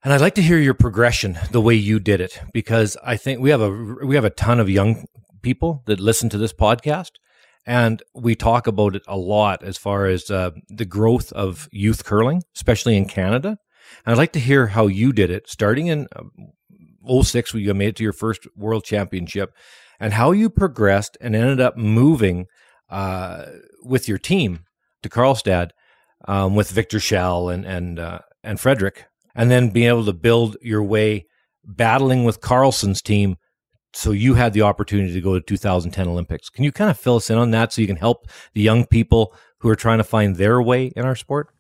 And 0.04 0.12
I'd 0.12 0.22
like 0.22 0.34
to 0.34 0.42
hear 0.42 0.58
your 0.58 0.74
progression, 0.74 1.38
the 1.52 1.62
way 1.62 1.76
you 1.76 2.00
did 2.00 2.20
it, 2.20 2.42
because 2.52 2.98
I 3.04 3.16
think 3.16 3.40
we 3.40 3.52
have 3.52 3.62
a 3.62 3.70
we 3.70 4.16
have 4.16 4.26
a 4.26 4.32
ton 4.32 4.60
of 4.60 4.72
young 4.72 5.06
people 5.44 5.84
that 5.86 6.00
listen 6.00 6.30
to 6.30 6.40
this 6.40 6.52
podcast, 6.52 7.12
and 7.64 8.02
we 8.16 8.34
talk 8.34 8.66
about 8.66 8.96
it 8.96 9.04
a 9.08 9.18
lot 9.18 9.62
as 9.64 9.78
far 9.78 10.08
as 10.08 10.32
uh, 10.32 10.50
the 10.68 10.86
growth 10.86 11.32
of 11.34 11.70
youth 11.72 12.04
curling, 12.04 12.42
especially 12.56 12.98
in 12.98 13.06
Canada. 13.06 13.60
And 14.04 14.14
I'd 14.14 14.18
like 14.18 14.34
to 14.34 14.40
hear 14.40 14.66
how 14.66 14.88
you 14.88 15.14
did 15.14 15.30
it, 15.30 15.48
starting 15.48 15.86
in 15.86 16.08
uh, 16.16 17.22
06, 17.22 17.54
when 17.54 17.62
you 17.62 17.72
made 17.76 17.90
it 17.90 17.96
to 17.98 18.04
your 18.04 18.14
first 18.14 18.48
world 18.56 18.84
championship, 18.84 19.54
and 20.00 20.14
how 20.14 20.32
you 20.32 20.50
progressed 20.50 21.20
and 21.22 21.36
ended 21.36 21.62
up 21.62 21.78
moving 21.78 22.48
uh, 22.94 23.46
with 23.84 24.08
your 24.08 24.20
team 24.20 24.66
to 25.02 25.10
Karlstad 25.10 25.72
um, 26.28 26.56
with 26.56 26.70
Viktor 26.70 27.00
Kjäll 27.00 27.54
and 27.54 27.66
and 27.66 28.00
uh, 28.00 28.20
and 28.44 28.60
Fredrik, 28.60 29.06
and 29.36 29.50
then 29.52 29.70
being 29.70 29.88
able 29.88 30.06
to 30.06 30.14
build 30.14 30.56
your 30.62 30.84
way 30.84 31.26
battling 31.66 32.24
with 32.24 32.40
Carlson's 32.40 33.02
team. 33.02 33.38
So 33.96 34.12
you 34.12 34.36
had 34.36 34.54
the 34.54 34.64
opportunity 34.64 35.14
to 35.14 35.22
go 35.22 35.36
to 35.36 35.42
2010 35.42 36.08
Olympics. 36.08 36.50
Can 36.50 36.64
you 36.64 36.72
kind 36.72 36.90
of 36.90 36.98
fill 36.98 37.18
us 37.18 37.30
in 37.30 37.38
on 37.38 37.52
that 37.52 37.72
so 37.72 37.82
you 37.82 37.88
can 37.88 37.96
help 37.96 38.28
the 38.54 38.62
young 38.62 38.86
people 38.86 39.36
who 39.60 39.70
are 39.70 39.76
trying 39.76 40.00
to 40.00 40.04
find 40.04 40.36
their 40.36 40.62
way 40.62 40.88
in 40.96 41.06
our 41.06 41.16
sport? 41.16 41.53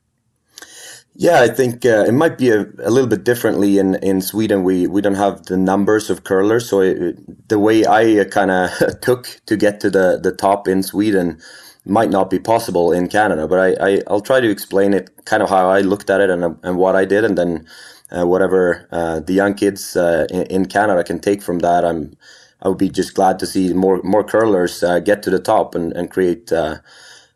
Yeah, 1.23 1.39
I 1.39 1.47
think 1.47 1.86
uh, 1.86 2.03
it 2.05 2.12
might 2.12 2.38
be 2.38 2.49
a, 2.49 2.63
a, 2.83 2.91
little 2.91 3.07
bit 3.07 3.23
differently 3.23 3.77
in, 3.77 3.95
in 4.03 4.19
Sweden. 4.19 4.65
We 4.65 4.88
we 4.88 4.99
don't 4.99 5.15
have 5.15 5.45
the 5.45 5.55
numbers 5.55 6.09
of 6.09 6.25
curlers, 6.25 6.67
so 6.67 6.81
it, 6.81 7.47
the 7.47 7.59
way 7.59 7.86
I 7.86 8.19
uh, 8.19 8.25
kind 8.25 8.51
of 8.51 8.69
took 9.01 9.39
to 9.45 9.55
get 9.55 9.79
to 9.79 9.89
the, 9.89 10.19
the 10.21 10.33
top 10.33 10.67
in 10.67 10.83
Sweden 10.83 11.39
might 11.86 12.09
not 12.09 12.29
be 12.29 12.39
possible 12.39 12.91
in 12.91 13.07
Canada. 13.07 13.47
But 13.47 13.59
I, 13.81 13.99
I 14.09 14.12
will 14.12 14.19
try 14.19 14.41
to 14.41 14.49
explain 14.49 14.93
it 14.93 15.12
kind 15.23 15.41
of 15.41 15.47
how 15.47 15.69
I 15.69 15.79
looked 15.79 16.09
at 16.09 16.19
it 16.19 16.29
and 16.29 16.57
and 16.62 16.75
what 16.75 16.97
I 16.97 17.05
did, 17.05 17.23
and 17.23 17.38
then 17.38 17.65
uh, 18.12 18.27
whatever 18.27 18.89
uh, 18.91 19.21
the 19.21 19.33
young 19.33 19.53
kids 19.53 19.95
uh, 19.95 20.27
in, 20.29 20.41
in, 20.47 20.65
Canada 20.65 21.05
can 21.05 21.19
take 21.19 21.41
from 21.41 21.59
that. 21.59 21.86
I'm 21.86 22.17
I 22.63 22.67
would 22.67 22.77
be 22.77 22.89
just 22.89 23.13
glad 23.13 23.39
to 23.39 23.45
see 23.45 23.73
more 23.73 24.01
more 24.03 24.25
curlers 24.25 24.83
uh, 24.83 24.99
get 24.99 25.23
to 25.23 25.29
the 25.29 25.39
top 25.39 25.73
and 25.73 25.93
and 25.93 26.12
create 26.12 26.51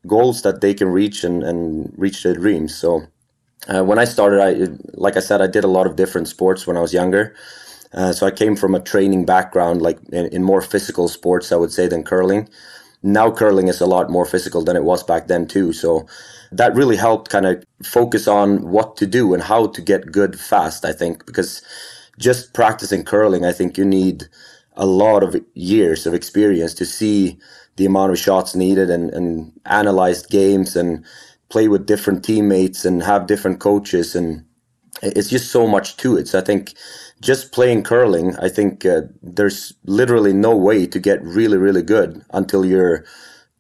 goals 0.05 0.41
that 0.41 0.59
they 0.59 0.73
can 0.73 0.89
reach 0.89 1.23
and 1.23 1.41
and 1.41 1.93
reach 1.97 2.23
their 2.23 2.35
dreams. 2.35 2.75
So. 2.75 3.07
Uh, 3.67 3.83
when 3.83 3.99
I 3.99 4.05
started, 4.05 4.39
I 4.41 4.67
like 4.93 5.17
I 5.17 5.19
said, 5.19 5.41
I 5.41 5.47
did 5.47 5.63
a 5.63 5.67
lot 5.67 5.87
of 5.87 5.95
different 5.95 6.27
sports 6.27 6.65
when 6.65 6.77
I 6.77 6.81
was 6.81 6.93
younger. 6.93 7.35
Uh, 7.93 8.11
so 8.13 8.25
I 8.25 8.31
came 8.31 8.55
from 8.55 8.75
a 8.75 8.79
training 8.79 9.25
background, 9.25 9.81
like 9.81 9.99
in, 10.11 10.25
in, 10.27 10.43
more 10.43 10.61
physical 10.61 11.07
sports, 11.07 11.51
I 11.51 11.55
would 11.55 11.71
say, 11.71 11.87
than 11.87 12.03
curling. 12.03 12.49
Now 13.01 13.31
curling 13.31 13.69
is 13.69 13.79
a 13.79 13.85
lot 13.85 14.09
more 14.09 14.25
physical 14.25 14.63
than 14.63 14.75
it 14.75 14.83
was 14.83 15.03
back 15.03 15.27
then 15.27 15.47
too. 15.47 15.71
So 15.71 16.05
that 16.51 16.75
really 16.75 16.97
helped 16.97 17.29
kind 17.29 17.45
of 17.45 17.63
focus 17.83 18.27
on 18.27 18.69
what 18.69 18.97
to 18.97 19.05
do 19.05 19.33
and 19.33 19.41
how 19.41 19.67
to 19.67 19.81
get 19.81 20.11
good 20.11 20.39
fast. 20.39 20.85
I 20.85 20.91
think 20.93 21.25
because 21.25 21.61
just 22.17 22.53
practicing 22.53 23.03
curling, 23.03 23.45
I 23.45 23.51
think 23.51 23.77
you 23.77 23.85
need 23.85 24.25
a 24.75 24.85
lot 24.85 25.23
of 25.23 25.35
years 25.53 26.05
of 26.05 26.13
experience 26.13 26.73
to 26.75 26.85
see 26.85 27.39
the 27.77 27.85
amount 27.85 28.11
of 28.11 28.19
shots 28.19 28.55
needed 28.55 28.89
and, 28.89 29.11
and 29.11 29.51
analyzed 29.65 30.29
games 30.29 30.75
and 30.75 31.05
play 31.49 31.67
with 31.67 31.85
different 31.85 32.23
teammates 32.23 32.85
and 32.85 33.03
have 33.03 33.27
different 33.27 33.59
coaches 33.59 34.15
and 34.15 34.45
it's 35.03 35.29
just 35.29 35.51
so 35.51 35.67
much 35.67 35.97
to 35.97 36.17
it. 36.17 36.27
So 36.27 36.39
i 36.39 36.41
think 36.41 36.73
just 37.21 37.51
playing 37.51 37.83
curling 37.83 38.35
i 38.37 38.49
think 38.49 38.85
uh, 38.85 39.01
there's 39.23 39.73
literally 39.85 40.33
no 40.33 40.55
way 40.55 40.85
to 40.85 40.99
get 40.99 41.21
really 41.23 41.57
really 41.57 41.81
good 41.81 42.23
until 42.31 42.65
you're 42.65 43.03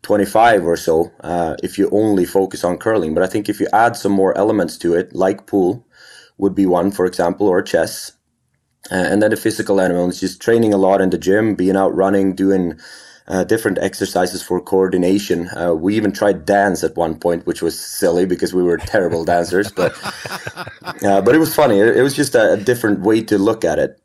25 0.03 0.65
or 0.65 0.77
so 0.77 1.11
uh, 1.21 1.55
if 1.63 1.77
you 1.77 1.89
only 1.91 2.25
focus 2.25 2.63
on 2.63 2.77
curling. 2.77 3.13
But 3.13 3.23
i 3.23 3.27
think 3.27 3.49
if 3.49 3.59
you 3.59 3.67
add 3.73 3.95
some 3.95 4.11
more 4.11 4.37
elements 4.37 4.77
to 4.79 4.93
it 4.95 5.13
like 5.15 5.47
pool 5.47 5.85
would 6.37 6.55
be 6.55 6.65
one 6.65 6.91
for 6.91 7.05
example 7.05 7.47
or 7.47 7.61
chess. 7.61 8.13
Uh, 8.91 8.95
and 8.95 9.21
then 9.21 9.31
the 9.31 9.37
physical 9.37 9.81
elements 9.81 10.21
just 10.21 10.41
training 10.41 10.73
a 10.73 10.77
lot 10.77 11.01
in 11.01 11.09
the 11.09 11.17
gym 11.17 11.55
being 11.55 11.75
out 11.75 11.93
running 11.95 12.35
doing 12.35 12.79
uh, 13.27 13.43
different 13.43 13.77
exercises 13.79 14.41
for 14.41 14.61
coordination. 14.61 15.49
Uh, 15.49 15.73
we 15.73 15.95
even 15.95 16.11
tried 16.11 16.45
dance 16.45 16.83
at 16.83 16.95
one 16.95 17.19
point, 17.19 17.45
which 17.45 17.61
was 17.61 17.77
silly 17.79 18.25
because 18.25 18.53
we 18.53 18.63
were 18.63 18.77
terrible 18.77 19.25
dancers, 19.33 19.71
but 19.71 19.93
uh, 21.03 21.21
but 21.21 21.35
it 21.35 21.39
was 21.39 21.53
funny. 21.53 21.79
It, 21.79 21.97
it 21.97 22.01
was 22.01 22.15
just 22.15 22.35
a, 22.35 22.53
a, 22.53 22.57
different 22.57 23.01
way 23.01 23.21
to 23.23 23.37
look 23.37 23.65
at 23.65 23.79
it, 23.79 24.01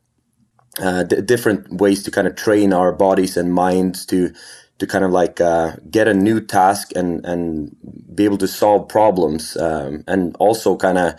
uh, 0.81 1.03
d- 1.03 1.21
different 1.21 1.71
ways 1.71 2.03
to 2.03 2.11
kind 2.11 2.27
of 2.27 2.35
train 2.35 2.73
our 2.73 2.91
bodies 2.91 3.37
and 3.37 3.53
minds 3.53 4.05
to 4.07 4.33
to 4.79 4.87
kind 4.87 5.05
of 5.05 5.11
like 5.11 5.39
uh, 5.39 5.73
get 5.89 6.07
a 6.07 6.13
new 6.13 6.41
task 6.41 6.91
and 6.95 7.25
and 7.25 7.75
be 8.13 8.25
able 8.25 8.37
to 8.39 8.47
solve 8.47 8.89
problems, 8.89 9.55
um, 9.57 10.03
and 10.07 10.35
also 10.39 10.75
kind 10.75 10.97
of 10.97 11.13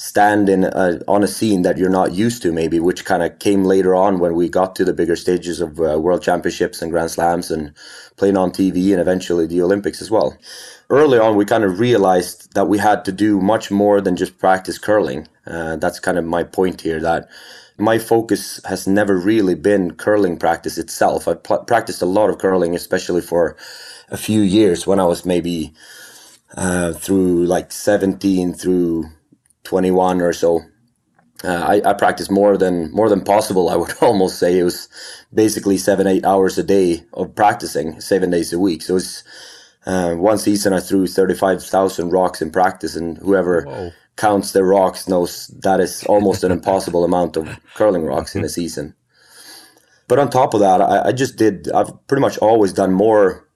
stand 0.00 0.48
in 0.48 0.64
a, 0.64 0.98
on 1.06 1.22
a 1.22 1.28
scene 1.28 1.60
that 1.60 1.76
you're 1.76 1.90
not 1.90 2.14
used 2.14 2.40
to 2.40 2.50
maybe 2.50 2.80
which 2.80 3.04
kind 3.04 3.22
of 3.22 3.38
came 3.38 3.64
later 3.64 3.94
on 3.94 4.18
when 4.18 4.34
we 4.34 4.48
got 4.48 4.74
to 4.74 4.82
the 4.82 4.94
bigger 4.94 5.14
stages 5.14 5.60
of 5.60 5.78
uh, 5.78 6.00
world 6.00 6.22
championships 6.22 6.80
and 6.80 6.90
grand 6.90 7.10
slams 7.10 7.50
and 7.50 7.74
playing 8.16 8.34
on 8.34 8.50
tv 8.50 8.92
and 8.92 9.00
eventually 9.00 9.46
the 9.46 9.60
olympics 9.60 10.00
as 10.00 10.10
well. 10.10 10.38
Early 10.88 11.18
on 11.18 11.36
we 11.36 11.44
kind 11.44 11.64
of 11.64 11.78
realized 11.78 12.54
that 12.54 12.66
we 12.66 12.78
had 12.78 13.04
to 13.04 13.12
do 13.12 13.42
much 13.42 13.70
more 13.70 14.00
than 14.00 14.16
just 14.16 14.38
practice 14.38 14.78
curling. 14.78 15.28
Uh, 15.46 15.76
that's 15.76 16.00
kind 16.00 16.16
of 16.16 16.24
my 16.24 16.44
point 16.44 16.80
here 16.80 16.98
that 17.00 17.28
my 17.76 17.98
focus 17.98 18.58
has 18.64 18.86
never 18.86 19.18
really 19.18 19.54
been 19.54 19.96
curling 19.96 20.38
practice 20.38 20.78
itself. 20.78 21.28
I've 21.28 21.42
pl- 21.42 21.64
practiced 21.64 22.00
a 22.00 22.06
lot 22.06 22.30
of 22.30 22.38
curling 22.38 22.74
especially 22.74 23.20
for 23.20 23.54
a 24.08 24.16
few 24.16 24.40
years 24.40 24.86
when 24.86 24.98
i 24.98 25.04
was 25.04 25.24
maybe 25.26 25.72
uh, 26.56 26.94
through 26.94 27.44
like 27.44 27.70
17 27.70 28.54
through 28.54 29.10
21 29.64 30.20
or 30.20 30.32
so. 30.32 30.60
Uh, 31.42 31.80
I, 31.84 31.90
I 31.90 31.94
practiced 31.94 32.30
more 32.30 32.58
than 32.58 32.90
more 32.92 33.08
than 33.08 33.22
possible. 33.22 33.70
I 33.70 33.76
would 33.76 33.94
almost 34.02 34.38
say 34.38 34.58
it 34.58 34.64
was 34.64 34.88
basically 35.32 35.78
seven 35.78 36.06
eight 36.06 36.24
hours 36.24 36.58
a 36.58 36.62
day 36.62 37.02
of 37.14 37.34
practicing, 37.34 38.00
seven 38.00 38.30
days 38.30 38.52
a 38.52 38.58
week. 38.58 38.82
So 38.82 38.96
it's 38.96 39.24
uh, 39.86 40.14
one 40.14 40.38
season 40.38 40.74
I 40.74 40.80
threw 40.80 41.06
thirty 41.06 41.34
five 41.34 41.62
thousand 41.64 42.10
rocks 42.10 42.42
in 42.42 42.50
practice, 42.50 42.94
and 42.94 43.16
whoever 43.18 43.64
counts 44.16 44.52
their 44.52 44.64
rocks 44.64 45.08
knows 45.08 45.46
that 45.62 45.80
is 45.80 46.04
almost 46.04 46.44
an 46.44 46.52
impossible 46.52 47.04
amount 47.04 47.36
of 47.38 47.48
curling 47.74 48.04
rocks 48.04 48.34
in 48.36 48.44
a 48.44 48.48
season. 48.50 48.94
But 50.08 50.18
on 50.18 50.28
top 50.28 50.52
of 50.52 50.60
that, 50.60 50.82
I, 50.82 51.08
I 51.08 51.12
just 51.12 51.36
did. 51.36 51.70
I've 51.72 51.90
pretty 52.06 52.20
much 52.20 52.36
always 52.38 52.74
done 52.74 52.92
more 52.92 53.48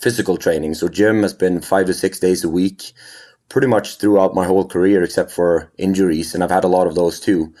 physical 0.00 0.36
training. 0.36 0.74
So 0.74 0.88
gym 0.88 1.22
has 1.22 1.34
been 1.34 1.60
five 1.60 1.86
to 1.86 1.94
six 1.94 2.18
days 2.18 2.42
a 2.42 2.48
week, 2.48 2.92
pretty 3.50 3.66
much 3.66 3.96
throughout 3.96 4.34
my 4.34 4.46
whole 4.46 4.66
career, 4.66 5.02
except 5.02 5.30
for 5.30 5.70
injuries, 5.76 6.34
and 6.34 6.42
I've 6.42 6.50
had 6.50 6.64
a 6.64 6.68
lot 6.68 6.86
of 6.86 6.94
those 6.94 7.20
too. 7.20 7.52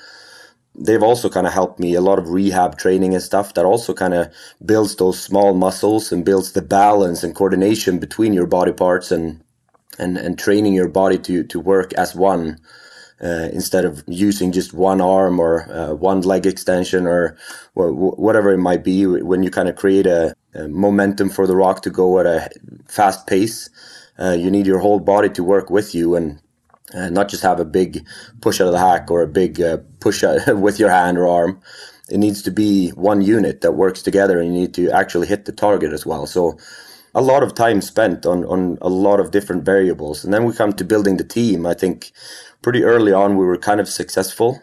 They've 0.74 1.02
also 1.02 1.28
kind 1.28 1.46
of 1.46 1.52
helped 1.52 1.78
me 1.78 1.94
a 1.94 2.00
lot 2.00 2.18
of 2.18 2.30
rehab 2.30 2.78
training 2.78 3.12
and 3.12 3.22
stuff 3.22 3.54
that 3.54 3.66
also 3.66 3.92
kind 3.92 4.14
of 4.14 4.32
builds 4.64 4.96
those 4.96 5.20
small 5.20 5.52
muscles 5.52 6.12
and 6.12 6.24
builds 6.24 6.52
the 6.52 6.62
balance 6.62 7.22
and 7.22 7.34
coordination 7.34 7.98
between 7.98 8.32
your 8.32 8.46
body 8.46 8.72
parts 8.72 9.10
and 9.10 9.42
and 9.98 10.16
and 10.16 10.38
training 10.38 10.72
your 10.72 10.88
body 10.88 11.18
to 11.18 11.42
to 11.42 11.60
work 11.60 11.92
as 11.94 12.14
one 12.14 12.56
uh, 13.22 13.48
instead 13.52 13.84
of 13.84 14.02
using 14.06 14.52
just 14.52 14.72
one 14.72 15.00
arm 15.00 15.38
or 15.38 15.70
uh, 15.72 15.92
one 15.92 16.22
leg 16.22 16.46
extension 16.46 17.06
or 17.06 17.36
whatever 17.74 18.50
it 18.50 18.58
might 18.58 18.82
be. 18.82 19.06
When 19.06 19.42
you 19.42 19.50
kind 19.50 19.68
of 19.68 19.76
create 19.76 20.06
a, 20.06 20.34
a, 20.54 20.68
momentum 20.68 21.28
for 21.28 21.46
the 21.46 21.56
rock 21.56 21.82
to 21.82 21.90
go 21.90 22.18
at 22.18 22.26
a 22.26 22.48
fast 22.88 23.26
pace, 23.26 23.68
uh, 24.20 24.36
you 24.38 24.50
need 24.50 24.66
your 24.66 24.78
whole 24.78 25.00
body 25.00 25.28
to 25.30 25.44
work 25.44 25.70
with 25.70 25.94
you 25.94 26.14
and 26.14 26.40
uh, 26.94 27.08
not 27.08 27.28
just 27.28 27.42
have 27.42 27.60
a 27.60 27.64
big 27.64 28.06
push 28.40 28.60
out 28.60 28.66
of 28.66 28.72
the 28.72 28.78
hack 28.78 29.10
or 29.10 29.22
a 29.22 29.28
big 29.28 29.60
uh, 29.60 29.78
push 30.00 30.24
out 30.24 30.56
with 30.56 30.78
your 30.78 30.90
hand 30.90 31.18
or 31.18 31.26
arm. 31.26 31.60
It 32.10 32.18
needs 32.18 32.42
to 32.42 32.50
be 32.50 32.90
one 32.90 33.22
unit 33.22 33.60
that 33.60 33.72
works 33.72 34.02
together, 34.02 34.40
and 34.40 34.52
you 34.52 34.60
need 34.62 34.74
to 34.74 34.90
actually 34.90 35.28
hit 35.28 35.44
the 35.44 35.52
target 35.52 35.92
as 35.92 36.04
well. 36.04 36.26
So 36.26 36.58
a 37.14 37.20
lot 37.20 37.42
of 37.42 37.54
time 37.54 37.80
spent 37.80 38.26
on 38.26 38.44
on 38.44 38.78
a 38.80 38.88
lot 38.88 39.20
of 39.20 39.30
different 39.30 39.64
variables 39.64 40.24
and 40.24 40.32
then 40.32 40.44
we 40.44 40.52
come 40.52 40.72
to 40.72 40.84
building 40.84 41.16
the 41.16 41.24
team 41.24 41.66
i 41.66 41.74
think 41.74 42.12
pretty 42.62 42.84
early 42.84 43.12
on 43.12 43.36
we 43.36 43.44
were 43.44 43.56
kind 43.56 43.80
of 43.80 43.88
successful 43.88 44.60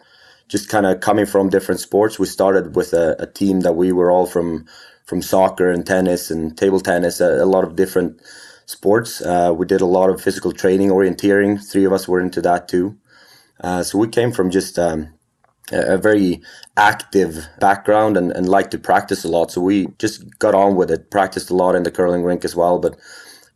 just 0.48 0.68
kind 0.68 0.86
of 0.86 1.00
coming 1.00 1.26
from 1.26 1.50
different 1.50 1.80
sports 1.80 2.18
we 2.18 2.26
started 2.26 2.74
with 2.74 2.92
a, 2.92 3.16
a, 3.18 3.26
team 3.26 3.60
that 3.60 3.74
we 3.74 3.92
were 3.92 4.10
all 4.10 4.26
from 4.26 4.64
from 5.04 5.20
soccer 5.20 5.70
and 5.70 5.86
tennis 5.86 6.30
and 6.30 6.56
table 6.56 6.80
tennis 6.80 7.20
a, 7.20 7.42
a 7.42 7.44
lot 7.44 7.64
of 7.64 7.76
different 7.76 8.20
sports 8.68 9.20
uh, 9.22 9.52
we 9.56 9.66
did 9.66 9.80
a 9.80 9.86
lot 9.86 10.10
of 10.10 10.20
physical 10.20 10.52
training 10.52 10.90
orienteering 10.90 11.58
three 11.70 11.84
of 11.84 11.92
us 11.92 12.06
were 12.06 12.20
into 12.20 12.40
that 12.40 12.68
too 12.68 12.96
uh, 13.60 13.82
so 13.82 13.98
we 13.98 14.08
came 14.08 14.30
from 14.30 14.50
just 14.50 14.78
um, 14.78 15.12
a 15.72 15.98
very 15.98 16.40
active 16.76 17.46
background 17.60 18.16
and, 18.16 18.32
and 18.32 18.48
like 18.48 18.70
to 18.70 18.78
practice 18.78 19.24
a 19.24 19.28
lot. 19.28 19.50
So 19.50 19.60
we 19.60 19.88
just 19.98 20.38
got 20.38 20.54
on 20.54 20.76
with 20.76 20.90
it, 20.90 21.10
practiced 21.10 21.50
a 21.50 21.54
lot 21.54 21.74
in 21.74 21.82
the 21.82 21.90
curling 21.90 22.22
rink 22.22 22.44
as 22.44 22.56
well, 22.56 22.78
but 22.78 22.96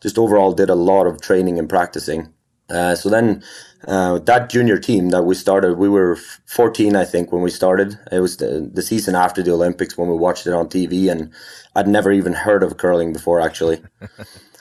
just 0.01 0.19
overall 0.19 0.53
did 0.53 0.71
a 0.71 0.75
lot 0.75 1.07
of 1.07 1.21
training 1.21 1.59
and 1.59 1.69
practicing. 1.69 2.33
Uh, 2.69 2.95
so 2.95 3.09
then 3.09 3.43
uh, 3.87 4.19
that 4.21 4.49
junior 4.49 4.79
team 4.79 5.11
that 5.11 5.23
we 5.23 5.35
started, 5.35 5.79
we 5.79 5.89
were 5.89 6.17
14, 6.47 6.97
I 6.97 7.05
think, 7.05 7.33
when 7.33 7.43
we 7.43 7.51
started. 7.51 7.99
It 8.11 8.21
was 8.21 8.39
the, 8.39 8.71
the 8.73 8.83
season 8.83 9.15
after 9.15 9.43
the 9.43 9.53
Olympics 9.53 9.97
when 9.97 10.09
we 10.09 10.17
watched 10.17 10.47
it 10.47 10.53
on 10.53 10.69
TV, 10.69 11.11
and 11.11 11.33
I'd 11.75 11.89
never 11.89 12.13
even 12.13 12.33
heard 12.33 12.63
of 12.63 12.79
curling 12.79 13.13
before, 13.13 13.41
actually. 13.41 13.83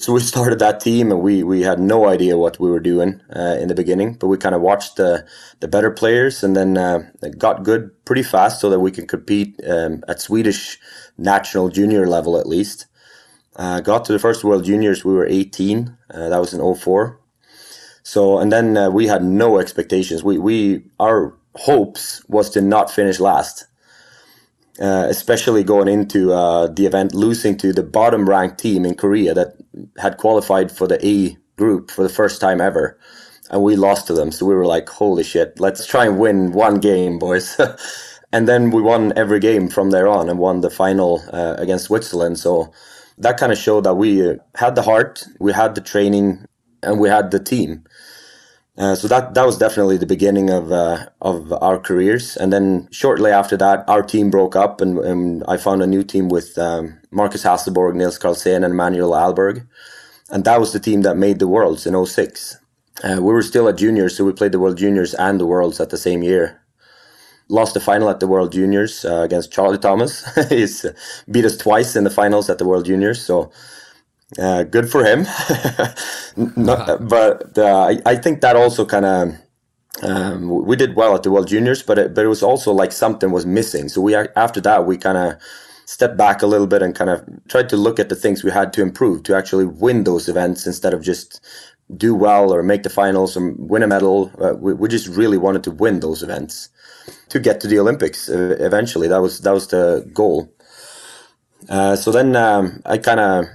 So 0.00 0.14
we 0.14 0.20
started 0.20 0.60
that 0.60 0.80
team, 0.80 1.12
and 1.12 1.20
we 1.20 1.42
we 1.42 1.60
had 1.60 1.78
no 1.78 2.08
idea 2.08 2.38
what 2.38 2.58
we 2.58 2.70
were 2.70 2.80
doing 2.80 3.20
uh, 3.36 3.58
in 3.60 3.68
the 3.68 3.74
beginning, 3.74 4.14
but 4.14 4.28
we 4.28 4.38
kind 4.38 4.54
of 4.54 4.62
watched 4.62 4.96
the 4.96 5.26
the 5.60 5.68
better 5.68 5.90
players, 5.90 6.42
and 6.42 6.56
then 6.56 6.78
uh, 6.78 7.02
got 7.36 7.64
good 7.64 7.90
pretty 8.06 8.22
fast, 8.22 8.62
so 8.62 8.70
that 8.70 8.80
we 8.80 8.90
can 8.90 9.06
compete 9.06 9.60
um, 9.68 10.02
at 10.08 10.18
Swedish 10.18 10.78
national 11.18 11.68
junior 11.68 12.06
level 12.06 12.38
at 12.38 12.46
least. 12.46 12.86
Uh, 13.56 13.80
got 13.80 14.06
to 14.06 14.12
the 14.14 14.18
first 14.18 14.42
World 14.42 14.64
Juniors, 14.64 15.04
we 15.04 15.12
were 15.12 15.26
18. 15.26 15.94
Uh, 16.14 16.30
that 16.30 16.38
was 16.40 16.54
in 16.54 16.74
04. 16.74 17.20
So 18.02 18.38
and 18.38 18.50
then 18.50 18.78
uh, 18.78 18.88
we 18.88 19.06
had 19.06 19.22
no 19.22 19.58
expectations. 19.58 20.24
We 20.24 20.38
we 20.38 20.84
our 20.98 21.36
hopes 21.56 22.24
was 22.26 22.48
to 22.50 22.62
not 22.62 22.90
finish 22.90 23.20
last. 23.20 23.66
Uh, 24.80 25.06
especially 25.10 25.64
going 25.64 25.88
into 25.88 26.32
uh, 26.32 26.68
the 26.68 26.86
event, 26.86 27.14
losing 27.14 27.56
to 27.58 27.72
the 27.72 27.82
bottom 27.82 28.28
ranked 28.28 28.58
team 28.58 28.86
in 28.86 28.94
Korea 28.94 29.34
that 29.34 29.54
had 29.98 30.18
qualified 30.18 30.72
for 30.72 30.86
the 30.88 31.04
A 31.06 31.36
group 31.56 31.90
for 31.90 32.02
the 32.02 32.08
first 32.10 32.40
time 32.40 32.60
ever. 32.60 32.98
And 33.50 33.62
we 33.62 33.76
lost 33.76 34.06
to 34.08 34.14
them. 34.14 34.32
So 34.32 34.46
we 34.46 34.54
were 34.54 34.66
like, 34.66 34.88
holy 34.88 35.24
shit, 35.24 35.60
let's 35.60 35.86
try 35.86 36.06
and 36.06 36.18
win 36.18 36.52
one 36.52 36.80
game, 36.80 37.18
boys. 37.18 37.60
and 38.32 38.48
then 38.48 38.70
we 38.70 38.82
won 38.82 39.12
every 39.16 39.40
game 39.40 39.68
from 39.68 39.90
there 39.90 40.08
on 40.08 40.30
and 40.30 40.38
won 40.38 40.62
the 40.62 40.70
final 40.70 41.22
uh, 41.32 41.56
against 41.58 41.86
Switzerland. 41.86 42.38
So 42.38 42.72
that 43.18 43.38
kind 43.38 43.52
of 43.52 43.58
showed 43.58 43.84
that 43.84 43.94
we 43.96 44.36
had 44.56 44.76
the 44.76 44.82
heart, 44.82 45.24
we 45.40 45.52
had 45.52 45.74
the 45.74 45.82
training, 45.82 46.46
and 46.82 47.00
we 47.00 47.08
had 47.08 47.32
the 47.32 47.40
team. 47.40 47.84
Uh, 48.80 48.94
so 48.94 49.06
that 49.06 49.34
that 49.34 49.44
was 49.44 49.58
definitely 49.58 49.98
the 49.98 50.06
beginning 50.06 50.48
of 50.48 50.72
uh, 50.72 51.04
of 51.20 51.52
our 51.60 51.78
careers, 51.78 52.38
and 52.38 52.50
then 52.50 52.88
shortly 52.90 53.30
after 53.30 53.54
that, 53.54 53.84
our 53.86 54.02
team 54.02 54.30
broke 54.30 54.56
up, 54.56 54.80
and, 54.80 54.98
and 55.00 55.44
I 55.46 55.58
found 55.58 55.82
a 55.82 55.86
new 55.86 56.02
team 56.02 56.30
with 56.30 56.56
um, 56.56 56.98
Marcus 57.10 57.44
Hasselborg, 57.44 57.94
Nils 57.94 58.16
Carlsen, 58.16 58.64
and 58.64 58.74
Manuel 58.74 59.10
Allberg, 59.10 59.66
and 60.30 60.44
that 60.46 60.60
was 60.60 60.72
the 60.72 60.80
team 60.80 61.02
that 61.02 61.18
made 61.18 61.40
the 61.40 61.46
Worlds 61.46 61.86
in 61.86 62.06
06. 62.06 62.56
Uh, 63.04 63.16
we 63.16 63.34
were 63.34 63.42
still 63.42 63.68
at 63.68 63.76
juniors, 63.76 64.16
so 64.16 64.24
we 64.24 64.32
played 64.32 64.52
the 64.52 64.58
World 64.58 64.78
Juniors 64.78 65.12
and 65.12 65.38
the 65.38 65.46
Worlds 65.46 65.78
at 65.78 65.90
the 65.90 65.98
same 65.98 66.22
year. 66.22 66.62
Lost 67.50 67.74
the 67.74 67.80
final 67.80 68.08
at 68.08 68.20
the 68.20 68.28
World 68.28 68.50
Juniors 68.52 69.04
uh, 69.04 69.20
against 69.20 69.52
Charlie 69.52 69.76
Thomas. 69.76 70.24
He's 70.48 70.86
beat 71.30 71.44
us 71.44 71.58
twice 71.58 71.96
in 71.96 72.04
the 72.04 72.10
finals 72.10 72.48
at 72.48 72.56
the 72.56 72.66
World 72.66 72.86
Juniors, 72.86 73.22
so 73.22 73.52
uh, 74.38 74.62
good 74.64 74.90
for 74.90 75.04
him. 75.04 75.26
Not, 76.56 77.08
but 77.08 77.58
uh, 77.58 77.86
I, 77.88 77.98
I, 78.06 78.16
think 78.16 78.40
that 78.42 78.56
also 78.56 78.84
kind 78.86 79.04
of 79.04 79.34
um, 80.02 80.48
we 80.64 80.76
did 80.76 80.94
well 80.94 81.14
at 81.14 81.24
the 81.24 81.30
World 81.30 81.48
Juniors, 81.48 81.82
but 81.82 81.98
it, 81.98 82.14
but 82.14 82.24
it 82.24 82.28
was 82.28 82.42
also 82.42 82.72
like 82.72 82.92
something 82.92 83.32
was 83.32 83.44
missing. 83.44 83.88
So 83.88 84.00
we 84.00 84.14
after 84.14 84.60
that 84.60 84.86
we 84.86 84.96
kind 84.96 85.18
of 85.18 85.40
stepped 85.84 86.16
back 86.16 86.42
a 86.42 86.46
little 86.46 86.68
bit 86.68 86.82
and 86.82 86.94
kind 86.94 87.10
of 87.10 87.24
tried 87.48 87.68
to 87.68 87.76
look 87.76 87.98
at 87.98 88.08
the 88.08 88.14
things 88.14 88.44
we 88.44 88.50
had 88.52 88.72
to 88.72 88.82
improve 88.82 89.24
to 89.24 89.36
actually 89.36 89.64
win 89.64 90.04
those 90.04 90.28
events 90.28 90.64
instead 90.64 90.94
of 90.94 91.02
just 91.02 91.44
do 91.96 92.14
well 92.14 92.54
or 92.54 92.62
make 92.62 92.84
the 92.84 92.90
finals 92.90 93.36
or 93.36 93.52
win 93.58 93.82
a 93.82 93.88
medal. 93.88 94.30
Uh, 94.40 94.54
we, 94.54 94.72
we 94.72 94.88
just 94.88 95.08
really 95.08 95.38
wanted 95.38 95.64
to 95.64 95.72
win 95.72 95.98
those 95.98 96.22
events 96.22 96.68
to 97.28 97.40
get 97.40 97.60
to 97.60 97.66
the 97.66 97.78
Olympics 97.80 98.28
uh, 98.28 98.56
eventually. 98.60 99.08
That 99.08 99.20
was 99.20 99.40
that 99.40 99.52
was 99.52 99.66
the 99.66 100.08
goal. 100.14 100.52
Uh, 101.68 101.96
so 101.96 102.12
then 102.12 102.36
um, 102.36 102.80
I 102.86 102.96
kind 102.96 103.20
of 103.20 103.46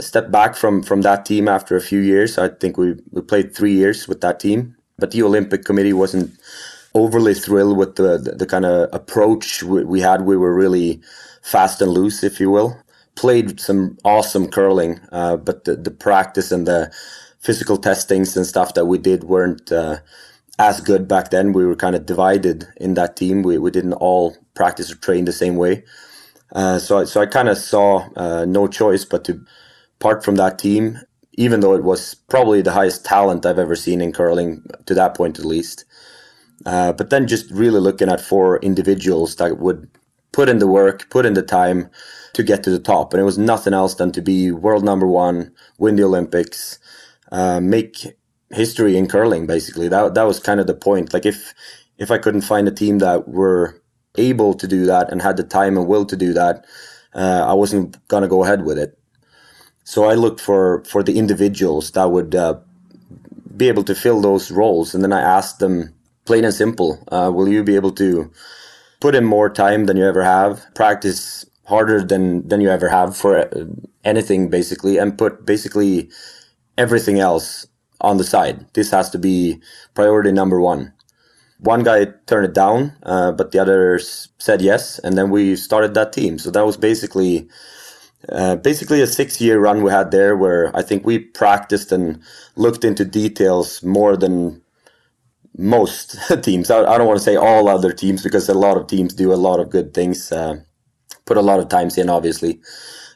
stepped 0.00 0.30
back 0.30 0.56
from 0.56 0.82
from 0.82 1.02
that 1.02 1.24
team 1.26 1.48
after 1.48 1.76
a 1.76 1.80
few 1.80 2.00
years. 2.00 2.38
I 2.38 2.48
think 2.48 2.76
we 2.76 2.96
we 3.12 3.22
played 3.22 3.54
three 3.54 3.72
years 3.74 4.08
with 4.08 4.20
that 4.22 4.40
team, 4.40 4.76
but 4.98 5.10
the 5.12 5.22
Olympic 5.22 5.64
Committee 5.64 5.92
wasn't 5.92 6.32
overly 6.94 7.34
thrilled 7.34 7.78
with 7.78 7.96
the 7.96 8.18
the, 8.18 8.32
the 8.32 8.46
kind 8.46 8.64
of 8.64 8.88
approach 8.92 9.62
we, 9.62 9.84
we, 9.84 10.00
had. 10.00 10.22
We 10.22 10.36
were 10.36 10.54
really 10.54 11.00
fast 11.42 11.80
and 11.82 11.92
loose, 11.92 12.22
if 12.24 12.40
you 12.40 12.50
will. 12.50 12.78
Played 13.16 13.60
some 13.60 13.98
awesome 14.04 14.48
curling, 14.50 15.00
uh, 15.12 15.36
but 15.36 15.64
the 15.64 15.76
the 15.76 15.90
practice 15.92 16.52
and 16.52 16.66
the 16.66 16.92
physical 17.40 17.76
testings 17.76 18.36
and 18.36 18.46
stuff 18.46 18.74
that 18.74 18.86
we 18.86 18.98
did 18.98 19.24
weren't. 19.24 19.72
Uh, 19.72 19.98
as 20.58 20.80
good 20.80 21.08
back 21.08 21.30
then. 21.30 21.52
We 21.52 21.66
were 21.66 21.76
kind 21.76 21.96
of 21.96 22.06
divided 22.06 22.66
in 22.76 22.94
that 22.94 23.16
team. 23.16 23.42
We, 23.42 23.58
we 23.58 23.70
didn't 23.70 23.94
all 23.94 24.36
practice 24.54 24.92
or 24.92 24.96
train 24.96 25.24
the 25.24 25.32
same 25.32 25.56
way. 25.56 25.84
Uh, 26.52 26.78
so, 26.78 27.04
so 27.04 27.20
I 27.20 27.26
kind 27.26 27.48
of 27.48 27.58
saw 27.58 28.08
uh, 28.16 28.44
no 28.46 28.66
choice 28.68 29.04
but 29.04 29.24
to 29.24 29.44
part 29.98 30.24
from 30.24 30.36
that 30.36 30.58
team, 30.58 31.00
even 31.34 31.60
though 31.60 31.74
it 31.74 31.84
was 31.84 32.14
probably 32.14 32.62
the 32.62 32.72
highest 32.72 33.04
talent 33.04 33.46
I've 33.46 33.58
ever 33.58 33.76
seen 33.76 34.00
in 34.00 34.12
curling 34.12 34.64
to 34.86 34.94
that 34.94 35.16
point, 35.16 35.38
at 35.38 35.44
least. 35.44 35.84
Uh, 36.66 36.92
but 36.92 37.10
then 37.10 37.26
just 37.28 37.50
really 37.50 37.80
looking 37.80 38.08
at 38.10 38.20
four 38.20 38.58
individuals 38.60 39.36
that 39.36 39.58
would 39.58 39.88
put 40.32 40.48
in 40.48 40.58
the 40.58 40.66
work, 40.66 41.10
put 41.10 41.26
in 41.26 41.34
the 41.34 41.42
time 41.42 41.90
to 42.34 42.42
get 42.42 42.62
to 42.64 42.70
the 42.70 42.78
top, 42.80 43.12
and 43.12 43.20
it 43.20 43.24
was 43.24 43.38
nothing 43.38 43.74
else 43.74 43.94
than 43.96 44.12
to 44.12 44.22
be 44.22 44.50
world 44.50 44.84
number 44.84 45.06
one, 45.06 45.52
win 45.78 45.96
the 45.96 46.04
Olympics, 46.04 46.78
uh, 47.32 47.60
make 47.60 48.16
history 48.50 48.96
in 48.96 49.08
curling. 49.08 49.46
Basically, 49.46 49.88
that 49.88 50.14
that 50.14 50.24
was 50.24 50.40
kind 50.40 50.60
of 50.60 50.66
the 50.66 50.74
point. 50.74 51.12
Like 51.14 51.26
if 51.26 51.54
if 51.98 52.10
I 52.10 52.18
couldn't 52.18 52.42
find 52.42 52.66
a 52.68 52.72
team 52.72 52.98
that 53.00 53.28
were 53.28 53.80
able 54.16 54.54
to 54.54 54.68
do 54.68 54.86
that 54.86 55.10
and 55.10 55.22
had 55.22 55.36
the 55.36 55.44
time 55.44 55.76
and 55.76 55.86
will 55.88 56.06
to 56.06 56.16
do 56.16 56.32
that, 56.32 56.64
uh, 57.14 57.44
I 57.48 57.54
wasn't 57.54 57.96
gonna 58.08 58.28
go 58.28 58.44
ahead 58.44 58.64
with 58.64 58.78
it. 58.78 58.98
So 59.84 60.04
I 60.04 60.14
looked 60.14 60.40
for 60.40 60.84
for 60.84 61.02
the 61.02 61.18
individuals 61.18 61.92
that 61.92 62.10
would 62.10 62.34
uh, 62.34 62.60
be 63.56 63.68
able 63.68 63.84
to 63.84 63.94
fill 63.94 64.20
those 64.22 64.50
roles, 64.50 64.94
and 64.94 65.04
then 65.04 65.12
I 65.12 65.20
asked 65.20 65.58
them, 65.60 65.94
plain 66.24 66.44
and 66.44 66.54
simple, 66.54 67.04
uh, 67.12 67.30
will 67.34 67.48
you 67.48 67.64
be 67.64 67.76
able 67.76 67.92
to 67.92 68.32
put 69.00 69.14
in 69.14 69.24
more 69.26 69.50
time 69.50 69.86
than 69.86 69.98
you 69.98 70.06
ever 70.06 70.24
have, 70.24 70.64
practice 70.74 71.44
harder 71.66 72.02
than 72.02 72.48
than 72.48 72.62
you 72.62 72.70
ever 72.70 72.88
have 72.88 73.16
for 73.16 73.38
uh, 73.40 73.66
anything 74.04 74.50
basically, 74.50 74.98
and 74.98 75.18
put 75.18 75.46
basically 75.46 76.10
everything 76.78 77.20
else 77.20 77.66
on 78.00 78.18
the 78.18 78.24
side. 78.24 78.66
This 78.74 78.90
has 78.92 79.10
to 79.10 79.18
be 79.18 79.60
priority 79.94 80.32
number 80.32 80.60
one 80.60 80.93
one 81.64 81.82
guy 81.82 82.06
turned 82.26 82.46
it 82.46 82.54
down, 82.54 82.92
uh, 83.04 83.32
but 83.32 83.52
the 83.52 83.58
others 83.58 84.28
said 84.38 84.60
yes, 84.60 84.98
and 85.00 85.16
then 85.16 85.30
we 85.30 85.56
started 85.56 85.94
that 85.94 86.12
team. 86.12 86.38
So 86.38 86.50
that 86.50 86.64
was 86.64 86.76
basically 86.76 87.48
uh, 88.28 88.56
basically 88.56 89.00
a 89.02 89.06
six 89.06 89.40
year 89.40 89.58
run 89.58 89.82
we 89.82 89.90
had 89.90 90.10
there, 90.10 90.36
where 90.36 90.74
I 90.76 90.82
think 90.82 91.04
we 91.04 91.18
practiced 91.18 91.92
and 91.92 92.20
looked 92.56 92.84
into 92.84 93.04
details 93.04 93.82
more 93.82 94.16
than 94.16 94.62
most 95.56 96.16
teams. 96.42 96.70
I, 96.70 96.84
I, 96.84 96.98
don't 96.98 97.06
want 97.06 97.18
to 97.18 97.24
say 97.24 97.36
all 97.36 97.68
other 97.68 97.92
teams 97.92 98.22
because 98.22 98.48
a 98.48 98.54
lot 98.54 98.76
of 98.76 98.86
teams 98.86 99.14
do 99.14 99.32
a 99.32 99.36
lot 99.36 99.60
of 99.60 99.70
good 99.70 99.94
things, 99.94 100.32
uh, 100.32 100.56
put 101.26 101.36
a 101.36 101.42
lot 101.42 101.60
of 101.60 101.68
times 101.68 101.96
in, 101.96 102.10
obviously. 102.10 102.60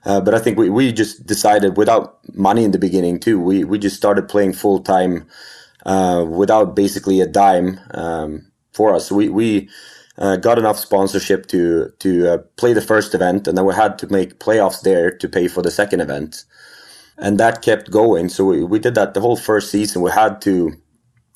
Uh, 0.05 0.21
but 0.21 0.35
I 0.35 0.39
think 0.39 0.57
we, 0.57 0.71
we 0.71 0.93
just 0.93 1.27
decided 1.27 1.77
without 1.77 2.19
money 2.35 2.65
in 2.65 2.71
the 2.71 2.79
beginning 2.79 3.19
too. 3.21 3.41
We 3.41 3.65
we 3.65 3.79
just 3.79 3.97
started 3.97 4.29
playing 4.29 4.53
full 4.55 4.81
time 4.81 5.27
uh, 5.87 6.25
without 6.29 6.77
basically 6.77 7.21
a 7.21 7.27
dime 7.27 7.81
um, 7.93 8.51
for 8.73 8.95
us. 8.95 9.11
We 9.13 9.29
we 9.29 9.69
uh, 10.19 10.37
got 10.37 10.59
enough 10.59 10.79
sponsorship 10.79 11.47
to 11.47 11.91
to 12.01 12.29
uh, 12.35 12.39
play 12.57 12.73
the 12.73 12.83
first 12.83 13.15
event, 13.15 13.49
and 13.49 13.57
then 13.57 13.67
we 13.67 13.75
had 13.75 13.99
to 14.01 14.13
make 14.13 14.39
playoffs 14.41 14.83
there 14.83 15.11
to 15.11 15.29
pay 15.29 15.49
for 15.49 15.63
the 15.63 15.71
second 15.71 16.01
event, 16.01 16.45
and 17.19 17.39
that 17.39 17.63
kept 17.63 17.91
going. 17.91 18.29
So 18.29 18.45
we, 18.47 18.65
we 18.65 18.79
did 18.79 18.95
that 18.97 19.15
the 19.15 19.21
whole 19.21 19.37
first 19.37 19.71
season. 19.71 20.03
We 20.03 20.11
had 20.11 20.41
to 20.43 20.73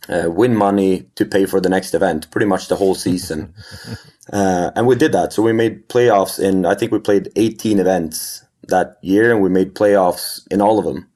uh, 0.08 0.30
win 0.30 0.54
money 0.56 1.08
to 1.16 1.24
pay 1.24 1.46
for 1.46 1.60
the 1.60 1.68
next 1.68 1.94
event, 1.94 2.30
pretty 2.30 2.46
much 2.46 2.68
the 2.68 2.76
whole 2.76 2.94
season. 2.94 3.54
uh, 4.32 4.70
and 4.76 4.86
we 4.86 4.96
did 4.96 5.12
that. 5.12 5.32
So 5.32 5.42
we 5.42 5.52
made 5.52 5.88
playoffs 5.88 6.38
in, 6.38 6.66
I 6.66 6.74
think 6.74 6.92
we 6.92 6.98
played 6.98 7.30
18 7.36 7.78
events 7.78 8.44
that 8.68 8.98
year 9.02 9.32
and 9.32 9.42
we 9.42 9.48
made 9.48 9.74
playoffs 9.74 10.46
in 10.50 10.60
all 10.60 10.78
of 10.78 10.84
them. 10.84 11.08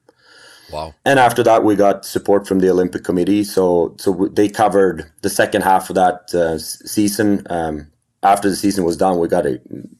Wow. 0.71 0.93
And 1.05 1.19
after 1.19 1.43
that, 1.43 1.63
we 1.63 1.75
got 1.75 2.05
support 2.05 2.47
from 2.47 2.59
the 2.59 2.69
Olympic 2.69 3.03
Committee. 3.03 3.43
So, 3.43 3.95
so 3.97 4.29
they 4.31 4.49
covered 4.49 5.09
the 5.21 5.29
second 5.29 5.61
half 5.61 5.89
of 5.89 5.95
that 5.95 6.33
uh, 6.33 6.57
season. 6.59 7.45
Um, 7.49 7.87
after 8.23 8.49
the 8.49 8.55
season 8.55 8.83
was 8.83 8.97
done, 8.97 9.19
we 9.19 9.27
got 9.27 9.45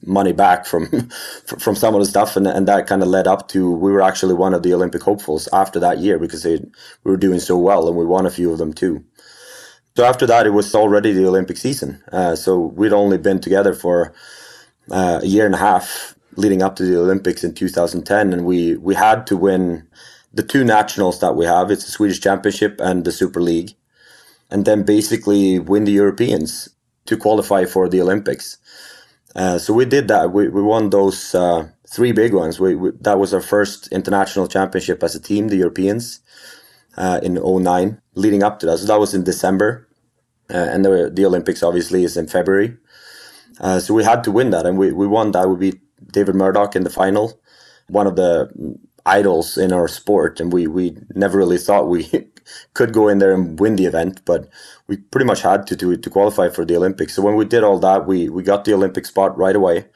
money 0.04 0.32
back 0.32 0.66
from 0.66 1.08
from 1.58 1.74
some 1.74 1.94
of 1.94 2.00
the 2.00 2.06
stuff, 2.06 2.36
and, 2.36 2.46
and 2.46 2.68
that 2.68 2.86
kind 2.86 3.02
of 3.02 3.08
led 3.08 3.26
up 3.26 3.48
to 3.48 3.70
we 3.70 3.92
were 3.92 4.02
actually 4.02 4.34
one 4.34 4.54
of 4.54 4.62
the 4.62 4.74
Olympic 4.74 5.02
hopefuls 5.02 5.48
after 5.52 5.80
that 5.80 5.98
year 5.98 6.18
because 6.18 6.42
they, 6.42 6.56
we 6.56 7.10
were 7.10 7.16
doing 7.16 7.40
so 7.40 7.56
well, 7.56 7.88
and 7.88 7.96
we 7.96 8.04
won 8.04 8.26
a 8.26 8.30
few 8.30 8.52
of 8.52 8.58
them 8.58 8.74
too. 8.74 9.04
So 9.96 10.04
after 10.04 10.26
that, 10.26 10.46
it 10.46 10.50
was 10.50 10.74
already 10.74 11.12
the 11.12 11.26
Olympic 11.26 11.56
season. 11.56 12.02
Uh, 12.12 12.36
so 12.36 12.58
we'd 12.58 12.92
only 12.92 13.18
been 13.18 13.40
together 13.40 13.74
for 13.74 14.12
uh, 14.90 15.20
a 15.22 15.26
year 15.26 15.46
and 15.46 15.54
a 15.54 15.58
half 15.58 16.14
leading 16.36 16.62
up 16.62 16.76
to 16.76 16.84
the 16.84 16.98
Olympics 16.98 17.42
in 17.42 17.54
2010, 17.54 18.32
and 18.32 18.44
we 18.44 18.76
we 18.76 18.94
had 18.94 19.26
to 19.28 19.36
win 19.36 19.86
the 20.32 20.42
two 20.42 20.64
nationals 20.64 21.20
that 21.20 21.36
we 21.36 21.46
have. 21.46 21.70
It's 21.70 21.84
the 21.84 21.92
Swedish 21.92 22.20
Championship 22.20 22.80
and 22.80 23.04
the 23.04 23.12
Super 23.12 23.40
League, 23.40 23.74
and 24.50 24.64
then 24.64 24.82
basically 24.82 25.58
win 25.58 25.84
the 25.84 25.92
Europeans 25.92 26.68
to 27.06 27.16
qualify 27.16 27.64
for 27.64 27.88
the 27.88 28.00
Olympics. 28.00 28.58
Uh, 29.34 29.58
so 29.58 29.72
we 29.72 29.84
did 29.84 30.08
that. 30.08 30.32
We, 30.32 30.48
we 30.48 30.62
won 30.62 30.90
those 30.90 31.34
uh, 31.34 31.68
three 31.88 32.12
big 32.12 32.34
ones. 32.34 32.60
We, 32.60 32.74
we, 32.74 32.90
that 33.00 33.18
was 33.18 33.32
our 33.32 33.40
first 33.40 33.88
international 33.88 34.48
championship 34.48 35.02
as 35.02 35.14
a 35.14 35.20
team, 35.20 35.48
the 35.48 35.56
Europeans, 35.56 36.20
uh, 36.96 37.20
in 37.22 37.34
09, 37.34 38.00
leading 38.14 38.42
up 38.42 38.58
to 38.60 38.66
that. 38.66 38.78
So 38.78 38.86
that 38.86 38.98
was 38.98 39.14
in 39.14 39.24
December. 39.24 39.88
Uh, 40.50 40.56
and 40.56 40.84
the, 40.84 41.10
the 41.12 41.26
Olympics 41.26 41.62
obviously 41.62 42.04
is 42.04 42.16
in 42.16 42.26
February. 42.26 42.76
Uh, 43.60 43.80
so 43.80 43.92
we 43.94 44.04
had 44.04 44.24
to 44.24 44.30
win 44.30 44.50
that, 44.50 44.66
and 44.66 44.78
we, 44.78 44.92
we 44.92 45.06
won 45.06 45.32
that. 45.32 45.48
We 45.48 45.56
beat 45.56 45.80
David 46.12 46.34
Murdoch 46.34 46.76
in 46.76 46.84
the 46.84 46.90
final, 46.90 47.40
one 47.88 48.06
of 48.06 48.16
the 48.16 48.50
idols 49.08 49.56
in 49.56 49.72
our 49.72 49.88
sport, 49.88 50.40
and 50.40 50.52
we, 50.52 50.66
we 50.66 50.96
never 51.14 51.38
really 51.38 51.58
thought 51.58 51.88
we 51.88 52.04
could 52.74 52.92
go 52.92 53.08
in 53.08 53.18
there 53.18 53.32
and 53.32 53.58
win 53.58 53.76
the 53.76 53.86
event, 53.86 54.20
but 54.24 54.48
we 54.86 54.96
pretty 54.96 55.26
much 55.26 55.42
had 55.42 55.66
to 55.66 55.76
do 55.76 55.90
it 55.90 56.02
to 56.02 56.10
qualify 56.10 56.48
for 56.48 56.64
the 56.64 56.76
Olympics. 56.76 57.14
So 57.14 57.22
when 57.22 57.36
we 57.36 57.44
did 57.44 57.64
all 57.64 57.78
that, 57.80 58.06
we 58.06 58.28
we 58.28 58.42
got 58.42 58.64
the 58.64 58.74
Olympic 58.74 59.06
spot 59.06 59.36
right 59.36 59.56
away, 59.56 59.86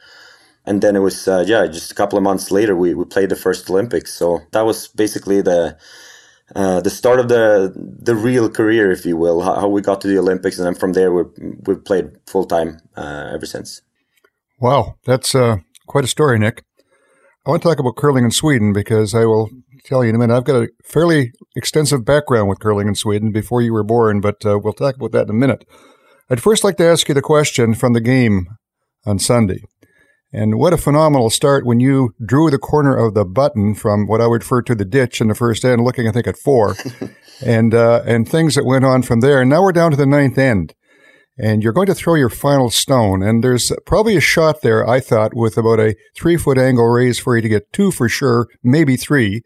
and 0.65 0.81
then 0.81 0.95
it 0.95 0.99
was 0.99 1.27
uh, 1.27 1.43
yeah, 1.45 1.67
just 1.67 1.91
a 1.91 1.95
couple 1.95 2.17
of 2.17 2.23
months 2.23 2.51
later 2.51 2.75
we 2.75 2.93
we 2.93 3.05
played 3.05 3.29
the 3.29 3.35
first 3.35 3.69
Olympics. 3.69 4.13
So 4.13 4.41
that 4.51 4.65
was 4.65 4.87
basically 4.87 5.41
the. 5.41 5.77
Uh, 6.55 6.81
the 6.81 6.89
start 6.89 7.19
of 7.19 7.29
the 7.29 7.73
the 7.75 8.13
real 8.13 8.47
career, 8.47 8.91
if 8.91 9.05
you 9.05 9.17
will, 9.17 9.41
how, 9.41 9.67
we 9.67 9.81
got 9.81 10.01
to 10.01 10.07
the 10.07 10.19
Olympics, 10.19 10.59
and 10.59 10.67
then 10.67 10.75
from 10.75 10.93
there 10.93 11.11
we 11.11 11.23
we've 11.65 11.83
played 11.83 12.11
full 12.27 12.45
time 12.45 12.79
uh, 12.95 13.31
ever 13.33 13.45
since. 13.45 13.81
Wow, 14.59 14.97
that's 15.05 15.33
uh, 15.33 15.57
quite 15.87 16.03
a 16.03 16.07
story, 16.07 16.37
Nick. 16.37 16.63
I 17.45 17.49
want 17.49 17.61
to 17.61 17.67
talk 17.67 17.79
about 17.79 17.97
curling 17.97 18.23
in 18.23 18.31
Sweden 18.31 18.71
because 18.71 19.13
I 19.13 19.25
will 19.25 19.49
tell 19.83 20.01
you 20.01 20.09
in 20.09 20.15
a 20.15 20.17
minute. 20.17 20.33
I've 20.33 20.45
got 20.45 20.63
a 20.63 20.69
fairly 20.85 21.33
extensive 21.57 22.05
background 22.05 22.47
with 22.47 22.59
curling 22.59 22.87
in 22.87 22.95
Sweden 22.95 23.33
before 23.33 23.61
you 23.61 23.73
were 23.73 23.83
born, 23.83 24.21
but 24.21 24.45
uh, 24.45 24.57
we'll 24.59 24.71
talk 24.71 24.95
about 24.95 25.11
that 25.11 25.23
in 25.23 25.29
a 25.29 25.33
minute. 25.33 25.67
I'd 26.29 26.41
first 26.41 26.63
like 26.63 26.77
to 26.77 26.85
ask 26.85 27.09
you 27.09 27.13
the 27.13 27.21
question 27.21 27.73
from 27.73 27.91
the 27.91 27.99
game 27.99 28.47
on 29.05 29.19
Sunday. 29.19 29.61
And 30.31 30.57
what 30.57 30.71
a 30.71 30.77
phenomenal 30.77 31.29
start 31.29 31.65
when 31.65 31.81
you 31.81 32.15
drew 32.25 32.49
the 32.49 32.57
corner 32.57 32.95
of 32.95 33.13
the 33.13 33.25
button 33.25 33.75
from 33.75 34.07
what 34.07 34.21
I 34.21 34.27
would 34.27 34.41
refer 34.41 34.61
to 34.61 34.73
the 34.73 34.85
ditch 34.85 35.19
in 35.19 35.27
the 35.27 35.35
first 35.35 35.65
end, 35.65 35.83
looking, 35.83 36.07
I 36.07 36.11
think, 36.11 36.27
at 36.27 36.37
four, 36.37 36.77
and 37.45 37.73
uh, 37.73 38.03
and 38.05 38.27
things 38.27 38.55
that 38.55 38.65
went 38.65 38.85
on 38.85 39.03
from 39.03 39.19
there. 39.19 39.41
And 39.41 39.49
now 39.49 39.61
we're 39.61 39.73
down 39.73 39.91
to 39.91 39.97
the 39.97 40.05
ninth 40.05 40.37
end 40.37 40.73
and 41.37 41.63
you're 41.63 41.73
going 41.73 41.87
to 41.87 41.95
throw 41.95 42.15
your 42.15 42.29
final 42.29 42.69
stone. 42.69 43.23
And 43.23 43.43
there's 43.43 43.71
probably 43.85 44.15
a 44.15 44.21
shot 44.21 44.61
there, 44.61 44.87
I 44.87 44.99
thought, 44.99 45.35
with 45.35 45.57
about 45.57 45.79
a 45.79 45.95
three 46.15 46.37
foot 46.37 46.57
angle 46.57 46.87
raise 46.87 47.19
for 47.19 47.35
you 47.35 47.41
to 47.41 47.49
get 47.49 47.73
two 47.73 47.91
for 47.91 48.07
sure, 48.07 48.47
maybe 48.63 48.95
three. 48.97 49.41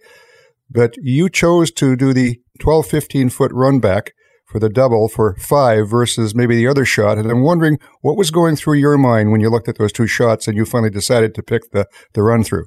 But 0.69 0.95
you 0.97 1.29
chose 1.29 1.71
to 1.71 1.95
do 1.95 2.13
the 2.13 2.41
12, 2.59 2.87
15 2.87 3.29
foot 3.29 3.51
run 3.53 3.79
back 3.79 4.11
for 4.45 4.59
the 4.59 4.69
double 4.69 5.09
for 5.09 5.35
five 5.35 5.89
versus 5.89 6.33
maybe 6.33 6.55
the 6.55 6.67
other 6.67 6.85
shot. 6.85 7.17
And 7.17 7.29
I'm 7.29 7.43
wondering 7.43 7.79
what 8.01 8.17
was 8.17 8.31
going 8.31 8.55
through 8.55 8.75
your 8.75 8.97
mind 8.97 9.31
when 9.31 9.41
you 9.41 9.49
looked 9.49 9.67
at 9.67 9.77
those 9.77 9.91
two 9.91 10.07
shots 10.07 10.47
and 10.47 10.55
you 10.55 10.65
finally 10.65 10.89
decided 10.89 11.35
to 11.35 11.43
pick 11.43 11.71
the, 11.71 11.85
the 12.13 12.23
run 12.23 12.43
through. 12.43 12.65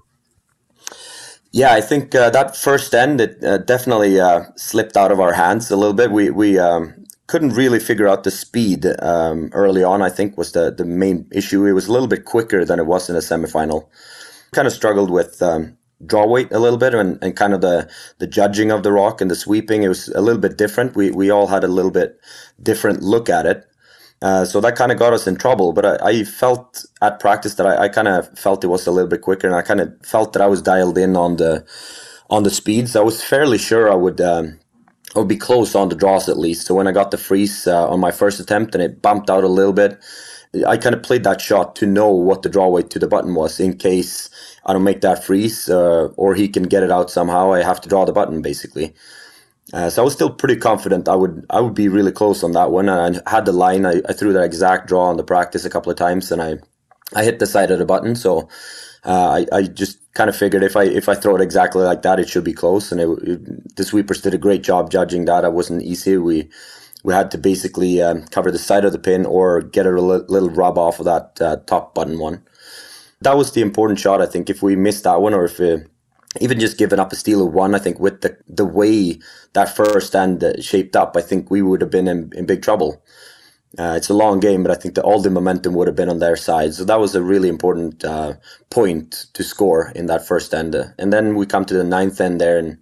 Yeah, 1.52 1.72
I 1.72 1.80
think 1.80 2.14
uh, 2.14 2.30
that 2.30 2.56
first 2.56 2.94
end 2.94 3.20
it 3.20 3.42
uh, 3.42 3.58
definitely 3.58 4.20
uh, 4.20 4.44
slipped 4.56 4.96
out 4.96 5.10
of 5.10 5.18
our 5.18 5.32
hands 5.32 5.70
a 5.70 5.76
little 5.76 5.94
bit. 5.94 6.12
We 6.12 6.30
we 6.30 6.60
um, 6.60 6.99
couldn't 7.30 7.50
really 7.50 7.78
figure 7.78 8.08
out 8.08 8.24
the 8.24 8.30
speed 8.30 8.84
um, 9.00 9.50
early 9.52 9.84
on. 9.84 10.02
I 10.02 10.10
think 10.10 10.36
was 10.36 10.50
the 10.50 10.72
the 10.72 10.84
main 10.84 11.28
issue. 11.30 11.64
It 11.64 11.74
was 11.74 11.86
a 11.86 11.92
little 11.92 12.08
bit 12.08 12.24
quicker 12.24 12.64
than 12.64 12.80
it 12.80 12.86
was 12.86 13.08
in 13.08 13.14
the 13.14 13.20
semifinal. 13.22 13.86
Kind 14.50 14.66
of 14.66 14.74
struggled 14.74 15.10
with 15.10 15.40
um, 15.40 15.78
draw 16.04 16.26
weight 16.26 16.50
a 16.50 16.58
little 16.58 16.78
bit 16.78 16.92
and, 16.92 17.22
and 17.22 17.36
kind 17.36 17.54
of 17.54 17.60
the 17.60 17.88
the 18.18 18.26
judging 18.26 18.72
of 18.72 18.82
the 18.82 18.90
rock 18.90 19.20
and 19.20 19.30
the 19.30 19.36
sweeping. 19.36 19.84
It 19.84 19.88
was 19.88 20.08
a 20.08 20.20
little 20.20 20.40
bit 20.40 20.58
different. 20.58 20.96
We 20.96 21.12
we 21.12 21.30
all 21.30 21.46
had 21.46 21.62
a 21.62 21.68
little 21.68 21.92
bit 21.92 22.18
different 22.60 23.00
look 23.00 23.30
at 23.30 23.46
it. 23.46 23.64
Uh, 24.22 24.44
so 24.44 24.60
that 24.60 24.74
kind 24.74 24.90
of 24.92 24.98
got 24.98 25.12
us 25.12 25.28
in 25.28 25.36
trouble. 25.36 25.72
But 25.72 25.86
I, 25.86 25.94
I 26.10 26.24
felt 26.24 26.84
at 27.00 27.20
practice 27.20 27.54
that 27.54 27.66
I, 27.66 27.84
I 27.84 27.88
kind 27.88 28.08
of 28.08 28.36
felt 28.36 28.64
it 28.64 28.66
was 28.74 28.88
a 28.88 28.90
little 28.90 29.08
bit 29.08 29.22
quicker, 29.22 29.46
and 29.46 29.56
I 29.56 29.62
kind 29.62 29.80
of 29.80 29.88
felt 30.04 30.32
that 30.32 30.42
I 30.42 30.48
was 30.48 30.60
dialed 30.62 30.98
in 30.98 31.16
on 31.16 31.36
the 31.36 31.64
on 32.28 32.42
the 32.42 32.50
speeds. 32.50 32.96
I 32.96 33.02
was 33.02 33.22
fairly 33.22 33.58
sure 33.58 33.88
I 33.88 33.94
would 33.94 34.20
um, 34.20 34.58
or 35.14 35.24
be 35.24 35.36
close 35.36 35.74
on 35.74 35.88
the 35.88 35.96
draws 35.96 36.28
at 36.28 36.38
least. 36.38 36.66
So 36.66 36.74
when 36.74 36.86
I 36.86 36.92
got 36.92 37.10
the 37.10 37.18
freeze 37.18 37.66
uh, 37.66 37.88
on 37.88 38.00
my 38.00 38.10
first 38.10 38.40
attempt 38.40 38.74
and 38.74 38.82
it 38.82 39.02
bumped 39.02 39.30
out 39.30 39.44
a 39.44 39.48
little 39.48 39.72
bit, 39.72 39.98
I 40.66 40.76
kind 40.76 40.94
of 40.94 41.02
played 41.02 41.24
that 41.24 41.40
shot 41.40 41.76
to 41.76 41.86
know 41.86 42.10
what 42.10 42.42
the 42.42 42.48
draw 42.48 42.68
weight 42.68 42.90
to 42.90 42.98
the 42.98 43.08
button 43.08 43.34
was 43.34 43.60
in 43.60 43.76
case 43.76 44.30
I 44.66 44.72
don't 44.72 44.84
make 44.84 45.00
that 45.00 45.24
freeze 45.24 45.68
uh, 45.68 46.08
or 46.16 46.34
he 46.34 46.48
can 46.48 46.64
get 46.64 46.82
it 46.82 46.90
out 46.90 47.10
somehow. 47.10 47.52
I 47.52 47.62
have 47.62 47.80
to 47.82 47.88
draw 47.88 48.04
the 48.04 48.12
button 48.12 48.42
basically. 48.42 48.94
Uh, 49.72 49.88
so 49.88 50.02
I 50.02 50.04
was 50.04 50.14
still 50.14 50.30
pretty 50.30 50.56
confident 50.56 51.08
I 51.08 51.14
would 51.14 51.46
I 51.50 51.60
would 51.60 51.74
be 51.74 51.88
really 51.88 52.12
close 52.12 52.42
on 52.42 52.52
that 52.52 52.70
one. 52.72 52.88
And 52.88 53.22
I 53.26 53.30
had 53.30 53.44
the 53.44 53.52
line. 53.52 53.86
I, 53.86 54.02
I 54.08 54.12
threw 54.12 54.32
that 54.32 54.44
exact 54.44 54.88
draw 54.88 55.04
on 55.04 55.16
the 55.16 55.24
practice 55.24 55.64
a 55.64 55.70
couple 55.70 55.92
of 55.92 55.98
times, 55.98 56.32
and 56.32 56.42
I 56.42 56.56
I 57.14 57.24
hit 57.24 57.38
the 57.38 57.46
side 57.46 57.70
of 57.70 57.78
the 57.78 57.86
button. 57.86 58.16
So 58.16 58.48
uh, 59.04 59.44
I, 59.52 59.56
I 59.56 59.62
just 59.62 59.98
kind 60.14 60.28
of 60.28 60.36
figured 60.36 60.62
if 60.62 60.76
I 60.76 60.84
if 60.84 61.08
I 61.08 61.14
throw 61.14 61.36
it 61.36 61.40
exactly 61.40 61.82
like 61.82 62.02
that, 62.02 62.20
it 62.20 62.28
should 62.28 62.44
be 62.44 62.52
close. 62.52 62.92
And 62.92 63.00
it, 63.00 63.08
it, 63.22 63.76
the 63.76 63.84
sweepers 63.84 64.20
did 64.20 64.34
a 64.34 64.38
great 64.38 64.62
job 64.62 64.90
judging 64.90 65.24
that. 65.24 65.44
It 65.44 65.52
wasn't 65.52 65.82
easy. 65.82 66.16
We 66.16 66.50
we 67.02 67.14
had 67.14 67.30
to 67.30 67.38
basically 67.38 68.02
um, 68.02 68.26
cover 68.26 68.50
the 68.50 68.58
side 68.58 68.84
of 68.84 68.92
the 68.92 68.98
pin 68.98 69.24
or 69.24 69.62
get 69.62 69.86
a 69.86 69.90
little 69.90 70.50
rub 70.50 70.76
off 70.76 70.98
of 70.98 71.06
that 71.06 71.40
uh, 71.40 71.56
top 71.66 71.94
button 71.94 72.18
one. 72.18 72.42
That 73.22 73.36
was 73.36 73.52
the 73.52 73.62
important 73.62 73.98
shot. 73.98 74.20
I 74.20 74.26
think 74.26 74.50
if 74.50 74.62
we 74.62 74.76
missed 74.76 75.04
that 75.04 75.20
one, 75.20 75.34
or 75.34 75.44
if 75.44 75.58
we, 75.58 75.78
even 76.40 76.60
just 76.60 76.78
giving 76.78 76.98
up 76.98 77.12
a 77.12 77.16
steal 77.16 77.46
of 77.46 77.52
one, 77.52 77.74
I 77.74 77.78
think 77.78 77.98
with 77.98 78.20
the 78.20 78.36
the 78.48 78.66
way 78.66 79.18
that 79.54 79.74
first 79.74 80.14
end 80.14 80.44
shaped 80.60 80.96
up, 80.96 81.16
I 81.16 81.22
think 81.22 81.50
we 81.50 81.62
would 81.62 81.80
have 81.80 81.90
been 81.90 82.08
in, 82.08 82.32
in 82.34 82.46
big 82.46 82.62
trouble. 82.62 83.02
Uh, 83.78 83.94
it's 83.96 84.10
a 84.10 84.14
long 84.14 84.40
game, 84.40 84.62
but 84.62 84.72
I 84.72 84.76
think 84.76 84.94
that 84.96 85.04
all 85.04 85.20
the 85.20 85.30
momentum 85.30 85.74
would 85.74 85.88
have 85.88 85.96
been 85.96 86.08
on 86.08 86.20
their 86.20 86.36
side. 86.36 86.74
So 86.74 86.84
that 86.84 87.00
was 87.00 87.14
a 87.14 87.22
really 87.22 87.48
important 87.48 88.04
uh, 88.04 88.34
point 88.70 89.26
to 89.34 89.44
score 89.44 89.92
in 89.96 90.06
that 90.06 90.26
first 90.26 90.54
end. 90.54 90.74
And 90.98 91.12
then 91.12 91.34
we 91.36 91.46
come 91.46 91.64
to 91.66 91.74
the 91.74 91.84
ninth 91.84 92.20
end 92.20 92.40
there, 92.40 92.58
and 92.58 92.78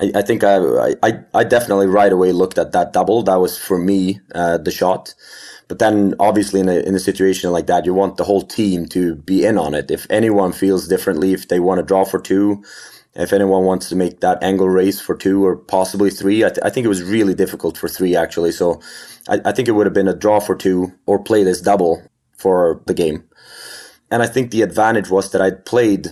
I, 0.00 0.12
I 0.16 0.22
think 0.22 0.44
I, 0.44 0.58
I, 1.02 1.20
I 1.34 1.44
definitely 1.44 1.86
right 1.88 2.12
away 2.12 2.32
looked 2.32 2.58
at 2.58 2.72
that 2.72 2.92
double. 2.92 3.22
That 3.24 3.36
was 3.40 3.58
for 3.58 3.78
me 3.78 4.20
uh, 4.34 4.58
the 4.58 4.72
shot. 4.72 5.14
But 5.68 5.80
then, 5.80 6.14
obviously, 6.20 6.60
in 6.60 6.68
a, 6.68 6.76
in 6.80 6.94
a 6.94 7.00
situation 7.00 7.52
like 7.52 7.66
that, 7.68 7.86
you 7.86 7.94
want 7.94 8.18
the 8.18 8.24
whole 8.24 8.42
team 8.42 8.86
to 8.88 9.16
be 9.16 9.44
in 9.46 9.58
on 9.58 9.74
it. 9.74 9.90
If 9.90 10.06
anyone 10.10 10.52
feels 10.52 10.88
differently, 10.88 11.32
if 11.34 11.48
they 11.48 11.60
want 11.60 11.78
to 11.80 11.84
draw 11.84 12.04
for 12.04 12.20
two, 12.20 12.64
if 13.16 13.32
anyone 13.32 13.64
wants 13.64 13.88
to 13.88 13.96
make 13.96 14.20
that 14.20 14.42
angle 14.42 14.68
raise 14.68 15.00
for 15.00 15.16
two 15.16 15.44
or 15.44 15.56
possibly 15.56 16.10
three, 16.10 16.44
I, 16.44 16.48
th- 16.48 16.64
I 16.64 16.70
think 16.70 16.84
it 16.84 16.88
was 16.88 17.02
really 17.02 17.34
difficult 17.34 17.78
for 17.78 17.88
three 17.88 18.16
actually. 18.16 18.52
So 18.52 18.80
I, 19.28 19.40
I 19.44 19.52
think 19.52 19.68
it 19.68 19.72
would 19.72 19.86
have 19.86 19.94
been 19.94 20.08
a 20.08 20.16
draw 20.16 20.40
for 20.40 20.56
two 20.56 20.92
or 21.06 21.22
play 21.22 21.44
this 21.44 21.60
double 21.60 22.02
for 22.36 22.82
the 22.86 22.94
game. 22.94 23.24
And 24.10 24.22
I 24.22 24.26
think 24.26 24.50
the 24.50 24.62
advantage 24.62 25.10
was 25.10 25.30
that 25.30 25.40
I'd 25.40 25.64
played 25.64 26.08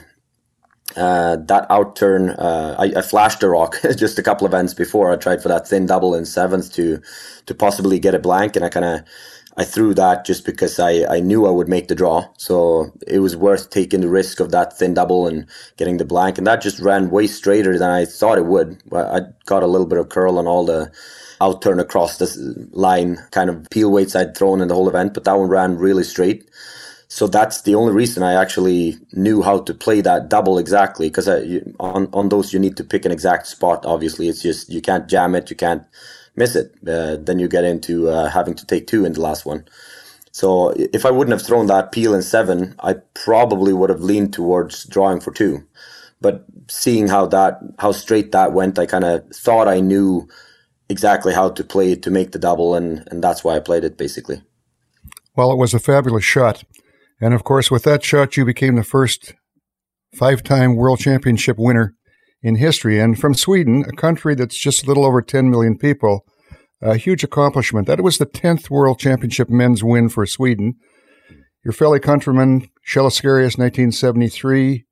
uh, 0.96 1.36
that 1.46 1.68
outturn, 1.70 2.38
uh, 2.38 2.76
I, 2.78 2.98
I, 2.98 3.02
flashed 3.02 3.40
the 3.40 3.48
rock 3.48 3.76
just 3.96 4.18
a 4.18 4.22
couple 4.22 4.46
of 4.46 4.52
ends 4.52 4.74
before. 4.74 5.10
I 5.10 5.16
tried 5.16 5.42
for 5.42 5.48
that 5.48 5.66
thin 5.66 5.86
double 5.86 6.14
in 6.14 6.26
seventh 6.26 6.72
to 6.74 7.00
to 7.46 7.54
possibly 7.54 7.98
get 7.98 8.14
a 8.14 8.18
blank, 8.18 8.56
and 8.56 8.64
I 8.64 8.68
kind 8.68 8.84
of 8.84 9.00
I 9.56 9.64
threw 9.64 9.94
that 9.94 10.24
just 10.26 10.46
because 10.46 10.80
I, 10.80 11.04
I 11.08 11.20
knew 11.20 11.46
I 11.46 11.50
would 11.50 11.68
make 11.68 11.88
the 11.88 11.94
draw. 11.96 12.26
So 12.38 12.92
it 13.06 13.20
was 13.20 13.36
worth 13.36 13.70
taking 13.70 14.00
the 14.02 14.08
risk 14.08 14.40
of 14.40 14.50
that 14.52 14.78
thin 14.78 14.94
double 14.94 15.28
and 15.28 15.46
getting 15.78 15.98
the 15.98 16.06
blank. 16.06 16.38
And 16.38 16.46
that 16.48 16.62
just 16.62 16.80
ran 16.80 17.10
way 17.10 17.28
straighter 17.28 17.78
than 17.78 17.90
I 17.90 18.06
thought 18.06 18.38
it 18.38 18.46
would. 18.46 18.82
I 18.92 19.22
got 19.46 19.62
a 19.62 19.68
little 19.68 19.86
bit 19.86 19.98
of 19.98 20.10
curl 20.10 20.38
on 20.38 20.48
all 20.48 20.66
the 20.66 20.92
outturn 21.40 21.80
across 21.80 22.18
this 22.18 22.38
line 22.72 23.18
kind 23.32 23.50
of 23.50 23.68
peel 23.70 23.92
weights 23.92 24.16
I'd 24.16 24.36
thrown 24.36 24.60
in 24.62 24.68
the 24.68 24.74
whole 24.74 24.88
event, 24.88 25.14
but 25.14 25.24
that 25.24 25.38
one 25.38 25.50
ran 25.50 25.78
really 25.78 26.04
straight. 26.04 26.50
So 27.08 27.26
that's 27.28 27.62
the 27.62 27.74
only 27.74 27.92
reason 27.94 28.22
I 28.22 28.34
actually 28.34 28.98
knew 29.12 29.42
how 29.42 29.60
to 29.62 29.74
play 29.74 30.00
that 30.02 30.30
double 30.30 30.58
exactly 30.58 31.08
because 31.10 31.28
on 31.80 32.08
on 32.12 32.30
those 32.30 32.52
you 32.54 32.60
need 32.60 32.76
to 32.78 32.84
pick 32.84 33.04
an 33.04 33.12
exact 33.12 33.48
spot. 33.48 33.86
Obviously, 33.86 34.28
it's 34.28 34.42
just 34.42 34.70
you 34.70 34.82
can't 34.82 35.08
jam 35.08 35.34
it, 35.34 35.50
you 35.50 35.56
can't 35.56 35.84
miss 36.36 36.56
it. 36.56 36.74
Uh, 36.86 37.16
then 37.16 37.38
you 37.38 37.48
get 37.48 37.64
into 37.64 38.08
uh, 38.08 38.28
having 38.28 38.54
to 38.54 38.66
take 38.66 38.86
two 38.86 39.04
in 39.04 39.12
the 39.12 39.20
last 39.20 39.44
one. 39.44 39.64
So 40.32 40.70
if 40.70 41.04
I 41.04 41.10
wouldn't 41.10 41.38
have 41.38 41.46
thrown 41.46 41.66
that 41.66 41.92
peel 41.92 42.14
in 42.14 42.22
seven, 42.22 42.74
I 42.80 42.94
probably 43.14 43.72
would 43.72 43.90
have 43.90 44.00
leaned 44.00 44.32
towards 44.32 44.84
drawing 44.84 45.20
for 45.20 45.30
two. 45.30 45.66
But 46.20 46.46
seeing 46.68 47.08
how 47.08 47.26
that 47.26 47.60
how 47.78 47.92
straight 47.92 48.32
that 48.32 48.52
went, 48.52 48.78
I 48.78 48.86
kind 48.86 49.04
of 49.04 49.28
thought 49.30 49.68
I 49.68 49.80
knew 49.80 50.28
exactly 50.88 51.34
how 51.34 51.50
to 51.50 51.64
play 51.64 51.92
it 51.92 52.02
to 52.04 52.10
make 52.10 52.32
the 52.32 52.38
double, 52.38 52.74
and 52.74 53.06
and 53.10 53.22
that's 53.22 53.44
why 53.44 53.56
I 53.56 53.60
played 53.60 53.84
it 53.84 53.98
basically. 53.98 54.42
Well, 55.36 55.50
it 55.50 55.58
was 55.58 55.74
a 55.74 55.78
fabulous 55.78 56.24
shot. 56.24 56.64
And 57.20 57.34
of 57.34 57.44
course, 57.44 57.70
with 57.70 57.84
that 57.84 58.04
shot, 58.04 58.36
you 58.36 58.44
became 58.44 58.76
the 58.76 58.84
first 58.84 59.34
five 60.14 60.42
time 60.42 60.76
world 60.76 61.00
championship 61.00 61.56
winner 61.58 61.94
in 62.42 62.56
history. 62.56 62.98
And 62.98 63.18
from 63.18 63.34
Sweden, 63.34 63.84
a 63.88 63.92
country 63.92 64.34
that's 64.34 64.58
just 64.58 64.82
a 64.82 64.86
little 64.86 65.04
over 65.04 65.22
10 65.22 65.50
million 65.50 65.78
people, 65.78 66.26
a 66.80 66.96
huge 66.96 67.22
accomplishment. 67.22 67.86
That 67.86 68.00
was 68.00 68.18
the 68.18 68.26
10th 68.26 68.68
world 68.70 68.98
championship 68.98 69.48
men's 69.48 69.84
win 69.84 70.08
for 70.08 70.26
Sweden. 70.26 70.74
Your 71.64 71.72
fellow 71.72 71.98
countryman, 72.00 72.62
Kjell 72.88 73.06
Oscarius, 73.06 73.56
1973, 73.56 74.84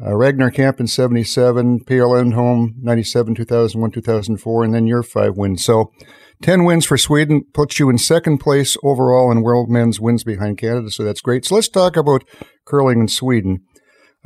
uh, 0.00 0.16
Ragnar 0.16 0.50
Kamp 0.50 0.80
in 0.80 0.86
77, 0.86 1.80
Peja 1.80 2.08
Lindholm, 2.08 2.74
97, 2.80 3.34
2001, 3.34 3.90
2004, 3.90 4.64
and 4.64 4.74
then 4.74 4.86
your 4.86 5.02
five 5.02 5.36
wins. 5.36 5.64
So 5.64 5.92
10 6.40 6.64
wins 6.64 6.86
for 6.86 6.96
Sweden 6.96 7.42
puts 7.52 7.78
you 7.78 7.90
in 7.90 7.98
second 7.98 8.38
place 8.38 8.76
overall 8.82 9.30
in 9.32 9.42
world 9.42 9.68
men's 9.68 10.00
wins 10.00 10.22
behind 10.22 10.56
Canada. 10.56 10.90
So 10.90 11.02
that's 11.02 11.20
great. 11.20 11.44
So 11.44 11.56
let's 11.56 11.68
talk 11.68 11.96
about 11.96 12.24
curling 12.64 13.00
in 13.00 13.08
Sweden. 13.08 13.64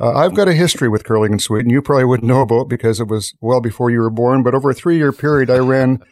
Uh, 0.03 0.11
I've 0.17 0.35
got 0.35 0.49
a 0.49 0.53
history 0.53 0.89
with 0.89 1.05
curling 1.05 1.31
in 1.31 1.39
Sweden. 1.39 1.69
You 1.69 1.81
probably 1.81 2.03
wouldn't 2.03 2.27
know 2.27 2.41
about 2.41 2.67
because 2.67 2.99
it 2.99 3.07
was 3.07 3.33
well 3.39 3.61
before 3.61 3.89
you 3.89 4.01
were 4.01 4.09
born. 4.09 4.43
But 4.43 4.53
over 4.53 4.69
a 4.69 4.73
three 4.73 4.97
year 4.97 5.13
period, 5.13 5.49
I 5.49 5.59
ran 5.59 6.03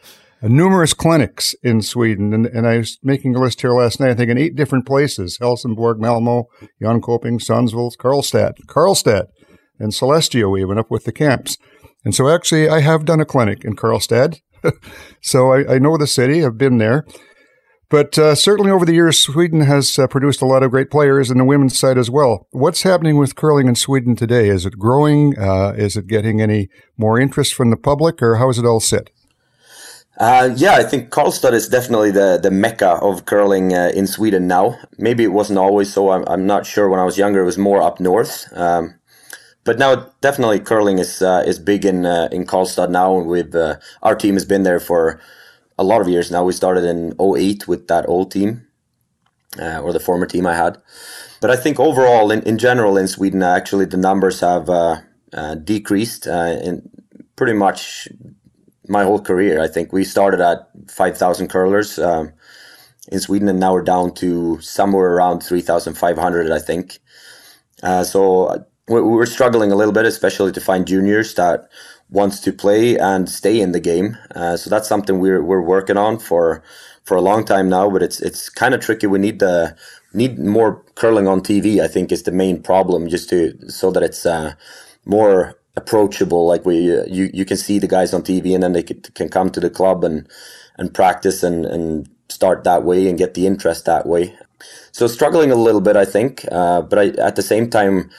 numerous 0.42 0.94
clinics 0.94 1.54
in 1.62 1.82
Sweden. 1.82 2.34
And, 2.34 2.46
and 2.46 2.66
I 2.66 2.78
was 2.78 2.98
making 3.04 3.36
a 3.36 3.40
list 3.42 3.60
here 3.60 3.74
last 3.74 4.00
night, 4.00 4.12
I 4.12 4.14
think 4.14 4.32
in 4.32 4.38
eight 4.38 4.56
different 4.56 4.88
places 4.88 5.38
Helsingborg, 5.42 6.00
Malmo, 6.00 6.46
Jönköping, 6.82 7.42
Sundsvall, 7.42 7.98
Karlstad, 7.98 8.54
Karlstad, 8.66 9.26
and 9.78 9.92
Sollefteå 9.92 10.58
even 10.58 10.78
up 10.78 10.90
with 10.90 11.04
the 11.04 11.12
camps. 11.12 11.58
And 12.06 12.16
so 12.16 12.30
actually, 12.30 12.70
I 12.70 12.80
have 12.80 13.04
done 13.04 13.20
a 13.20 13.26
clinic 13.26 13.66
in 13.66 13.76
Karlstad. 13.76 14.40
so 15.22 15.52
I, 15.52 15.76
I, 15.76 15.80
know 15.80 15.98
the 15.98 16.08
city. 16.08 16.46
I've 16.46 16.58
been 16.58 16.78
there. 16.78 17.06
But 17.92 18.18
uh, 18.18 18.36
certainly 18.36 18.72
over 18.72 18.86
the 18.86 18.94
years, 18.94 19.20
Sweden 19.20 19.60
has 19.62 20.00
uh, 20.00 20.08
produced 20.08 20.42
a 20.42 20.46
lot 20.46 20.64
of 20.64 20.72
great 20.72 20.90
players 20.90 21.30
in 21.30 21.38
the 21.38 21.44
women's 21.44 21.78
side 21.78 21.98
as 21.98 22.10
well. 22.10 22.48
What's 22.52 22.84
happening 22.84 23.18
with 23.18 23.36
curling 23.36 23.68
in 23.68 23.76
Sweden 23.76 24.16
today? 24.16 24.48
Is 24.48 24.66
it 24.66 24.80
growing? 24.80 25.38
Uh, 25.38 25.74
is 25.76 25.98
it 25.98 26.08
getting 26.08 26.40
any 26.40 26.70
more 26.98 27.20
interest 27.20 27.54
from 27.54 27.70
the 27.70 27.76
public, 27.76 28.22
or 28.22 28.38
how 28.38 28.50
is 28.50 28.58
it 28.58 28.66
all 28.66 28.80
set? 28.80 29.10
Uh, 30.18 30.52
yeah, 30.56 30.76
I 30.76 30.84
think 30.84 31.10
Karlstad 31.10 31.52
is 31.52 31.68
definitely 31.68 32.12
the, 32.12 32.40
the 32.42 32.50
mecca 32.50 32.92
of 33.02 33.26
curling 33.26 33.74
uh, 33.74 33.92
in 33.94 34.08
Sweden 34.08 34.48
now. 34.48 34.78
Maybe 34.98 35.26
it 35.26 35.34
wasn't 35.34 35.60
always 35.60 35.92
so. 35.92 36.12
I'm, 36.12 36.24
I'm 36.28 36.48
not 36.48 36.66
sure. 36.66 36.88
When 36.88 37.00
I 37.00 37.04
was 37.04 37.18
younger, 37.18 37.42
it 37.42 37.46
was 37.46 37.58
more 37.58 37.82
up 37.82 38.00
north. 38.00 38.48
Um, 38.54 38.96
but 39.66 39.78
now 39.78 40.10
definitely 40.22 40.62
curling 40.62 40.98
is 40.98 41.22
uh, 41.22 41.44
is 41.46 41.60
big 41.60 41.84
in 41.84 42.06
in 42.06 42.46
Karlstad 42.46 42.90
now. 42.90 43.20
With 43.20 43.54
uh, 43.54 43.80
our 44.02 44.16
team 44.16 44.36
has 44.36 44.46
been 44.46 44.64
there 44.64 44.80
for 44.80 45.20
a 45.82 45.84
lot 45.84 46.02
of 46.02 46.08
years 46.08 46.32
now. 46.32 46.44
We 46.44 46.54
started 46.54 46.86
in 46.86 47.14
08 47.20 47.68
with 47.68 47.88
that 47.88 48.08
old 48.08 48.32
team, 48.32 48.68
uh, 49.60 49.80
or 49.80 49.92
the 49.92 50.00
former 50.00 50.28
team 50.28 50.46
I 50.46 50.56
had. 50.56 50.78
But 51.42 51.50
I 51.50 51.56
think 51.56 51.80
overall, 51.80 52.32
in, 52.32 52.44
in 52.44 52.58
general, 52.58 52.98
in 52.98 53.08
Sweden, 53.08 53.42
actually 53.44 53.86
the 53.86 53.98
numbers 53.98 54.40
have 54.42 54.70
uh, 54.70 54.98
uh, 55.34 55.56
decreased 55.56 56.28
in 56.28 56.88
pretty 57.36 57.54
much 57.54 58.08
my 58.88 59.04
whole 59.04 59.20
career. 59.20 59.60
I 59.60 59.68
think 59.68 59.92
we 59.92 60.04
started 60.04 60.40
at 60.40 60.70
5,000 60.88 61.48
curlers 61.50 61.98
um, 61.98 62.32
in 63.12 63.20
Sweden, 63.20 63.50
and 63.50 63.60
now 63.60 63.74
we're 63.74 63.82
down 63.82 64.14
to 64.16 64.60
somewhere 64.62 65.14
around 65.16 65.42
3,500, 65.42 66.52
I 66.52 66.60
think. 66.60 67.00
so 68.04 68.66
we're 68.88 69.26
struggling 69.26 69.72
a 69.72 69.76
little 69.76 69.94
bit, 69.94 70.06
especially 70.06 70.52
to 70.52 70.62
find 70.62 70.86
juniors 70.86 71.34
that 71.36 71.70
wants 72.12 72.40
to 72.42 72.54
play 72.54 72.98
and 72.98 73.30
stay 73.30 73.60
in 73.60 73.72
the 73.72 73.80
game. 73.80 74.18
Uh, 74.36 74.58
so 74.58 74.70
that's 74.70 74.88
something 74.88 75.20
we're 75.20 75.44
we're 75.44 75.62
working 75.62 75.98
on 75.98 76.20
for 76.20 76.64
for 77.04 77.18
a 77.18 77.22
long 77.22 77.46
time 77.46 77.70
now. 77.70 77.90
But 77.90 78.04
it's 78.04 78.22
it's 78.22 78.50
kind 78.50 78.74
of 78.74 78.82
tricky. 78.82 79.08
We 79.08 79.20
need 79.20 79.40
the 79.40 79.76
need 80.14 80.38
more 80.40 80.84
curling 80.96 81.28
on 81.28 81.42
TV. 81.42 81.82
I 81.82 81.88
think 81.88 82.12
is 82.12 82.24
the 82.24 82.32
main 82.32 82.62
problem, 82.62 83.10
just 83.10 83.30
to 83.30 83.58
so 83.70 83.92
that 83.92 84.04
it's 84.04 84.26
uh, 84.26 84.54
more 85.06 85.58
approachable. 85.78 86.46
Like 86.46 86.66
we 86.66 86.96
uh, 86.98 87.06
you 87.08 87.30
you 87.34 87.46
can 87.46 87.58
see 87.58 87.80
the 87.80 87.88
guys 87.88 88.14
on 88.14 88.24
TV, 88.24 88.54
and 88.54 88.64
then 88.64 88.74
they 88.74 88.84
can, 88.84 89.02
can 89.02 89.30
come 89.30 89.50
to 89.52 89.60
the 89.60 89.70
club 89.70 90.04
and 90.04 90.28
and 90.78 90.94
practice 90.94 91.44
and 91.44 91.66
and 91.66 92.10
start 92.30 92.64
that 92.64 92.84
way 92.84 93.08
and 93.08 93.18
get 93.18 93.34
the 93.34 93.48
interest 93.48 93.86
that 93.86 94.06
way. 94.06 94.36
So 94.92 95.08
struggling 95.08 95.52
a 95.52 95.56
little 95.56 95.82
bit, 95.82 95.96
I 95.96 96.06
think. 96.06 96.46
Uh, 96.52 96.82
but 96.82 97.00
I, 97.00 97.08
at 97.22 97.36
the 97.36 97.42
same 97.42 97.70
time 97.70 98.10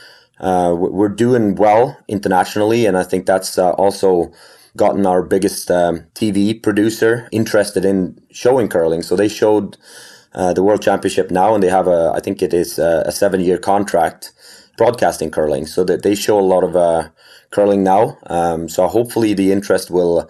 uh, 0.43 0.74
we're 0.76 1.09
doing 1.09 1.55
well 1.55 1.97
internationally, 2.09 2.84
and 2.84 2.99
I 2.99 3.05
think 3.05 3.26
that's 3.26 3.57
uh, 3.57 3.70
also 3.72 4.32
gotten 4.76 5.07
our 5.07 5.22
biggest 5.22 5.70
um, 5.70 6.05
TV 6.14 6.61
producer 6.61 7.28
interested 7.30 7.84
in 7.84 8.20
showing 8.30 8.68
curling. 8.68 9.03
So 9.03 9.14
they 9.14 9.28
showed 9.28 9.76
uh, 10.34 10.53
the 10.53 10.62
World 10.62 10.82
Championship 10.82 11.30
now, 11.30 11.55
and 11.55 11.62
they 11.62 11.68
have 11.68 11.86
a 11.86 12.12
I 12.14 12.20
think 12.20 12.43
it 12.43 12.53
is 12.53 12.78
a, 12.78 13.05
a 13.07 13.12
seven 13.12 13.40
year 13.40 13.59
contract 13.59 14.32
broadcasting 14.76 15.30
curling, 15.30 15.66
so 15.66 15.84
that 15.84 16.03
they 16.03 16.14
show 16.14 16.38
a 16.38 16.40
lot 16.40 16.64
of 16.64 16.74
uh, 16.74 17.11
curling 17.51 17.84
now. 17.84 18.18
Um, 18.26 18.68
so 18.68 18.88
hopefully 18.88 19.34
the 19.34 19.53
interest 19.53 19.90
will 19.90 20.28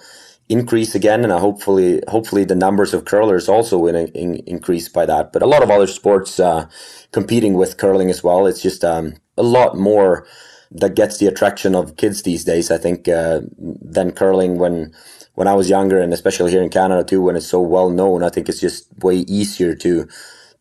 increase 0.50 0.94
again, 0.94 1.24
and 1.24 1.32
hopefully 1.32 2.02
hopefully 2.08 2.44
the 2.44 2.54
numbers 2.54 2.92
of 2.92 3.06
curlers 3.06 3.48
also 3.48 3.78
will 3.78 3.96
in, 3.96 4.08
in, 4.08 4.34
increase 4.46 4.90
by 4.90 5.06
that. 5.06 5.32
But 5.32 5.40
a 5.40 5.46
lot 5.46 5.62
of 5.62 5.70
other 5.70 5.86
sports 5.86 6.38
uh, 6.38 6.68
competing 7.12 7.54
with 7.54 7.78
curling 7.78 8.10
as 8.10 8.22
well. 8.22 8.46
It's 8.46 8.60
just 8.60 8.84
um, 8.84 9.14
a 9.36 9.42
lot 9.42 9.76
more 9.76 10.26
that 10.70 10.94
gets 10.94 11.18
the 11.18 11.26
attraction 11.26 11.74
of 11.74 11.96
kids 11.96 12.22
these 12.22 12.44
days. 12.44 12.70
I 12.70 12.78
think 12.78 13.08
uh, 13.08 13.40
than 13.58 14.12
curling 14.12 14.58
when 14.58 14.92
when 15.34 15.48
I 15.48 15.54
was 15.54 15.70
younger, 15.70 16.00
and 16.00 16.12
especially 16.12 16.50
here 16.50 16.62
in 16.62 16.68
Canada 16.70 17.04
too, 17.04 17.22
when 17.22 17.36
it's 17.36 17.46
so 17.46 17.60
well 17.60 17.90
known. 17.90 18.22
I 18.22 18.30
think 18.30 18.48
it's 18.48 18.60
just 18.60 18.86
way 19.02 19.16
easier 19.16 19.74
to 19.76 20.08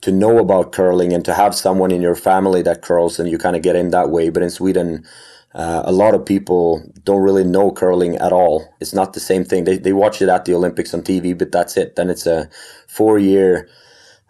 to 0.01 0.11
know 0.11 0.39
about 0.39 0.71
curling 0.71 1.13
and 1.13 1.23
to 1.25 1.33
have 1.33 1.53
someone 1.53 1.91
in 1.91 2.01
your 2.01 2.15
family 2.15 2.61
that 2.63 2.81
curls, 2.81 3.19
and 3.19 3.29
you 3.29 3.37
kind 3.37 3.55
of 3.55 3.61
get 3.61 3.75
in 3.75 3.91
that 3.91 4.09
way. 4.09 4.29
But 4.29 4.43
in 4.43 4.49
Sweden. 4.49 5.05
Uh, 5.53 5.81
a 5.83 5.91
lot 5.91 6.15
of 6.15 6.25
people 6.25 6.81
don't 7.03 7.21
really 7.21 7.43
know 7.43 7.73
curling 7.73 8.15
at 8.15 8.31
all. 8.31 8.73
It's 8.79 8.93
not 8.93 9.11
the 9.11 9.19
same 9.19 9.43
thing. 9.43 9.65
They, 9.65 9.77
they 9.77 9.91
watch 9.91 10.21
it 10.21 10.29
at 10.29 10.45
the 10.45 10.53
Olympics 10.53 10.93
on 10.93 11.01
TV, 11.01 11.37
but 11.37 11.51
that's 11.51 11.75
it. 11.75 11.97
Then 11.97 12.09
it's 12.09 12.25
a 12.25 12.49
four 12.87 13.19
year 13.19 13.67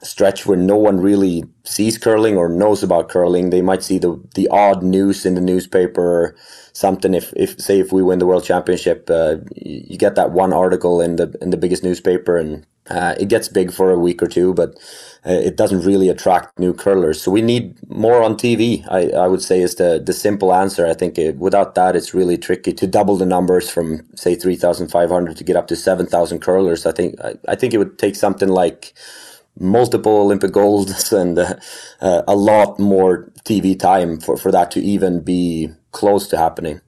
stretch 0.03 0.45
where 0.45 0.57
no 0.57 0.75
one 0.75 0.99
really 0.99 1.43
sees 1.63 1.97
curling 1.97 2.37
or 2.37 2.49
knows 2.49 2.83
about 2.83 3.09
curling. 3.09 3.49
They 3.49 3.61
might 3.61 3.83
see 3.83 3.99
the 3.99 4.21
the 4.35 4.47
odd 4.49 4.83
news 4.83 5.25
in 5.25 5.35
the 5.35 5.41
newspaper 5.41 6.35
something. 6.73 7.13
If, 7.13 7.33
if 7.35 7.59
say 7.59 7.79
if 7.79 7.91
we 7.91 8.01
win 8.03 8.19
the 8.19 8.25
world 8.25 8.43
championship, 8.43 9.09
uh, 9.09 9.37
you 9.55 9.97
get 9.97 10.15
that 10.15 10.31
one 10.31 10.53
article 10.53 11.01
in 11.01 11.17
the 11.17 11.35
in 11.41 11.51
the 11.51 11.57
biggest 11.57 11.83
newspaper, 11.83 12.37
and 12.37 12.65
uh, 12.89 13.15
it 13.19 13.29
gets 13.29 13.47
big 13.47 13.71
for 13.71 13.91
a 13.91 13.99
week 13.99 14.21
or 14.23 14.27
two, 14.27 14.53
but 14.53 14.75
uh, 15.25 15.31
it 15.33 15.55
doesn't 15.55 15.85
really 15.85 16.09
attract 16.09 16.57
new 16.59 16.73
curlers. 16.73 17.21
So 17.21 17.31
we 17.31 17.41
need 17.41 17.77
more 17.89 18.23
on 18.23 18.35
TV. 18.35 18.85
I, 18.89 19.09
I 19.15 19.27
would 19.27 19.41
say 19.41 19.61
is 19.61 19.75
the 19.75 20.01
the 20.03 20.13
simple 20.13 20.53
answer. 20.53 20.87
I 20.87 20.93
think 20.93 21.17
it, 21.17 21.37
without 21.37 21.75
that, 21.75 21.95
it's 21.95 22.13
really 22.13 22.37
tricky 22.37 22.73
to 22.73 22.87
double 22.87 23.17
the 23.17 23.25
numbers 23.25 23.69
from 23.69 24.01
say 24.15 24.35
three 24.35 24.55
thousand 24.55 24.89
five 24.89 25.09
hundred 25.09 25.37
to 25.37 25.43
get 25.43 25.55
up 25.55 25.67
to 25.67 25.75
seven 25.75 26.05
thousand 26.07 26.39
curlers. 26.39 26.85
I 26.85 26.91
think 26.91 27.19
I, 27.21 27.35
I 27.47 27.55
think 27.55 27.73
it 27.73 27.77
would 27.77 27.99
take 27.99 28.15
something 28.15 28.49
like 28.49 28.93
multiple 29.59 30.17
Olympic 30.17 30.51
golds 30.51 31.11
and 31.13 31.37
uh, 31.37 31.55
uh, 32.01 32.23
a 32.27 32.35
lot 32.35 32.79
more 32.79 33.31
TV 33.43 33.77
time 33.77 34.19
for, 34.19 34.37
for 34.37 34.51
that 34.51 34.71
to 34.71 34.81
even 34.81 35.21
be 35.21 35.69
close 35.91 36.27
to 36.29 36.37
happening. 36.37 36.81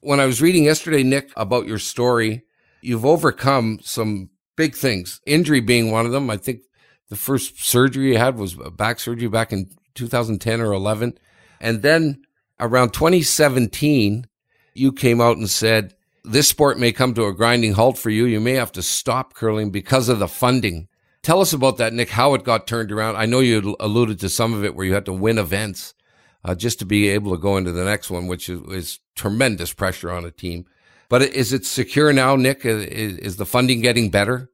When 0.00 0.20
I 0.20 0.26
was 0.26 0.40
reading 0.40 0.64
yesterday, 0.64 1.02
Nick, 1.02 1.30
about 1.36 1.66
your 1.66 1.78
story, 1.78 2.44
you've 2.80 3.06
overcome 3.06 3.80
some 3.82 4.30
big 4.56 4.74
things, 4.74 5.20
injury 5.26 5.60
being 5.60 5.90
one 5.90 6.06
of 6.06 6.12
them. 6.12 6.30
I 6.30 6.36
think 6.36 6.60
the 7.08 7.16
first 7.16 7.64
surgery 7.64 8.12
you 8.12 8.18
had 8.18 8.36
was 8.36 8.56
back 8.76 9.00
surgery 9.00 9.28
back 9.28 9.52
in 9.52 9.70
2010 9.94 10.60
or 10.60 10.72
11. 10.72 11.18
And 11.60 11.82
then 11.82 12.22
around 12.60 12.92
2017, 12.92 14.26
you 14.74 14.92
came 14.92 15.20
out 15.20 15.38
and 15.38 15.48
said, 15.48 15.94
this 16.24 16.48
sport 16.48 16.78
may 16.78 16.92
come 16.92 17.14
to 17.14 17.26
a 17.26 17.32
grinding 17.32 17.72
halt 17.72 17.96
for 17.96 18.10
you. 18.10 18.24
You 18.26 18.40
may 18.40 18.54
have 18.54 18.72
to 18.72 18.82
stop 18.82 19.34
curling 19.34 19.70
because 19.70 20.08
of 20.08 20.18
the 20.18 20.28
funding. 20.28 20.88
Tell 21.26 21.40
us 21.40 21.52
about 21.52 21.78
that, 21.78 21.92
Nick, 21.92 22.10
how 22.10 22.34
it 22.34 22.44
got 22.44 22.68
turned 22.68 22.92
around. 22.92 23.16
I 23.16 23.26
know 23.26 23.40
you 23.40 23.74
alluded 23.80 24.20
to 24.20 24.28
some 24.28 24.54
of 24.54 24.64
it 24.64 24.76
where 24.76 24.86
you 24.86 24.94
had 24.94 25.06
to 25.06 25.12
win 25.12 25.38
events 25.38 25.92
uh, 26.44 26.54
just 26.54 26.78
to 26.78 26.84
be 26.84 27.08
able 27.08 27.32
to 27.32 27.36
go 27.36 27.56
into 27.56 27.72
the 27.72 27.84
next 27.84 28.10
one, 28.10 28.28
which 28.28 28.48
is, 28.48 28.60
is, 28.68 29.00
tremendous 29.16 29.72
pressure 29.72 30.12
on 30.12 30.24
a 30.24 30.30
team. 30.30 30.66
But 31.08 31.22
is 31.22 31.52
it 31.52 31.66
secure 31.66 32.12
now, 32.12 32.36
Nick? 32.36 32.64
Is, 32.64 33.18
is 33.18 33.36
the 33.38 33.44
funding 33.44 33.80
getting 33.80 34.08
better? 34.08 34.52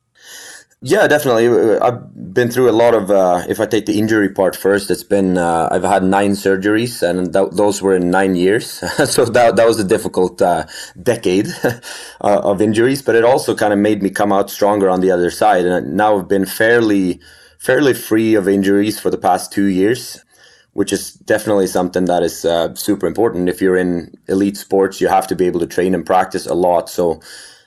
Yeah, 0.85 1.07
definitely. 1.07 1.79
I've 1.79 2.35
been 2.35 2.51
through 2.51 2.69
a 2.69 2.73
lot 2.73 2.93
of. 2.95 3.09
Uh, 3.09 3.45
if 3.49 3.61
I 3.61 3.67
take 3.67 3.87
the 3.87 4.01
injury 4.01 4.29
part 4.29 4.57
first, 4.57 4.91
it's 4.91 5.05
been 5.05 5.39
uh, 5.39 5.69
I've 5.71 5.85
had 5.85 6.03
nine 6.03 6.33
surgeries, 6.33 7.09
and 7.09 7.33
th- 7.33 7.51
those 7.53 7.81
were 7.81 7.95
in 7.95 8.11
nine 8.11 8.35
years. 8.35 8.67
so 9.09 9.25
that 9.27 9.55
that 9.55 9.65
was 9.67 9.79
a 9.79 9.85
difficult 9.85 10.43
uh, 10.43 10.67
decade 11.01 11.47
uh, 11.65 11.81
of 12.21 12.61
injuries. 12.61 13.01
But 13.01 13.15
it 13.15 13.25
also 13.25 13.55
kind 13.55 13.73
of 13.73 13.79
made 13.79 14.03
me 14.03 14.11
come 14.11 14.33
out 14.33 14.51
stronger 14.51 14.91
on 14.91 15.01
the 15.01 15.13
other 15.13 15.31
side, 15.31 15.67
and 15.67 15.95
now 15.97 16.19
I've 16.19 16.29
been 16.29 16.47
fairly 16.47 17.21
fairly 17.61 17.95
free 17.95 18.35
of 18.35 18.49
injuries 18.49 18.99
for 18.99 19.09
the 19.09 19.19
past 19.19 19.53
two 19.53 19.67
years, 19.67 20.25
which 20.73 20.93
is 20.93 21.13
definitely 21.13 21.69
something 21.69 22.07
that 22.07 22.25
is 22.25 22.45
uh, 22.45 22.75
super 22.75 23.07
important. 23.07 23.49
If 23.49 23.61
you're 23.61 23.77
in 23.77 24.13
elite 24.27 24.57
sports, 24.57 25.01
you 25.01 25.07
have 25.07 25.29
to 25.29 25.37
be 25.37 25.47
able 25.47 25.61
to 25.61 25.67
train 25.69 25.95
and 25.95 26.05
practice 26.05 26.45
a 26.45 26.55
lot. 26.55 26.91
So 26.91 27.21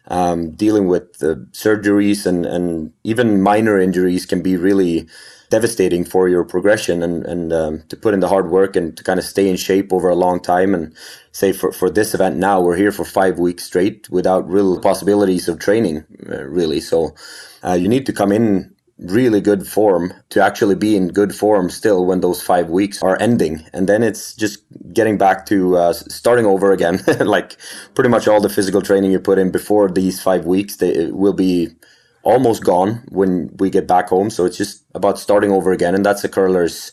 um, 0.07 0.51
dealing 0.51 0.87
with 0.87 1.17
surgeries 1.53 2.25
and, 2.25 2.45
and 2.45 2.93
even 3.03 3.41
minor 3.41 3.79
injuries 3.79 4.25
can 4.25 4.41
be 4.41 4.57
really 4.57 5.07
devastating 5.49 6.03
for 6.05 6.27
your 6.27 6.43
progression 6.43 7.03
and, 7.03 7.25
and 7.25 7.53
um, 7.53 7.83
to 7.89 7.95
put 7.95 8.13
in 8.13 8.19
the 8.19 8.27
hard 8.27 8.49
work 8.49 8.75
and 8.75 8.97
to 8.97 9.03
kind 9.03 9.19
of 9.19 9.25
stay 9.25 9.47
in 9.47 9.55
shape 9.55 9.93
over 9.93 10.09
a 10.09 10.15
long 10.15 10.39
time. 10.39 10.73
And 10.75 10.93
say 11.31 11.53
for, 11.53 11.71
for 11.71 11.89
this 11.89 12.13
event 12.13 12.37
now 12.37 12.61
we're 12.61 12.77
here 12.77 12.91
for 12.91 13.05
five 13.05 13.39
weeks 13.39 13.63
straight 13.63 14.09
without 14.09 14.49
real 14.49 14.79
possibilities 14.79 15.47
of 15.47 15.59
training 15.59 16.05
uh, 16.29 16.43
really. 16.43 16.79
So 16.79 17.15
uh, 17.63 17.73
you 17.73 17.87
need 17.87 18.05
to 18.07 18.13
come 18.13 18.31
in 18.31 18.74
really 18.97 19.41
good 19.41 19.67
form 19.67 20.13
to 20.29 20.41
actually 20.41 20.75
be 20.75 20.95
in 20.95 21.09
good 21.09 21.35
form 21.35 21.69
still 21.69 22.05
when 22.05 22.21
those 22.21 22.41
five 22.41 22.69
weeks 22.69 23.01
are 23.03 23.17
ending. 23.19 23.61
And 23.73 23.87
then 23.89 24.03
it's 24.03 24.33
just 24.33 24.63
getting 24.93 25.17
back 25.17 25.45
to 25.47 25.77
uh, 25.77 25.93
starting 25.93 26.45
over 26.45 26.71
again. 26.71 26.99
Like 27.25 27.57
pretty 27.95 28.09
much 28.09 28.27
all 28.27 28.39
the 28.39 28.49
physical 28.49 28.81
training 28.81 29.11
you 29.11 29.19
put 29.19 29.39
in 29.39 29.51
before 29.51 29.89
these 29.89 30.21
five 30.21 30.45
weeks 30.45 30.77
they 30.77 31.07
will 31.11 31.33
be 31.33 31.69
almost 32.23 32.63
gone 32.63 33.03
when 33.09 33.49
we 33.57 33.69
get 33.69 33.87
back 33.87 34.09
home. 34.09 34.29
So 34.29 34.45
it's 34.45 34.57
just 34.57 34.83
about 34.93 35.19
starting 35.19 35.51
over 35.51 35.71
again. 35.71 35.95
And 35.95 36.05
that's 36.05 36.23
a 36.23 36.29
curler's 36.29 36.91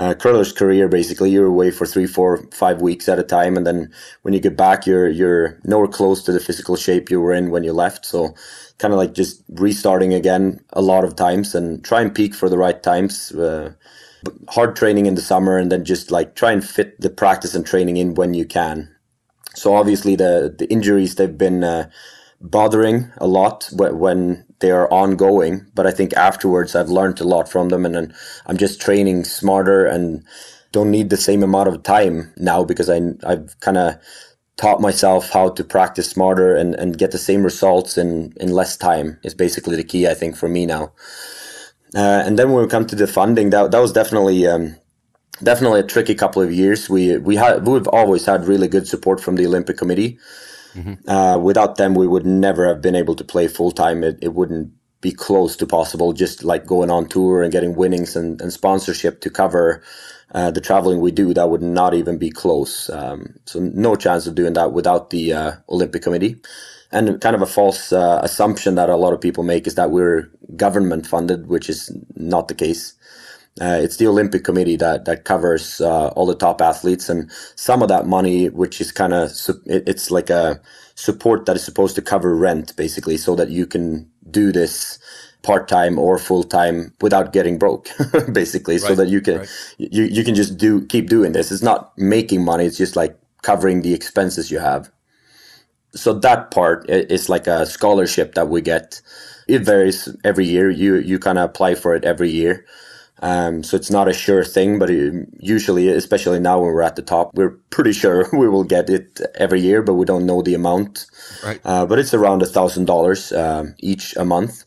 uh, 0.00 0.14
curler's 0.14 0.52
career 0.52 0.88
basically 0.88 1.30
you're 1.30 1.46
away 1.46 1.70
for 1.70 1.86
three 1.86 2.06
four 2.06 2.46
five 2.52 2.80
weeks 2.82 3.08
at 3.08 3.18
a 3.18 3.24
time 3.24 3.56
and 3.56 3.66
then 3.66 3.92
when 4.22 4.34
you 4.34 4.40
get 4.40 4.56
back 4.56 4.86
you're 4.86 5.08
you're 5.08 5.60
nowhere 5.64 5.88
close 5.88 6.22
to 6.24 6.32
the 6.32 6.40
physical 6.40 6.76
shape 6.76 7.10
you 7.10 7.20
were 7.20 7.34
in 7.34 7.50
when 7.50 7.64
you 7.64 7.72
left 7.72 8.06
so 8.06 8.34
kind 8.80 8.94
of 8.94 8.98
like 8.98 9.12
just 9.14 9.44
restarting 9.50 10.14
again 10.14 10.58
a 10.72 10.80
lot 10.80 11.04
of 11.04 11.14
times 11.14 11.54
and 11.54 11.84
try 11.84 12.00
and 12.00 12.14
peak 12.14 12.34
for 12.34 12.48
the 12.48 12.58
right 12.58 12.82
times. 12.82 13.30
Uh, 13.32 13.74
hard 14.48 14.74
training 14.74 15.06
in 15.06 15.14
the 15.14 15.20
summer 15.20 15.58
and 15.58 15.70
then 15.70 15.84
just 15.84 16.10
like 16.10 16.34
try 16.34 16.50
and 16.50 16.64
fit 16.64 17.00
the 17.00 17.10
practice 17.10 17.54
and 17.54 17.66
training 17.66 17.98
in 17.98 18.14
when 18.14 18.34
you 18.34 18.46
can. 18.46 18.94
So 19.54 19.74
obviously 19.74 20.16
the 20.16 20.54
the 20.58 20.68
injuries 20.70 21.14
they've 21.14 21.38
been 21.38 21.62
uh, 21.62 21.90
bothering 22.40 23.12
a 23.18 23.26
lot 23.26 23.68
when 23.72 24.46
they 24.60 24.70
are 24.70 24.90
ongoing, 24.92 25.66
but 25.74 25.86
I 25.86 25.90
think 25.90 26.12
afterwards 26.14 26.74
I've 26.74 26.88
learned 26.88 27.20
a 27.20 27.24
lot 27.24 27.48
from 27.48 27.70
them 27.70 27.84
and, 27.86 27.96
and 27.96 28.14
I'm 28.46 28.56
just 28.56 28.80
training 28.80 29.24
smarter 29.24 29.84
and 29.86 30.24
don't 30.72 30.90
need 30.90 31.10
the 31.10 31.16
same 31.16 31.42
amount 31.42 31.68
of 31.68 31.82
time 31.82 32.32
now 32.36 32.64
because 32.64 32.88
I 32.88 33.00
I've 33.24 33.58
kind 33.60 33.76
of 33.78 33.96
taught 34.56 34.80
myself 34.80 35.30
how 35.30 35.48
to 35.48 35.64
practice 35.64 36.10
smarter 36.10 36.54
and, 36.54 36.74
and 36.74 36.98
get 36.98 37.12
the 37.12 37.18
same 37.18 37.42
results 37.42 37.96
in, 37.96 38.34
in 38.36 38.50
less 38.50 38.76
time 38.76 39.18
is 39.24 39.34
basically 39.34 39.74
the 39.74 39.84
key, 39.84 40.06
I 40.06 40.12
think, 40.12 40.36
for 40.36 40.48
me 40.48 40.66
now. 40.66 40.92
Uh, 41.94 42.22
and 42.26 42.38
then 42.38 42.52
when 42.52 42.62
we 42.62 42.68
come 42.68 42.86
to 42.86 42.94
the 42.94 43.06
funding, 43.06 43.50
that, 43.50 43.70
that 43.70 43.80
was 43.80 43.92
definitely 43.92 44.46
um, 44.46 44.76
definitely 45.42 45.80
a 45.80 45.84
tricky 45.84 46.14
couple 46.14 46.42
of 46.42 46.52
years. 46.52 46.88
We 46.88 47.18
we 47.18 47.36
had 47.36 47.66
we've 47.66 47.88
always 47.88 48.26
had 48.26 48.46
really 48.46 48.68
good 48.68 48.86
support 48.86 49.20
from 49.20 49.36
the 49.36 49.46
Olympic 49.46 49.76
Committee. 49.76 50.18
Mm-hmm. 50.74 51.08
Uh, 51.08 51.38
without 51.38 51.76
them, 51.76 51.94
we 51.94 52.06
would 52.06 52.26
never 52.26 52.66
have 52.66 52.82
been 52.82 52.94
able 52.96 53.14
to 53.16 53.24
play 53.24 53.48
full 53.48 53.72
time. 53.72 54.04
It, 54.04 54.18
it 54.22 54.34
wouldn't 54.34 54.72
be 55.00 55.12
close 55.12 55.56
to 55.56 55.66
possible. 55.66 56.12
Just 56.12 56.44
like 56.44 56.66
going 56.66 56.90
on 56.90 57.08
tour 57.08 57.42
and 57.42 57.52
getting 57.52 57.74
winnings 57.76 58.16
and, 58.16 58.40
and 58.40 58.52
sponsorship 58.52 59.20
to 59.22 59.30
cover 59.30 59.82
uh, 60.32 60.50
the 60.50 60.60
traveling 60.60 61.00
we 61.00 61.10
do, 61.12 61.34
that 61.34 61.50
would 61.50 61.62
not 61.62 61.94
even 61.94 62.18
be 62.18 62.30
close. 62.30 62.90
Um, 62.90 63.34
so 63.46 63.60
no 63.60 63.96
chance 63.96 64.26
of 64.26 64.34
doing 64.34 64.54
that 64.54 64.72
without 64.72 65.10
the 65.10 65.32
uh, 65.32 65.52
Olympic 65.68 66.02
Committee. 66.02 66.36
And 66.92 67.20
kind 67.20 67.36
of 67.36 67.42
a 67.42 67.46
false 67.46 67.92
uh, 67.92 68.20
assumption 68.22 68.74
that 68.76 68.88
a 68.88 68.96
lot 68.96 69.12
of 69.12 69.20
people 69.20 69.44
make 69.44 69.66
is 69.66 69.76
that 69.76 69.90
we're 69.90 70.30
government 70.56 71.06
funded, 71.06 71.46
which 71.48 71.68
is 71.68 71.92
not 72.16 72.48
the 72.48 72.54
case. 72.54 72.94
Uh, 73.60 73.78
it's 73.82 73.98
the 73.98 74.06
Olympic 74.06 74.42
Committee 74.42 74.76
that 74.76 75.04
that 75.04 75.24
covers 75.24 75.80
uh, 75.82 76.08
all 76.08 76.24
the 76.24 76.34
top 76.34 76.62
athletes, 76.62 77.10
and 77.10 77.30
some 77.56 77.82
of 77.82 77.88
that 77.88 78.06
money, 78.06 78.48
which 78.48 78.80
is 78.80 78.90
kind 78.90 79.12
of 79.12 79.30
it's 79.66 80.10
like 80.10 80.30
a 80.30 80.60
support 80.94 81.44
that 81.44 81.56
is 81.56 81.64
supposed 81.64 81.94
to 81.96 82.02
cover 82.02 82.34
rent, 82.34 82.74
basically, 82.76 83.18
so 83.18 83.34
that 83.36 83.50
you 83.50 83.66
can 83.66 84.10
do 84.30 84.50
this 84.50 84.98
part 85.42 85.68
time 85.68 85.98
or 85.98 86.18
full 86.18 86.44
time 86.44 86.94
without 87.02 87.32
getting 87.34 87.58
broke, 87.58 87.88
basically, 88.32 88.76
right. 88.76 88.82
so 88.82 88.94
that 88.94 89.08
you 89.08 89.20
can 89.20 89.38
right. 89.38 89.48
you, 89.76 90.04
you 90.04 90.24
can 90.24 90.34
just 90.34 90.56
do 90.56 90.86
keep 90.86 91.08
doing 91.10 91.32
this. 91.32 91.52
It's 91.52 91.62
not 91.62 91.92
making 91.98 92.42
money; 92.42 92.64
it's 92.64 92.78
just 92.78 92.96
like 92.96 93.18
covering 93.42 93.82
the 93.82 93.92
expenses 93.92 94.50
you 94.50 94.58
have. 94.58 94.90
So 95.92 96.14
that 96.20 96.50
part 96.50 96.88
is 96.88 97.28
like 97.28 97.46
a 97.46 97.66
scholarship 97.66 98.34
that 98.36 98.48
we 98.48 98.62
get. 98.62 99.02
It 99.48 99.64
varies 99.64 100.08
every 100.24 100.46
year. 100.46 100.70
You 100.70 100.96
you 100.96 101.18
kind 101.18 101.36
of 101.36 101.50
apply 101.50 101.74
for 101.74 101.94
it 101.94 102.06
every 102.06 102.30
year. 102.30 102.64
Um, 103.20 103.62
so 103.62 103.76
it's 103.76 103.90
not 103.90 104.08
a 104.08 104.12
sure 104.12 104.44
thing, 104.44 104.78
but 104.78 104.90
it, 104.90 105.28
usually, 105.38 105.88
especially 105.88 106.40
now 106.40 106.60
when 106.60 106.72
we're 106.72 106.82
at 106.82 106.96
the 106.96 107.02
top, 107.02 107.32
we're 107.34 107.58
pretty 107.70 107.92
sure 107.92 108.26
we 108.32 108.48
will 108.48 108.64
get 108.64 108.88
it 108.90 109.20
every 109.34 109.60
year, 109.60 109.82
but 109.82 109.94
we 109.94 110.06
don't 110.06 110.26
know 110.26 110.42
the 110.42 110.54
amount. 110.54 111.06
Right. 111.44 111.60
Uh, 111.64 111.86
but 111.86 111.98
it's 111.98 112.14
around 112.14 112.42
a 112.42 112.46
thousand 112.46 112.86
dollars 112.86 113.32
um, 113.32 113.74
each 113.78 114.16
a 114.16 114.24
month 114.24 114.64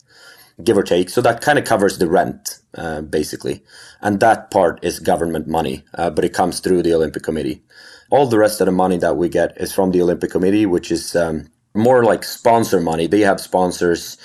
give 0.62 0.78
or 0.78 0.82
take. 0.82 1.10
So 1.10 1.20
that 1.22 1.40
kind 1.40 1.58
of 1.58 1.64
covers 1.64 1.98
the 1.98 2.08
rent, 2.08 2.58
uh, 2.74 3.00
basically. 3.02 3.62
And 4.00 4.20
that 4.20 4.50
part 4.50 4.78
is 4.84 5.00
government 5.00 5.48
money, 5.48 5.82
uh, 5.94 6.10
but 6.10 6.24
it 6.24 6.32
comes 6.32 6.60
through 6.60 6.82
the 6.82 6.94
Olympic 6.94 7.22
Committee. 7.22 7.62
All 8.10 8.26
the 8.26 8.38
rest 8.38 8.60
of 8.60 8.66
the 8.66 8.72
money 8.72 8.98
that 8.98 9.16
we 9.16 9.28
get 9.28 9.56
is 9.60 9.72
from 9.72 9.90
the 9.90 10.02
Olympic 10.02 10.30
Committee, 10.30 10.66
which 10.66 10.92
is 10.92 11.16
um, 11.16 11.48
more 11.74 12.04
like 12.04 12.22
sponsor 12.22 12.80
money. 12.80 13.06
They 13.06 13.20
have 13.20 13.40
sponsors 13.40 14.16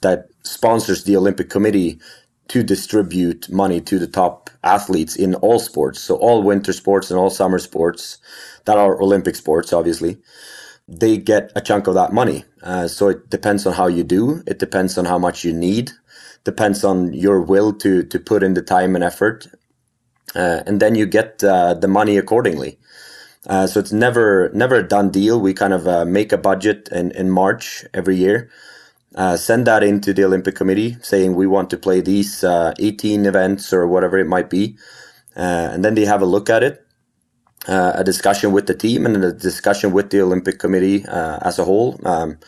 that 0.00 0.28
sponsors 0.42 1.04
the 1.04 1.16
Olympic 1.16 1.50
Committee 1.50 2.00
to 2.48 2.62
distribute 2.62 3.50
money 3.50 3.80
to 3.80 3.98
the 3.98 4.06
top 4.06 4.50
athletes 4.62 5.16
in 5.16 5.34
all 5.36 5.58
sports. 5.58 6.00
So 6.00 6.16
all 6.16 6.42
winter 6.42 6.72
sports 6.72 7.10
and 7.10 7.18
all 7.18 7.30
summer 7.30 7.58
sports 7.58 8.18
that 8.66 8.78
are 8.78 9.00
Olympic 9.00 9.36
sports, 9.36 9.72
obviously 9.72 10.18
they 10.88 11.16
get 11.16 11.50
a 11.56 11.60
chunk 11.60 11.86
of 11.86 11.94
that 11.94 12.12
money. 12.12 12.44
Uh, 12.62 12.88
so 12.88 13.08
it 13.08 13.30
depends 13.30 13.66
on 13.66 13.74
how 13.74 13.86
you 13.86 14.04
do. 14.04 14.42
It 14.46 14.58
depends 14.58 14.98
on 14.98 15.04
how 15.06 15.18
much 15.18 15.44
you 15.44 15.52
need. 15.52 15.92
Depends 16.44 16.84
on 16.84 17.12
your 17.12 17.40
will 17.40 17.72
to 17.74 18.02
to 18.04 18.20
put 18.20 18.42
in 18.42 18.54
the 18.54 18.62
time 18.62 18.94
and 18.94 19.02
effort, 19.04 19.46
uh, 20.34 20.62
and 20.66 20.80
then 20.80 20.94
you 20.94 21.06
get 21.06 21.42
uh, 21.42 21.74
the 21.74 21.88
money 21.88 22.18
accordingly. 22.18 22.78
Uh, 23.46 23.66
so 23.66 23.80
it's 23.80 23.92
never 23.92 24.50
never 24.54 24.76
a 24.76 24.88
done 24.88 25.10
deal. 25.10 25.40
We 25.40 25.54
kind 25.54 25.72
of 25.72 25.88
uh, 25.88 26.04
make 26.04 26.32
a 26.32 26.38
budget 26.38 26.88
in 26.92 27.12
in 27.12 27.30
March 27.30 27.84
every 27.94 28.16
year. 28.16 28.50
Uh, 29.14 29.36
send 29.36 29.66
that 29.66 29.82
into 29.82 30.12
the 30.12 30.24
Olympic 30.24 30.56
Committee, 30.56 30.96
saying 31.00 31.34
we 31.34 31.46
want 31.46 31.70
to 31.70 31.76
play 31.76 32.00
these 32.00 32.42
18 32.44 33.26
events 33.26 33.72
or 33.72 33.86
whatever 33.86 34.18
it 34.18 34.26
might 34.26 34.50
be, 34.50 34.76
and 35.36 35.84
then 35.84 35.94
they 35.94 36.04
have 36.04 36.22
a 36.22 36.26
look 36.26 36.50
at 36.50 36.62
it 36.62 36.84
uh, 37.68 37.92
a 37.94 38.04
discussion 38.04 38.52
with 38.52 38.66
the 38.66 38.74
team 38.74 39.06
and 39.06 39.22
a 39.24 39.32
discussion 39.32 39.92
with 39.92 40.10
the 40.10 40.20
Olympic 40.20 40.58
Committee 40.58 41.04
uh, 41.06 41.38
as 41.42 41.58
a 41.58 41.64
whole, 41.64 41.98
um, 42.04 42.38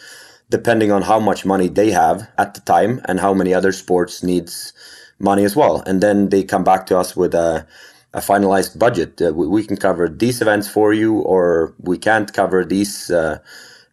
depending 0.50 0.92
on 0.92 1.02
how 1.02 1.18
much 1.18 1.44
money 1.44 1.68
they 1.68 1.90
have 1.90 2.28
at 2.38 2.54
the 2.54 2.60
time 2.60 3.00
and 3.06 3.20
how 3.20 3.32
many 3.32 3.54
other 3.54 3.72
sports 3.72 4.22
needs 4.22 4.72
money 5.18 5.44
as 5.44 5.56
well. 5.56 5.82
And 5.86 6.02
then 6.02 6.28
they 6.28 6.44
come 6.44 6.64
back 6.64 6.86
to 6.86 6.98
us 6.98 7.16
with 7.16 7.34
a, 7.34 7.66
a 8.12 8.20
finalized 8.20 8.78
budget. 8.78 9.20
Uh, 9.20 9.32
we, 9.32 9.46
we, 9.46 9.64
can 9.64 9.76
cover 9.76 10.08
these 10.08 10.42
events 10.42 10.68
for 10.68 10.92
you, 10.92 11.18
or 11.20 11.74
we 11.80 11.98
can't 11.98 12.32
cover 12.32 12.64
these 12.64 13.10
uh, 13.10 13.38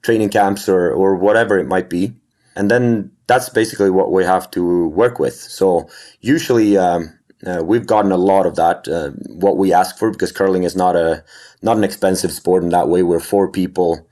training 0.02 0.30
camps 0.30 0.68
or, 0.68 0.92
or 0.92 1.16
whatever 1.16 1.58
it 1.58 1.68
might 1.68 1.90
be. 1.90 2.14
And 2.56 2.70
then 2.70 3.12
that's 3.28 3.50
basically 3.50 3.90
what 3.90 4.12
we 4.12 4.24
have 4.24 4.50
to 4.52 4.88
work 4.90 5.20
with. 5.20 5.36
So 5.36 5.90
usually, 6.22 6.78
um, 6.78 7.18
uh, 7.46 7.62
we've 7.64 7.88
gotten 7.88 8.12
a 8.12 8.18
lot 8.18 8.46
of 8.46 8.56
that. 8.56 8.88
Uh, 8.88 9.10
what 9.28 9.58
we 9.58 9.74
ask 9.74 9.98
for 9.98 10.12
because 10.12 10.32
curling 10.32 10.64
is 10.64 10.76
not 10.76 10.96
a 10.96 11.24
not 11.62 11.78
an 11.78 11.84
expensive 11.84 12.32
sport 12.32 12.64
in 12.64 12.70
that 12.70 12.88
way. 12.88 13.04
We're 13.04 13.20
four 13.20 13.50
people 13.50 14.08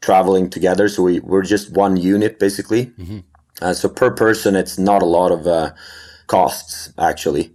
traveling 0.00 0.50
together, 0.50 0.88
so 0.88 1.02
we 1.02 1.20
we're 1.20 1.42
just 1.42 1.72
one 1.72 1.96
unit 1.96 2.38
basically. 2.38 2.86
Mm-hmm. 2.86 3.18
Uh, 3.62 3.74
so 3.74 3.88
per 3.88 4.10
person, 4.10 4.56
it's 4.56 4.78
not 4.78 5.02
a 5.02 5.06
lot 5.06 5.30
of 5.30 5.46
uh, 5.46 5.72
costs 6.26 6.92
actually. 6.98 7.54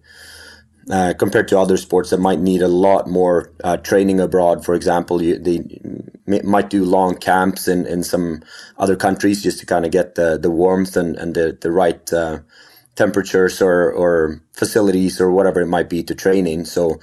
Uh, 0.90 1.14
compared 1.18 1.48
to 1.50 1.60
other 1.60 1.78
sports 1.78 2.10
that 2.12 2.20
might 2.20 2.40
need 2.40 2.62
a 2.62 2.68
lot 2.68 3.08
more 3.08 3.52
uh, 3.64 3.78
training 3.78 4.20
abroad. 4.20 4.66
For 4.66 4.76
example, 4.76 5.22
you, 5.22 5.40
they 5.40 5.60
might 6.44 6.70
do 6.70 6.84
long 6.86 7.18
camps 7.18 7.68
in, 7.68 7.86
in 7.88 8.04
some 8.04 8.42
other 8.78 8.96
countries 8.96 9.44
just 9.44 9.60
to 9.60 9.66
kind 9.66 9.86
of 9.86 9.92
get 9.92 10.16
the, 10.16 10.38
the 10.38 10.52
warmth 10.52 10.98
and, 10.98 11.16
and 11.18 11.36
the, 11.36 11.58
the 11.62 11.72
right 11.72 12.12
uh, 12.14 12.40
temperatures 12.96 13.62
or, 13.62 13.92
or 13.92 14.42
facilities 14.54 15.22
or 15.22 15.32
whatever 15.32 15.62
it 15.62 15.68
might 15.68 15.90
be 15.90 16.04
to 16.04 16.16
training. 16.16 16.66
So 16.66 17.00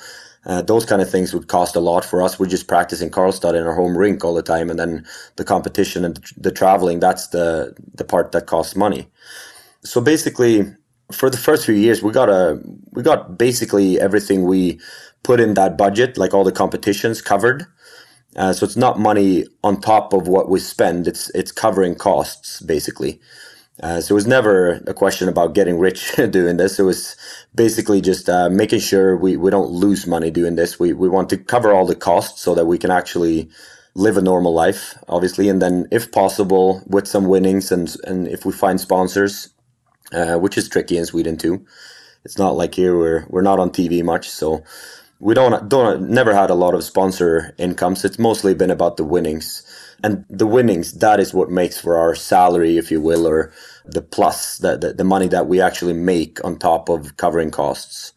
uh, 0.46 0.62
those 0.62 0.86
kind 0.86 1.02
of 1.02 1.10
things 1.10 1.34
would 1.34 1.48
cost 1.48 1.76
a 1.76 1.80
lot 1.80 2.04
for 2.04 2.22
us. 2.22 2.38
We're 2.38 2.46
just 2.46 2.68
practicing 2.68 3.10
Karlstad 3.10 3.54
in 3.54 3.66
our 3.66 3.74
home 3.74 3.96
rink 3.98 4.24
all 4.24 4.34
the 4.34 4.42
time, 4.42 4.70
and 4.70 4.78
then 4.78 5.06
the 5.36 5.44
competition 5.44 6.04
and 6.04 6.16
the, 6.16 6.32
the 6.38 6.52
traveling. 6.52 7.00
That's 7.00 7.28
the 7.28 7.74
the 7.94 8.04
part 8.04 8.32
that 8.32 8.46
costs 8.46 8.76
money. 8.76 9.08
So 9.84 10.00
basically, 10.00 10.74
for 11.12 11.30
the 11.30 11.36
first 11.36 11.66
few 11.66 11.74
years, 11.74 12.02
we 12.02 12.12
got 12.12 12.28
a 12.28 12.60
we 12.92 13.02
got 13.02 13.38
basically 13.38 14.00
everything 14.00 14.44
we 14.44 14.80
put 15.22 15.40
in 15.40 15.54
that 15.54 15.78
budget, 15.78 16.18
like 16.18 16.34
all 16.34 16.44
the 16.44 16.52
competitions 16.52 17.22
covered. 17.22 17.66
Uh, 18.36 18.52
so 18.52 18.66
it's 18.66 18.76
not 18.76 18.98
money 18.98 19.46
on 19.64 19.80
top 19.80 20.12
of 20.12 20.28
what 20.28 20.48
we 20.48 20.60
spend. 20.60 21.08
It's 21.08 21.30
it's 21.30 21.52
covering 21.52 21.94
costs 21.94 22.60
basically. 22.62 23.20
Uh, 23.82 24.00
so 24.00 24.14
it 24.14 24.16
was 24.16 24.26
never 24.26 24.82
a 24.86 24.94
question 24.94 25.28
about 25.28 25.54
getting 25.54 25.78
rich 25.78 26.14
doing 26.30 26.56
this. 26.56 26.78
It 26.78 26.84
was 26.84 27.16
basically 27.54 28.00
just 28.00 28.28
uh, 28.28 28.50
making 28.50 28.80
sure 28.80 29.16
we, 29.16 29.36
we 29.36 29.50
don't 29.50 29.70
lose 29.70 30.06
money 30.06 30.30
doing 30.30 30.56
this. 30.56 30.80
We, 30.80 30.92
we 30.92 31.08
want 31.08 31.28
to 31.30 31.36
cover 31.36 31.72
all 31.72 31.86
the 31.86 31.94
costs 31.94 32.42
so 32.42 32.54
that 32.54 32.66
we 32.66 32.78
can 32.78 32.90
actually 32.90 33.48
live 33.94 34.16
a 34.16 34.22
normal 34.22 34.54
life, 34.54 34.96
obviously. 35.08 35.48
And 35.48 35.62
then, 35.62 35.88
if 35.90 36.10
possible, 36.12 36.82
with 36.86 37.06
some 37.06 37.26
winnings 37.26 37.72
and, 37.72 37.94
and 38.04 38.28
if 38.28 38.46
we 38.46 38.52
find 38.52 38.80
sponsors, 38.80 39.50
uh, 40.12 40.36
which 40.36 40.58
is 40.58 40.68
tricky 40.68 40.96
in 40.96 41.06
Sweden 41.06 41.36
too. 41.36 41.64
It's 42.24 42.38
not 42.38 42.56
like 42.56 42.74
here 42.74 42.96
we're, 42.96 43.26
we're 43.28 43.42
not 43.42 43.58
on 43.60 43.70
TV 43.70 44.02
much. 44.04 44.28
So 44.30 44.64
we 45.20 45.34
don't, 45.34 45.68
don't, 45.68 46.10
never 46.10 46.34
had 46.34 46.50
a 46.50 46.54
lot 46.54 46.74
of 46.74 46.84
sponsor 46.84 47.54
incomes. 47.58 48.04
It's 48.04 48.18
mostly 48.18 48.54
been 48.54 48.70
about 48.70 48.96
the 48.96 49.04
winnings 49.04 49.64
and 50.02 50.24
the 50.30 50.46
winnings 50.46 50.92
that 50.94 51.20
is 51.20 51.34
what 51.34 51.50
makes 51.50 51.80
for 51.80 51.96
our 51.96 52.14
salary 52.14 52.78
if 52.78 52.90
you 52.90 53.00
will 53.00 53.26
or 53.26 53.52
the 53.86 54.02
plus 54.02 54.58
the, 54.58 54.76
the, 54.76 54.92
the 54.92 55.04
money 55.04 55.28
that 55.28 55.46
we 55.48 55.60
actually 55.60 55.92
make 55.94 56.44
on 56.44 56.58
top 56.58 56.88
of 56.88 57.16
covering 57.16 57.50
costs 57.50 58.12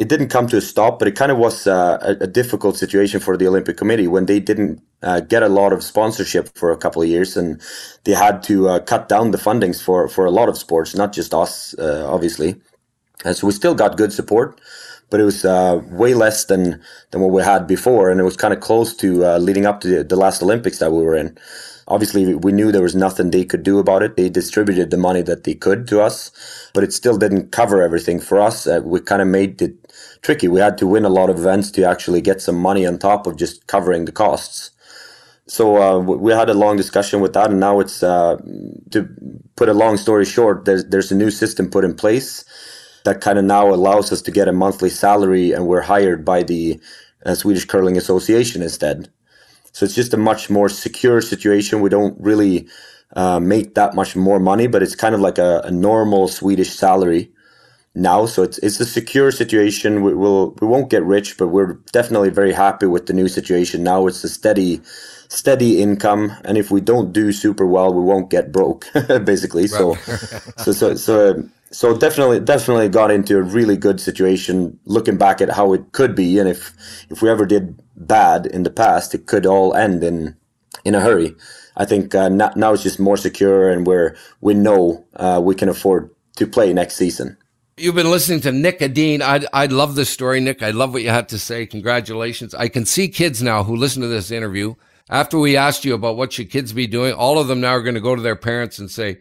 it 0.00 0.08
didn't 0.08 0.28
come 0.28 0.46
to 0.48 0.56
a 0.56 0.60
stop 0.60 0.98
but 0.98 1.06
it 1.06 1.14
kind 1.14 1.30
of 1.30 1.38
was 1.38 1.66
uh, 1.66 1.98
a, 2.00 2.24
a, 2.24 2.26
difficult 2.26 2.76
situation 2.76 3.20
for 3.20 3.36
the 3.36 3.46
olympic 3.46 3.76
committee 3.76 4.08
when 4.08 4.24
they 4.26 4.40
didn't 4.40 4.82
uh, 5.02 5.20
get 5.20 5.42
a 5.42 5.48
lot 5.48 5.72
of 5.74 5.84
sponsorship 5.84 6.48
for 6.56 6.72
a 6.72 6.76
couple 6.76 7.02
of 7.02 7.08
years 7.08 7.36
and 7.36 7.60
they 8.04 8.12
had 8.12 8.42
to 8.42 8.68
uh, 8.68 8.78
cut 8.80 9.08
down 9.08 9.30
the 9.30 9.38
fundings 9.38 9.82
for, 9.82 10.08
for 10.08 10.24
a 10.24 10.30
lot 10.30 10.48
of 10.48 10.56
sports 10.56 10.94
not 10.94 11.12
just 11.12 11.34
us 11.34 11.74
uh, 11.78 12.06
obviously 12.10 12.56
and 13.24 13.36
so 13.36 13.46
we 13.46 13.52
still 13.52 13.74
got 13.74 13.98
good 13.98 14.12
support 14.12 14.58
but 15.10 15.20
it 15.20 15.24
was 15.24 15.44
uh, 15.44 15.82
way 15.90 16.14
less 16.14 16.44
than 16.44 16.80
than 17.10 17.20
what 17.20 17.32
we 17.32 17.42
had 17.42 17.66
before, 17.66 18.10
and 18.10 18.20
it 18.20 18.24
was 18.24 18.36
kind 18.36 18.54
of 18.54 18.60
close 18.60 18.94
to 18.96 19.24
uh, 19.24 19.38
leading 19.38 19.66
up 19.66 19.80
to 19.80 19.88
the, 19.88 20.04
the, 20.04 20.16
last 20.16 20.42
Olympics 20.42 20.78
that 20.78 20.92
we 20.92 21.02
were 21.02 21.16
in. 21.16 21.36
Obviously, 21.88 22.34
we 22.36 22.52
knew 22.52 22.70
there 22.70 22.82
was 22.82 22.94
nothing 22.94 23.30
they 23.30 23.44
could 23.44 23.64
do 23.64 23.80
about 23.80 24.02
it. 24.04 24.16
They 24.16 24.28
distributed 24.28 24.90
the 24.90 24.96
money 24.96 25.22
that 25.22 25.42
they 25.42 25.54
could 25.54 25.88
to 25.88 26.00
us, 26.00 26.30
but 26.72 26.84
it 26.84 26.92
still 26.92 27.18
didn't 27.18 27.50
cover 27.50 27.82
everything 27.82 28.20
for 28.20 28.40
us. 28.40 28.66
We 28.66 29.00
kind 29.00 29.20
of 29.20 29.26
made 29.26 29.60
it 29.60 29.89
tricky. 30.22 30.48
We 30.48 30.60
had 30.60 30.78
to 30.78 30.86
win 30.86 31.04
a 31.04 31.08
lot 31.08 31.30
of 31.30 31.38
events 31.38 31.70
to 31.72 31.84
actually 31.84 32.20
get 32.20 32.40
some 32.40 32.56
money 32.56 32.86
on 32.86 32.98
top 32.98 33.26
of 33.26 33.36
just 33.36 33.66
covering 33.66 34.04
the 34.04 34.12
costs. 34.12 34.70
So 35.46 35.82
uh, 35.82 35.98
we 35.98 36.32
had 36.32 36.48
a 36.48 36.54
long 36.54 36.76
discussion 36.76 37.20
with 37.20 37.32
that, 37.32 37.50
and 37.50 37.58
now 37.58 37.80
it's 37.80 38.02
uh, 38.02 38.36
to 38.90 39.08
put 39.56 39.68
a 39.68 39.74
long 39.74 39.96
story 39.96 40.24
short. 40.24 40.64
There's 40.64 40.84
there's 40.84 41.10
a 41.10 41.16
new 41.16 41.30
system 41.30 41.68
put 41.68 41.84
in 41.84 41.94
place 41.94 42.44
that 43.04 43.20
kind 43.20 43.38
of 43.38 43.44
now 43.44 43.68
allows 43.68 44.12
us 44.12 44.22
to 44.22 44.30
get 44.30 44.48
a 44.48 44.52
monthly 44.52 44.90
salary 44.90 45.52
and 45.52 45.66
we're 45.66 45.80
hired 45.80 46.24
by 46.24 46.42
the 46.42 46.80
uh, 47.24 47.34
Swedish 47.34 47.64
Curling 47.64 47.96
Association 47.96 48.62
instead. 48.62 49.10
So 49.72 49.84
it's 49.84 49.94
just 49.94 50.14
a 50.14 50.18
much 50.18 50.50
more 50.50 50.68
secure 50.68 51.20
situation. 51.20 51.80
We 51.80 51.90
don't 51.90 52.20
really 52.20 52.68
uh, 53.16 53.40
make 53.40 53.74
that 53.74 53.94
much 53.94 54.16
more 54.16 54.40
money, 54.40 54.66
but 54.66 54.82
it's 54.82 54.94
kind 54.94 55.14
of 55.14 55.20
like 55.20 55.38
a, 55.38 55.62
a, 55.64 55.70
normal 55.70 56.28
Swedish 56.28 56.70
salary 56.70 57.30
now. 57.94 58.26
So 58.26 58.42
it's 58.42 58.58
it's 58.58 58.80
a 58.80 58.86
secure 58.86 59.30
situation. 59.30 60.02
We 60.02 60.14
will 60.14 60.56
we 60.60 60.66
won't 60.66 60.90
get 60.90 61.02
rich, 61.04 61.36
but 61.38 61.48
we're 61.48 61.74
definitely 61.92 62.30
very 62.30 62.52
happy 62.52 62.86
with 62.86 63.06
the 63.06 63.12
new 63.12 63.28
situation 63.28 63.82
now. 63.82 64.06
It's 64.06 64.24
a 64.24 64.28
steady 64.28 64.80
steady 65.28 65.80
income, 65.80 66.32
and 66.44 66.58
if 66.58 66.70
we 66.70 66.80
don't 66.80 67.12
do 67.12 67.32
super 67.32 67.66
well, 67.66 67.94
we 67.94 68.02
won't 68.02 68.30
get 68.30 68.52
broke, 68.52 68.86
basically. 69.24 69.66
So, 69.66 69.94
so 70.58 70.72
so 70.72 70.94
so 70.94 71.42
so 71.70 71.96
definitely 71.96 72.40
definitely 72.40 72.88
got 72.88 73.10
into 73.10 73.38
a 73.38 73.42
really 73.42 73.76
good 73.76 74.00
situation 74.00 74.78
looking 74.84 75.16
back 75.16 75.40
at 75.40 75.50
how 75.50 75.72
it 75.72 75.92
could 75.92 76.14
be 76.14 76.38
and 76.38 76.48
if 76.48 76.72
if 77.10 77.22
we 77.22 77.30
ever 77.30 77.46
did 77.46 77.80
bad 77.96 78.46
in 78.46 78.64
the 78.64 78.70
past 78.70 79.14
it 79.14 79.26
could 79.26 79.46
all 79.46 79.74
end 79.74 80.02
in 80.02 80.36
in 80.84 80.94
a 80.94 81.00
hurry 81.00 81.34
i 81.76 81.84
think 81.84 82.14
uh, 82.14 82.28
now, 82.28 82.50
now 82.56 82.72
it's 82.72 82.82
just 82.82 82.98
more 82.98 83.16
secure 83.16 83.70
and 83.70 83.86
where 83.86 84.16
we 84.40 84.52
know 84.52 85.04
uh, 85.16 85.40
we 85.42 85.54
can 85.54 85.68
afford 85.68 86.10
to 86.36 86.46
play 86.46 86.72
next 86.72 86.96
season 86.96 87.36
You've 87.80 87.94
been 87.94 88.10
listening 88.10 88.40
to 88.42 88.52
Nick 88.52 88.82
Edin. 88.82 89.22
I 89.22 89.40
I 89.54 89.64
love 89.64 89.94
this 89.94 90.10
story, 90.10 90.38
Nick. 90.38 90.62
I 90.62 90.70
love 90.70 90.92
what 90.92 91.02
you 91.02 91.08
had 91.08 91.30
to 91.30 91.38
say. 91.38 91.64
Congratulations. 91.64 92.54
I 92.54 92.68
can 92.68 92.84
see 92.84 93.08
kids 93.08 93.42
now 93.42 93.64
who 93.64 93.74
listen 93.74 94.02
to 94.02 94.08
this 94.08 94.30
interview. 94.30 94.74
After 95.08 95.38
we 95.38 95.56
asked 95.56 95.86
you 95.86 95.94
about 95.94 96.18
what 96.18 96.30
should 96.34 96.50
kids 96.50 96.74
be 96.74 96.86
doing, 96.86 97.14
all 97.14 97.38
of 97.38 97.48
them 97.48 97.62
now 97.62 97.70
are 97.70 97.82
going 97.82 97.94
to 97.94 98.00
go 98.02 98.14
to 98.14 98.20
their 98.20 98.36
parents 98.36 98.78
and 98.78 98.90
say, 98.90 99.20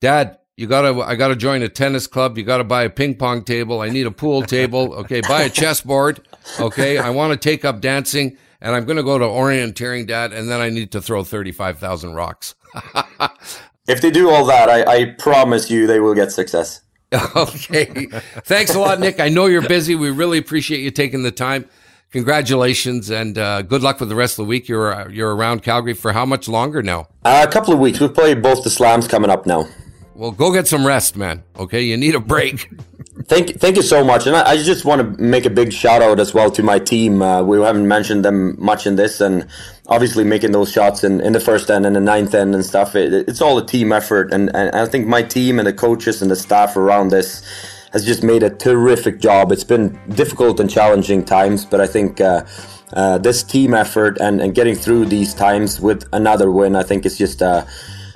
Dad, 0.00 0.38
you 0.56 0.66
gotta, 0.66 1.00
I 1.00 1.14
gotta 1.14 1.36
join 1.36 1.62
a 1.62 1.68
tennis 1.68 2.08
club. 2.08 2.36
You 2.36 2.42
gotta 2.42 2.64
buy 2.64 2.82
a 2.82 2.90
ping 2.90 3.14
pong 3.14 3.44
table. 3.44 3.80
I 3.80 3.90
need 3.90 4.06
a 4.06 4.10
pool 4.10 4.42
table. 4.42 4.92
Okay. 4.94 5.20
Buy 5.20 5.42
a 5.42 5.48
chessboard. 5.48 6.26
Okay. 6.58 6.98
I 6.98 7.10
want 7.10 7.32
to 7.32 7.38
take 7.38 7.64
up 7.64 7.80
dancing 7.80 8.36
and 8.60 8.74
I'm 8.74 8.86
going 8.86 8.96
to 8.96 9.04
go 9.04 9.18
to 9.18 9.24
orienteering 9.24 10.08
dad. 10.08 10.32
And 10.32 10.50
then 10.50 10.60
I 10.60 10.68
need 10.68 10.90
to 10.92 11.00
throw 11.00 11.22
35,000 11.22 12.12
rocks. 12.12 12.56
if 13.88 14.00
they 14.00 14.10
do 14.10 14.30
all 14.30 14.44
that, 14.46 14.68
I, 14.68 14.82
I 14.82 15.04
promise 15.16 15.70
you 15.70 15.86
they 15.86 16.00
will 16.00 16.14
get 16.14 16.32
success. 16.32 16.80
okay. 17.36 18.06
Thanks 18.44 18.74
a 18.74 18.78
lot, 18.78 19.00
Nick. 19.00 19.18
I 19.18 19.28
know 19.28 19.46
you're 19.46 19.66
busy. 19.66 19.94
We 19.96 20.10
really 20.10 20.38
appreciate 20.38 20.80
you 20.80 20.90
taking 20.90 21.22
the 21.22 21.32
time. 21.32 21.68
Congratulations 22.12 23.08
and 23.10 23.38
uh, 23.38 23.62
good 23.62 23.82
luck 23.82 24.00
with 24.00 24.08
the 24.08 24.16
rest 24.16 24.34
of 24.34 24.44
the 24.44 24.48
week. 24.48 24.68
You're 24.68 25.08
you're 25.10 25.34
around 25.34 25.62
Calgary 25.62 25.94
for 25.94 26.12
how 26.12 26.26
much 26.26 26.48
longer 26.48 26.82
now? 26.82 27.08
Uh, 27.24 27.46
a 27.48 27.50
couple 27.50 27.72
of 27.72 27.78
weeks. 27.78 28.00
We've 28.00 28.12
played 28.12 28.42
both 28.42 28.64
the 28.64 28.70
slams 28.70 29.06
coming 29.06 29.30
up 29.30 29.46
now. 29.46 29.68
Well, 30.14 30.32
go 30.32 30.52
get 30.52 30.66
some 30.66 30.86
rest, 30.86 31.16
man. 31.16 31.44
Okay, 31.56 31.82
you 31.82 31.96
need 31.96 32.14
a 32.14 32.20
break. 32.20 32.70
Thank, 33.24 33.60
thank 33.60 33.76
you 33.76 33.82
so 33.82 34.02
much, 34.02 34.26
and 34.26 34.34
I, 34.34 34.52
I, 34.52 34.56
just 34.56 34.86
want 34.86 35.00
to 35.02 35.22
make 35.22 35.44
a 35.44 35.50
big 35.50 35.74
shout 35.74 36.00
out 36.00 36.18
as 36.18 36.32
well 36.32 36.50
to 36.52 36.62
my 36.62 36.78
team. 36.78 37.20
Uh, 37.20 37.42
we 37.42 37.60
haven't 37.60 37.86
mentioned 37.86 38.24
them 38.24 38.56
much 38.58 38.86
in 38.86 38.96
this, 38.96 39.20
and 39.20 39.46
obviously 39.88 40.24
making 40.24 40.52
those 40.52 40.72
shots 40.72 41.04
in, 41.04 41.20
in 41.20 41.34
the 41.34 41.40
first 41.40 41.70
end 41.70 41.84
and 41.84 41.94
the 41.94 42.00
ninth 42.00 42.34
end 42.34 42.54
and 42.54 42.64
stuff. 42.64 42.96
It, 42.96 43.12
it's 43.12 43.42
all 43.42 43.58
a 43.58 43.66
team 43.66 43.92
effort, 43.92 44.32
and, 44.32 44.50
and 44.54 44.74
I 44.74 44.86
think 44.86 45.06
my 45.06 45.22
team 45.22 45.58
and 45.58 45.66
the 45.66 45.72
coaches 45.72 46.22
and 46.22 46.30
the 46.30 46.36
staff 46.36 46.76
around 46.76 47.08
this 47.08 47.44
has 47.92 48.06
just 48.06 48.22
made 48.22 48.42
a 48.42 48.48
terrific 48.48 49.20
job. 49.20 49.52
It's 49.52 49.64
been 49.64 50.00
difficult 50.14 50.58
and 50.58 50.70
challenging 50.70 51.24
times, 51.24 51.64
but 51.64 51.80
I 51.80 51.86
think. 51.86 52.20
Uh, 52.20 52.44
uh, 52.92 53.18
this 53.18 53.44
team 53.44 53.72
effort 53.72 54.18
and, 54.20 54.40
and 54.40 54.52
getting 54.52 54.74
through 54.74 55.06
these 55.06 55.32
times 55.32 55.80
with 55.80 56.08
another 56.12 56.50
win, 56.50 56.74
I 56.74 56.82
think 56.82 57.06
is 57.06 57.16
just 57.16 57.40
uh, 57.40 57.64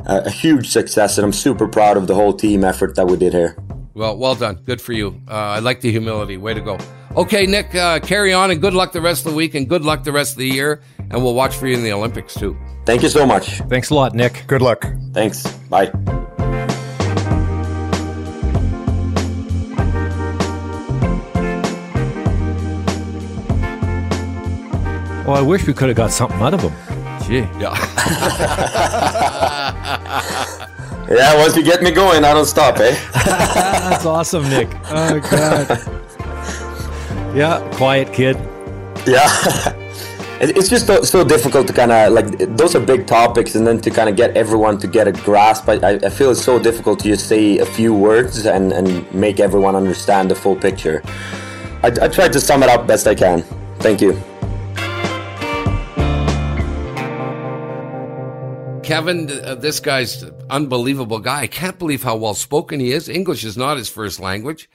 a 0.05 0.31
huge 0.31 0.69
success, 0.69 1.17
and 1.17 1.25
I'm 1.25 1.33
super 1.33 1.69
proud 1.69 1.97
of 1.97 2.09
the 2.09 2.15
whole 2.17 2.33
team 2.33 2.65
effort 2.65 2.97
that 2.97 3.07
we 3.07 3.17
did 3.17 3.33
here. 3.33 3.57
Well, 3.95 4.17
well 4.17 4.35
done. 4.35 4.57
Good 4.65 4.81
for 4.81 4.93
you. 4.93 5.21
Uh, 5.29 5.35
I 5.35 5.59
like 5.61 5.81
the 5.81 5.91
humility. 5.91 6.37
Way 6.37 6.55
to 6.55 6.61
go. 6.61 6.79
Okay, 7.17 7.47
Nick, 7.47 7.73
uh, 7.77 8.01
carry 8.01 8.33
on 8.33 8.51
and 8.51 8.61
good 8.61 8.75
luck 8.75 8.91
the 8.91 9.01
rest 9.01 9.25
of 9.25 9.31
the 9.33 9.37
week 9.37 9.55
and 9.55 9.69
good 9.69 9.85
luck 9.85 10.03
the 10.03 10.11
rest 10.11 10.33
of 10.33 10.39
the 10.39 10.49
year. 10.49 10.83
And 10.99 11.23
we'll 11.23 11.35
watch 11.35 11.55
for 11.55 11.69
you 11.69 11.75
in 11.77 11.85
the 11.85 11.93
Olympics 11.93 12.35
too. 12.35 12.57
Thank 12.87 13.03
you 13.03 13.09
so 13.09 13.25
much. 13.25 13.61
Thanks 13.69 13.91
a 13.91 13.95
lot, 13.95 14.15
Nick. 14.15 14.45
Good 14.49 14.63
luck. 14.63 14.85
Thanks. 15.13 15.47
Bye. 15.71 15.93
Oh, 25.27 25.33
I 25.33 25.41
wish 25.41 25.67
we 25.67 25.73
could 25.73 25.89
have 25.89 25.97
got 25.97 26.11
something 26.11 26.41
out 26.41 26.53
of 26.53 26.61
him. 26.63 26.73
Gee. 27.27 27.47
Yeah. 27.59 27.73
yeah, 31.09 31.37
once 31.37 31.57
you 31.57 31.63
get 31.63 31.83
me 31.83 31.91
going, 31.91 32.25
I 32.25 32.35
don't 32.35 32.47
stop, 32.47 32.79
eh? 32.79 32.97
That's 33.15 34.07
awesome, 34.07 34.49
Nick. 34.49 34.69
Oh, 34.91 35.21
God. 35.21 35.69
yeah, 37.37 37.71
quiet 37.75 38.13
kid. 38.13 38.37
Yeah. 39.07 39.75
It's 40.41 40.69
just 40.69 40.87
so 40.87 41.03
so 41.03 41.25
difficult 41.25 41.69
to 41.69 41.73
kind 41.73 41.93
of 41.93 42.13
like 42.13 42.27
those 42.57 42.75
are 42.75 42.81
big 42.81 43.07
topics, 43.07 43.55
and 43.55 43.65
then 43.65 43.81
to 43.81 43.91
kind 43.91 44.11
of 44.11 44.17
get 44.17 44.37
everyone 44.37 44.79
to 44.79 44.89
get 44.89 45.07
a 45.07 45.13
grasp. 45.13 45.69
I, 45.69 45.77
I 45.77 46.11
feel 46.11 46.33
it's 46.33 46.43
so 46.43 46.59
difficult 46.59 46.99
to 47.01 47.09
just 47.09 47.29
say 47.29 47.59
a 47.59 47.65
few 47.65 47.95
words 47.95 48.45
and, 48.45 48.73
and 48.73 49.11
make 49.15 49.39
everyone 49.39 49.77
understand 49.77 50.31
the 50.31 50.35
full 50.35 50.57
picture. 50.57 51.03
I, 51.85 51.93
I 52.03 52.09
tried 52.09 52.33
to 52.33 52.41
sum 52.41 52.65
it 52.65 52.69
up 52.69 52.87
best 52.87 53.07
I 53.07 53.15
can. 53.15 53.43
Thank 53.79 54.01
you. 54.01 54.21
Kevin, 58.85 59.31
uh, 59.31 59.55
this 59.55 59.81
guy's 59.81 60.23
unbelievable 60.51 61.19
guy. 61.19 61.41
I 61.41 61.47
can't 61.47 61.79
believe 61.79 62.03
how 62.03 62.17
well 62.17 62.35
spoken 62.35 62.81
he 62.81 62.93
is. 62.93 63.09
English 63.09 63.45
is 63.45 63.57
not 63.57 63.77
his 63.77 63.89
first 63.89 64.21
language. 64.21 64.69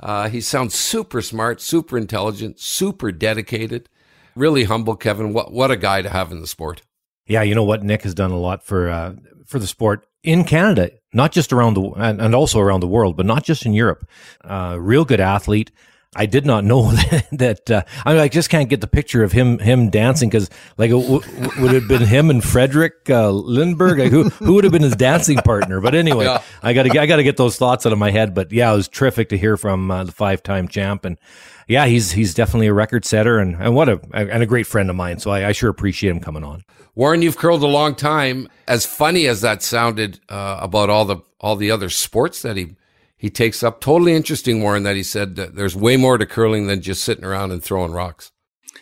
Uh, 0.00 0.28
he 0.28 0.40
sounds 0.40 0.74
super 0.74 1.22
smart, 1.22 1.60
super 1.60 1.96
intelligent, 1.96 2.60
super 2.60 3.10
dedicated, 3.10 3.88
really 4.36 4.64
humble. 4.64 4.96
Kevin, 4.96 5.32
what 5.32 5.52
what 5.52 5.70
a 5.70 5.76
guy 5.76 6.02
to 6.02 6.10
have 6.10 6.30
in 6.30 6.40
the 6.40 6.46
sport. 6.46 6.82
Yeah, 7.26 7.42
you 7.42 7.54
know 7.54 7.64
what? 7.64 7.82
Nick 7.82 8.02
has 8.02 8.14
done 8.14 8.30
a 8.30 8.38
lot 8.38 8.62
for 8.62 8.90
uh, 8.90 9.14
for 9.46 9.58
the 9.58 9.66
sport 9.66 10.06
in 10.22 10.44
Canada, 10.44 10.90
not 11.12 11.32
just 11.32 11.52
around 11.52 11.74
the 11.74 11.82
and, 11.96 12.34
also 12.34 12.60
around 12.60 12.80
the 12.80 12.88
world, 12.88 13.16
but 13.16 13.26
not 13.26 13.44
just 13.44 13.64
in 13.64 13.72
Europe. 13.72 14.08
Uh, 14.42 14.76
real 14.78 15.04
good 15.04 15.20
athlete. 15.20 15.70
I 16.16 16.26
did 16.26 16.46
not 16.46 16.64
know 16.64 16.90
that. 16.92 17.26
that 17.32 17.70
uh, 17.70 17.82
I, 18.04 18.12
mean, 18.12 18.22
I 18.22 18.28
just 18.28 18.50
can't 18.50 18.68
get 18.68 18.80
the 18.80 18.86
picture 18.86 19.22
of 19.24 19.32
him 19.32 19.58
him 19.58 19.90
dancing 19.90 20.28
because 20.28 20.48
like 20.78 20.90
w- 20.90 21.20
w- 21.20 21.62
would 21.62 21.72
it 21.72 21.80
have 21.82 21.88
been 21.88 22.06
him 22.06 22.30
and 22.30 22.42
Fredrik 22.42 23.08
uh, 23.10 23.30
Lindberg? 23.30 23.98
Like, 23.98 24.10
who 24.12 24.24
who 24.30 24.54
would 24.54 24.64
have 24.64 24.72
been 24.72 24.82
his 24.82 24.96
dancing 24.96 25.38
partner? 25.38 25.80
But 25.80 25.94
anyway, 25.94 26.26
Yeah. 26.26 26.42
I 26.62 26.72
got 26.72 26.84
to 26.84 26.98
I 27.00 27.06
got 27.06 27.16
to 27.16 27.24
get 27.24 27.36
those 27.36 27.56
thoughts 27.56 27.86
out 27.86 27.92
of 27.92 27.98
my 27.98 28.10
head. 28.10 28.34
But 28.34 28.52
yeah, 28.52 28.72
it 28.72 28.76
was 28.76 28.88
terrific 28.88 29.28
to 29.30 29.38
hear 29.38 29.56
from 29.56 29.90
uh, 29.90 30.04
the 30.04 30.12
five 30.12 30.42
time 30.42 30.68
champ, 30.68 31.04
and 31.04 31.18
yeah, 31.66 31.86
he's 31.86 32.12
he's 32.12 32.34
definitely 32.34 32.66
a 32.66 32.74
record 32.74 33.04
setter 33.04 33.38
and, 33.38 33.56
and 33.56 33.74
what 33.74 33.88
a 33.88 34.00
and 34.12 34.42
a 34.42 34.46
great 34.46 34.66
friend 34.66 34.90
of 34.90 34.96
mine. 34.96 35.18
So 35.18 35.30
I, 35.30 35.48
I 35.48 35.52
sure 35.52 35.70
appreciate 35.70 36.10
him 36.10 36.20
coming 36.20 36.44
on. 36.44 36.62
Warren, 36.94 37.22
you've 37.22 37.36
curled 37.36 37.62
a 37.62 37.66
long 37.66 37.94
time. 37.96 38.48
As 38.68 38.86
funny 38.86 39.26
as 39.26 39.40
that 39.40 39.62
sounded 39.62 40.20
uh, 40.28 40.58
about 40.60 40.90
all 40.90 41.04
the 41.04 41.16
all 41.40 41.56
the 41.56 41.70
other 41.70 41.90
sports 41.90 42.42
that 42.42 42.56
he 42.56 42.76
he 43.24 43.30
takes 43.30 43.62
up, 43.62 43.80
totally 43.80 44.12
interesting, 44.12 44.60
Warren. 44.62 44.82
That 44.82 44.96
he 44.96 45.02
said 45.02 45.36
that 45.36 45.54
there's 45.54 45.74
way 45.74 45.96
more 45.96 46.18
to 46.18 46.26
curling 46.26 46.66
than 46.66 46.82
just 46.82 47.02
sitting 47.02 47.24
around 47.24 47.52
and 47.52 47.64
throwing 47.64 47.92
rocks. 47.92 48.30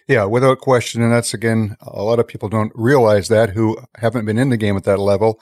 Yeah, 0.09 0.25
without 0.25 0.59
question. 0.59 1.01
And 1.01 1.13
that's 1.13 1.33
again, 1.33 1.77
a 1.81 2.03
lot 2.03 2.19
of 2.19 2.27
people 2.27 2.49
don't 2.49 2.73
realize 2.75 3.29
that 3.29 3.51
who 3.51 3.79
haven't 3.99 4.25
been 4.25 4.39
in 4.39 4.49
the 4.49 4.57
game 4.57 4.77
at 4.77 4.83
that 4.83 4.99
level, 4.99 5.41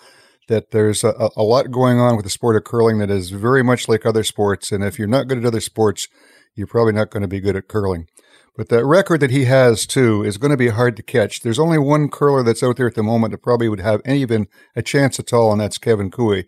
that 0.48 0.72
there's 0.72 1.02
a, 1.02 1.30
a 1.34 1.42
lot 1.42 1.70
going 1.70 1.98
on 1.98 2.14
with 2.14 2.24
the 2.24 2.30
sport 2.30 2.56
of 2.56 2.64
curling 2.64 2.98
that 2.98 3.08
is 3.08 3.30
very 3.30 3.62
much 3.62 3.88
like 3.88 4.04
other 4.04 4.22
sports. 4.22 4.70
And 4.70 4.84
if 4.84 4.98
you're 4.98 5.08
not 5.08 5.28
good 5.28 5.38
at 5.38 5.46
other 5.46 5.62
sports, 5.62 6.06
you're 6.54 6.66
probably 6.66 6.92
not 6.92 7.08
going 7.08 7.22
to 7.22 7.26
be 7.26 7.40
good 7.40 7.56
at 7.56 7.68
curling. 7.68 8.06
But 8.54 8.68
that 8.68 8.84
record 8.84 9.20
that 9.20 9.30
he 9.30 9.46
has 9.46 9.86
too 9.86 10.22
is 10.24 10.36
going 10.36 10.50
to 10.50 10.58
be 10.58 10.68
hard 10.68 10.94
to 10.96 11.02
catch. 11.02 11.40
There's 11.40 11.58
only 11.58 11.78
one 11.78 12.10
curler 12.10 12.42
that's 12.42 12.62
out 12.62 12.76
there 12.76 12.88
at 12.88 12.96
the 12.96 13.02
moment 13.02 13.30
that 13.30 13.38
probably 13.38 13.70
would 13.70 13.80
have 13.80 14.02
any 14.04 14.20
even 14.20 14.46
a 14.76 14.82
chance 14.82 15.18
at 15.18 15.32
all, 15.32 15.52
and 15.52 15.60
that's 15.62 15.78
Kevin 15.78 16.10
Koe. 16.10 16.42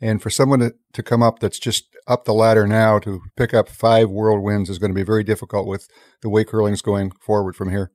And 0.00 0.22
for 0.22 0.30
someone 0.30 0.60
to, 0.60 0.74
to 0.92 1.02
come 1.02 1.22
up 1.22 1.38
that's 1.38 1.58
just 1.58 1.86
up 2.06 2.24
the 2.24 2.34
ladder 2.34 2.66
now 2.66 2.98
to 3.00 3.20
pick 3.36 3.54
up 3.54 3.68
five 3.68 4.10
world 4.10 4.42
wins 4.42 4.70
is 4.70 4.78
going 4.78 4.90
to 4.90 4.94
be 4.94 5.02
very 5.02 5.24
difficult 5.24 5.66
with 5.66 5.88
the 6.20 6.28
way 6.28 6.44
curling's 6.44 6.82
going 6.82 7.10
forward 7.12 7.56
from 7.56 7.70
here. 7.70 7.90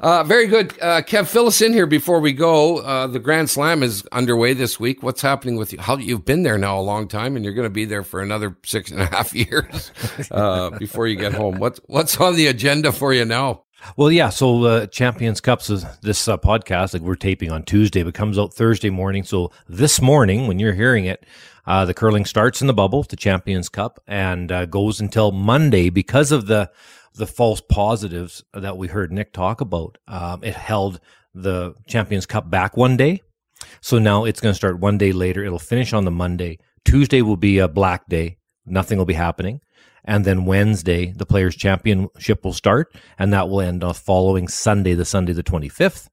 Uh, 0.00 0.24
very 0.24 0.46
good, 0.46 0.72
uh, 0.80 1.02
Kev. 1.02 1.26
Fill 1.26 1.46
us 1.46 1.60
in 1.60 1.74
here 1.74 1.86
before 1.86 2.20
we 2.20 2.32
go. 2.32 2.78
Uh, 2.78 3.06
the 3.06 3.18
Grand 3.18 3.50
Slam 3.50 3.82
is 3.82 4.02
underway 4.12 4.54
this 4.54 4.80
week. 4.80 5.02
What's 5.02 5.20
happening 5.20 5.56
with 5.56 5.74
you? 5.74 5.78
How 5.78 5.98
you've 5.98 6.24
been 6.24 6.42
there 6.42 6.56
now 6.56 6.78
a 6.78 6.80
long 6.80 7.06
time, 7.06 7.36
and 7.36 7.44
you're 7.44 7.52
going 7.52 7.66
to 7.66 7.70
be 7.70 7.84
there 7.84 8.02
for 8.02 8.22
another 8.22 8.56
six 8.64 8.90
and 8.90 9.02
a 9.02 9.06
half 9.06 9.34
years 9.34 9.92
uh, 10.30 10.70
before 10.70 11.06
you 11.06 11.16
get 11.16 11.34
home. 11.34 11.58
What's 11.58 11.80
what's 11.84 12.18
on 12.18 12.34
the 12.34 12.46
agenda 12.46 12.92
for 12.92 13.12
you 13.12 13.26
now? 13.26 13.64
Well, 13.96 14.10
yeah. 14.12 14.28
So 14.28 14.64
uh, 14.64 14.86
Champions 14.86 15.40
Cups 15.40 15.70
is 15.70 15.84
this 16.02 16.28
uh, 16.28 16.36
podcast. 16.36 16.92
Like 16.92 17.02
we're 17.02 17.14
taping 17.16 17.50
on 17.50 17.62
Tuesday, 17.62 18.02
but 18.02 18.14
comes 18.14 18.38
out 18.38 18.54
Thursday 18.54 18.90
morning. 18.90 19.24
So 19.24 19.50
this 19.68 20.00
morning, 20.00 20.46
when 20.46 20.58
you're 20.58 20.74
hearing 20.74 21.06
it, 21.06 21.24
uh, 21.66 21.84
the 21.84 21.94
curling 21.94 22.24
starts 22.24 22.60
in 22.60 22.66
the 22.66 22.74
bubble, 22.74 23.02
the 23.02 23.16
Champions 23.16 23.68
Cup, 23.68 24.00
and 24.06 24.50
uh, 24.50 24.66
goes 24.66 25.00
until 25.00 25.32
Monday 25.32 25.90
because 25.90 26.32
of 26.32 26.46
the 26.46 26.70
the 27.14 27.26
false 27.26 27.60
positives 27.60 28.44
that 28.54 28.76
we 28.76 28.86
heard 28.86 29.12
Nick 29.12 29.32
talk 29.32 29.60
about. 29.60 29.98
Um, 30.06 30.44
it 30.44 30.54
held 30.54 31.00
the 31.34 31.74
Champions 31.86 32.26
Cup 32.26 32.50
back 32.50 32.76
one 32.76 32.96
day, 32.96 33.22
so 33.80 33.98
now 33.98 34.24
it's 34.24 34.40
going 34.40 34.52
to 34.52 34.56
start 34.56 34.78
one 34.78 34.98
day 34.98 35.12
later. 35.12 35.44
It'll 35.44 35.58
finish 35.58 35.92
on 35.92 36.04
the 36.04 36.10
Monday. 36.10 36.58
Tuesday 36.84 37.22
will 37.22 37.36
be 37.36 37.58
a 37.58 37.68
black 37.68 38.08
day. 38.08 38.38
Nothing 38.64 38.98
will 38.98 39.06
be 39.06 39.14
happening. 39.14 39.60
And 40.04 40.24
then 40.24 40.44
Wednesday, 40.44 41.12
the 41.12 41.26
Players' 41.26 41.56
Championship 41.56 42.44
will 42.44 42.52
start, 42.52 42.94
and 43.18 43.32
that 43.32 43.48
will 43.48 43.60
end 43.60 43.84
on 43.84 43.94
following 43.94 44.48
Sunday, 44.48 44.94
the 44.94 45.04
Sunday 45.04 45.32
the 45.32 45.42
25th. 45.42 46.08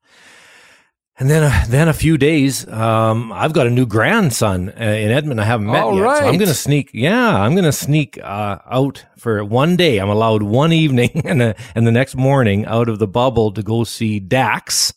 And 1.19 1.31
then, 1.31 1.43
uh, 1.43 1.65
then 1.67 1.88
a 1.88 1.93
few 1.93 2.15
days, 2.15 2.67
um, 2.67 3.31
I've 3.31 3.53
got 3.53 3.65
a 3.65 3.71
new 3.71 3.88
grandson 3.88 4.69
uh, 4.69 4.83
in 4.83 5.09
Edmonton. 5.09 5.39
I 5.39 5.45
haven't 5.45 5.65
met 5.65 5.83
All 5.83 5.97
yet, 5.97 6.17
so 6.17 6.27
I'm 6.27 6.38
going 6.38 6.47
to 6.47 6.53
sneak. 6.53 6.91
Yeah, 6.93 7.41
I'm 7.41 7.53
going 7.53 7.63
to 7.63 7.71
sneak 7.71 8.19
uh, 8.21 8.59
out 8.69 9.03
for 9.17 9.43
one 9.43 9.75
day. 9.75 9.97
I'm 9.97 10.09
allowed 10.09 10.43
one 10.43 10.71
evening 10.71 11.21
and, 11.25 11.41
uh, 11.41 11.53
and 11.73 11.88
the 11.88 11.91
next 11.91 12.15
morning 12.15 12.67
out 12.67 12.88
of 12.88 12.99
the 12.99 13.07
bubble 13.07 13.51
to 13.53 13.63
go 13.63 13.83
see 13.83 14.19
Dax, 14.19 14.93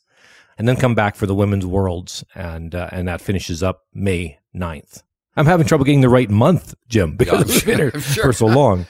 and 0.58 0.68
then 0.68 0.76
come 0.76 0.94
back 0.94 1.16
for 1.16 1.24
the 1.24 1.34
Women's 1.34 1.64
Worlds, 1.64 2.22
and 2.34 2.74
uh, 2.74 2.90
and 2.92 3.08
that 3.08 3.22
finishes 3.22 3.62
up 3.62 3.84
May 3.94 4.38
9th. 4.54 5.02
I'm 5.36 5.46
having 5.46 5.66
trouble 5.66 5.84
getting 5.84 6.00
the 6.00 6.08
right 6.08 6.28
month, 6.30 6.74
Jim, 6.88 7.16
because 7.16 7.48
Yeah, 7.48 7.56
I've 7.56 7.66
been 7.66 7.78
here 7.78 8.00
sure. 8.00 8.24
for 8.24 8.32
so 8.32 8.46
long. 8.46 8.86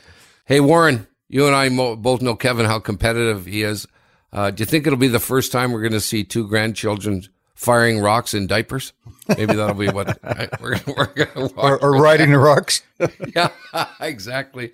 Hey, 0.47 0.61
Warren, 0.61 1.07
you 1.28 1.47
and 1.47 1.55
I 1.55 1.68
mo- 1.68 1.97
both 1.97 2.22
know 2.22 2.34
Kevin 2.34 2.66
how 2.66 2.78
competitive 2.78 3.47
he 3.47 3.62
is. 3.62 3.86
Uh, 4.32 4.51
do 4.51 4.62
you 4.62 4.66
think 4.66 4.86
it'll 4.86 4.99
be 4.99 5.09
the 5.09 5.18
first 5.20 5.53
time 5.53 5.72
we're 5.72 5.80
going 5.82 5.93
to 5.93 6.01
see 6.01 6.24
two 6.24 6.47
grandchildren 6.49 7.22
firing 7.55 7.99
rocks 8.01 8.32
in 8.32 8.47
diapers? 8.47 8.93
Maybe 9.28 9.55
that'll 9.55 9.74
be 9.74 9.88
what 9.91 10.18
we're, 10.61 10.80
we're 10.86 11.07
going 11.07 11.49
to. 11.49 11.55
Or, 11.57 11.80
or 11.82 11.93
riding 12.01 12.30
the 12.30 12.38
rocks. 12.38 12.82
yeah, 13.36 13.51
exactly. 14.01 14.72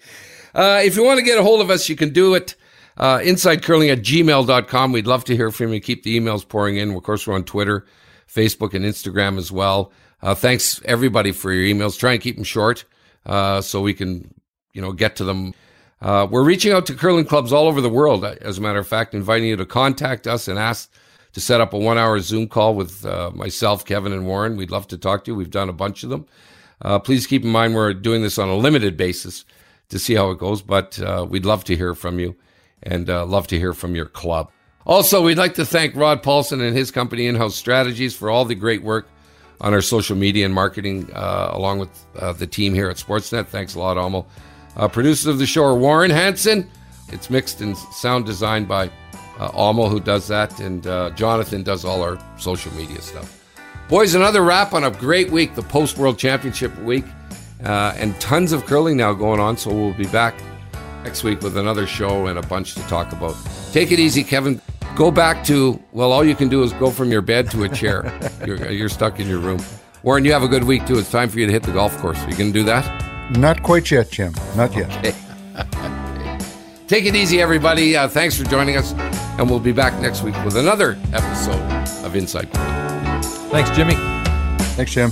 Uh, 0.55 0.81
if 0.85 0.97
you 0.97 1.05
want 1.05 1.19
to 1.19 1.25
get 1.25 1.39
a 1.39 1.43
hold 1.43 1.61
of 1.61 1.71
us, 1.71 1.89
you 1.89 1.97
can 1.97 2.13
do 2.13 2.35
it. 2.35 2.55
Uh, 2.97 3.19
insidecurling 3.19 3.93
at 3.93 3.99
gmail.com. 3.99 4.93
We'd 4.93 5.07
love 5.07 5.25
to 5.25 5.37
hear 5.37 5.51
from 5.51 5.73
you. 5.73 5.81
Keep 5.81 6.03
the 6.05 6.19
emails 6.19 6.49
pouring 6.49 6.77
in. 6.79 6.95
Of 6.95 7.03
course, 7.03 7.27
we're 7.27 7.35
on 7.35 7.45
Twitter, 7.45 7.85
Facebook, 8.27 8.73
and 8.73 8.85
Instagram 8.85 9.37
as 9.37 9.53
well. 9.53 9.93
Uh, 10.23 10.35
thanks 10.35 10.81
everybody 10.85 11.33
for 11.33 11.53
your 11.53 11.65
emails. 11.65 11.99
Try 11.99 12.13
and 12.13 12.23
keep 12.23 12.37
them 12.37 12.45
short 12.45 12.85
uh, 13.27 13.61
so 13.61 13.81
we 13.83 13.95
can, 13.95 14.33
you 14.73 14.81
know, 14.81 14.93
get 14.93 15.17
to 15.17 15.25
them. 15.25 15.55
Uh, 16.01 16.27
we're 16.31 16.45
reaching 16.45 16.73
out 16.73 16.87
to 16.87 16.95
curling 16.95 17.25
clubs 17.25 17.53
all 17.53 17.67
over 17.67 17.81
the 17.81 17.89
world, 17.89 18.25
as 18.25 18.59
a 18.59 18.61
matter 18.61 18.79
of 18.79 18.87
fact, 18.87 19.15
inviting 19.15 19.49
you 19.49 19.57
to 19.57 19.67
contact 19.67 20.27
us 20.27 20.49
and 20.49 20.59
ask 20.59 20.91
to 21.33 21.41
set 21.41 21.61
up 21.61 21.73
a 21.73 21.79
one 21.79 21.99
hour 21.99 22.19
Zoom 22.21 22.49
call 22.49 22.75
with 22.75 23.05
uh, 23.05 23.31
myself, 23.35 23.85
Kevin, 23.85 24.13
and 24.13 24.27
Warren. 24.27 24.57
We'd 24.57 24.71
love 24.71 24.87
to 24.89 24.99
talk 24.99 25.25
to 25.25 25.31
you. 25.31 25.35
We've 25.35 25.51
done 25.51 25.69
a 25.69 25.75
bunch 25.75 26.03
of 26.03 26.11
them. 26.11 26.27
Uh, 26.83 26.99
please 26.99 27.27
keep 27.27 27.43
in 27.43 27.51
mind 27.51 27.75
we're 27.75 27.95
doing 27.95 28.23
this 28.23 28.39
on 28.39 28.49
a 28.49 28.57
limited 28.57 28.97
basis 28.97 29.45
to 29.89 29.99
see 29.99 30.15
how 30.15 30.31
it 30.31 30.39
goes, 30.39 30.61
but 30.61 30.99
uh, 31.01 31.27
we'd 31.29 31.47
love 31.47 31.65
to 31.65 31.77
hear 31.77 31.95
from 31.95 32.19
you 32.19 32.37
and 32.83 33.09
love 33.09 33.47
to 33.47 33.59
hear 33.59 33.73
from 33.73 33.95
your 33.95 34.07
club. 34.07 34.51
Also, 34.85 35.23
we'd 35.23 35.39
like 35.39 35.55
to 35.55 35.65
thank 35.65 35.97
Rod 35.97 36.23
Paulson 36.23 36.61
and 36.61 36.77
his 36.77 36.91
company, 36.91 37.27
In 37.27 37.35
House 37.35 37.57
Strategies, 37.57 38.15
for 38.15 38.31
all 38.31 38.45
the 38.45 38.55
great 38.55 38.83
work 38.83 39.09
on 39.61 39.73
our 39.73 39.83
social 39.83 40.17
media 40.17 40.45
and 40.45 40.55
marketing, 40.55 41.11
uh, 41.15 41.51
along 41.53 41.79
with 41.79 41.91
uh, 42.19 42.33
the 42.33 42.47
team 42.47 42.75
here 42.75 42.89
at 42.89 42.97
Sportsnet. 42.97 43.47
Thanks 43.47 43.75
a 43.75 43.79
lot, 43.79 43.97
Amo. 43.97 44.27
Uh, 44.77 44.89
producers 44.89 45.27
of 45.27 45.39
the 45.39 45.47
show 45.47 45.65
are 45.65 45.75
Warren 45.75 46.11
Hansen. 46.11 46.71
It's 47.09 47.31
mixed 47.31 47.61
and 47.61 47.77
sound 47.77 48.27
designed 48.27 48.69
by 48.69 48.91
uh, 49.39 49.73
who 49.89 50.01
does 50.01 50.29
that, 50.29 50.59
and 50.61 50.87
uh, 50.87 51.11
Jonathan 51.11 51.63
does 51.63 51.85
all 51.85 52.03
our 52.03 52.19
social 52.39 52.73
media 52.75 53.01
stuff. 53.01 53.45
Boys, 53.89 54.15
another 54.15 54.43
wrap 54.43 54.73
on 54.73 54.85
a 54.85 54.91
great 54.91 55.31
week, 55.31 55.55
the 55.55 55.63
post 55.63 55.99
World 55.99 56.19
Championship 56.19 56.77
week, 56.81 57.05
uh, 57.65 57.95
and 57.97 58.19
tons 58.21 58.53
of 58.53 58.67
curling 58.67 58.97
now 58.97 59.13
going 59.13 59.41
on. 59.41 59.57
So 59.57 59.73
we'll 59.73 59.95
be 59.95 60.07
back 60.09 60.35
next 61.05 61.23
week 61.23 61.41
with 61.41 61.57
another 61.57 61.87
show 61.87 62.27
and 62.27 62.39
a 62.39 62.43
bunch 62.43 62.75
to 62.75 62.81
talk 62.89 63.13
about. 63.13 63.37
Take 63.73 63.93
it 63.93 64.01
easy, 64.01 64.25
Kevin. 64.25 64.61
Go 64.97 65.11
back 65.11 65.45
to, 65.45 65.79
well, 65.93 66.11
all 66.11 66.25
you 66.25 66.35
can 66.35 66.49
do 66.49 66.63
is 66.63 66.73
go 66.73 66.91
from 66.91 67.13
your 67.13 67.21
bed 67.21 67.51
to 67.51 67.65
a 67.65 67.69
chair. 67.69 68.19
you're, 68.47 68.71
you're 68.73 68.89
stuck 68.89 69.21
in 69.21 69.29
your 69.29 69.39
room. 69.39 69.63
Warren, 70.03 70.25
you 70.25 70.33
have 70.33 70.43
a 70.43 70.49
good 70.49 70.65
week 70.65 70.87
too. 70.87 70.99
It's 70.99 71.11
time 71.11 71.29
for 71.29 71.39
you 71.39 71.47
to 71.47 71.53
hit 71.53 71.63
the 71.63 71.73
golf 71.73 71.97
course. 71.99 72.19
You 72.21 72.35
going 72.35 72.53
to 72.53 72.59
do 72.59 72.65
that? 72.65 73.37
Not 73.37 73.63
quite 73.63 73.91
yet, 73.91 74.11
Jim. 74.11 74.33
Not 74.57 74.75
yet. 74.75 74.89
Take 76.89 77.05
it 77.05 77.15
easy, 77.15 77.43
everybody. 77.43 77.97
Uh, 77.97 78.09
thanks 78.09 78.39
for 78.39 78.45
joining 78.45 78.77
us. 78.77 78.93
And 79.39 79.51
we'll 79.51 79.61
be 79.61 79.73
back 79.73 80.01
next 80.01 80.23
week 80.23 80.37
with 80.45 80.57
another 80.57 80.97
episode 81.13 81.61
of 82.05 82.17
Inside 82.17 82.51
Curling. 82.53 83.23
Thanks, 83.51 83.71
Jimmy. 83.71 83.97
Thanks, 84.77 84.93
Jim. 84.93 85.11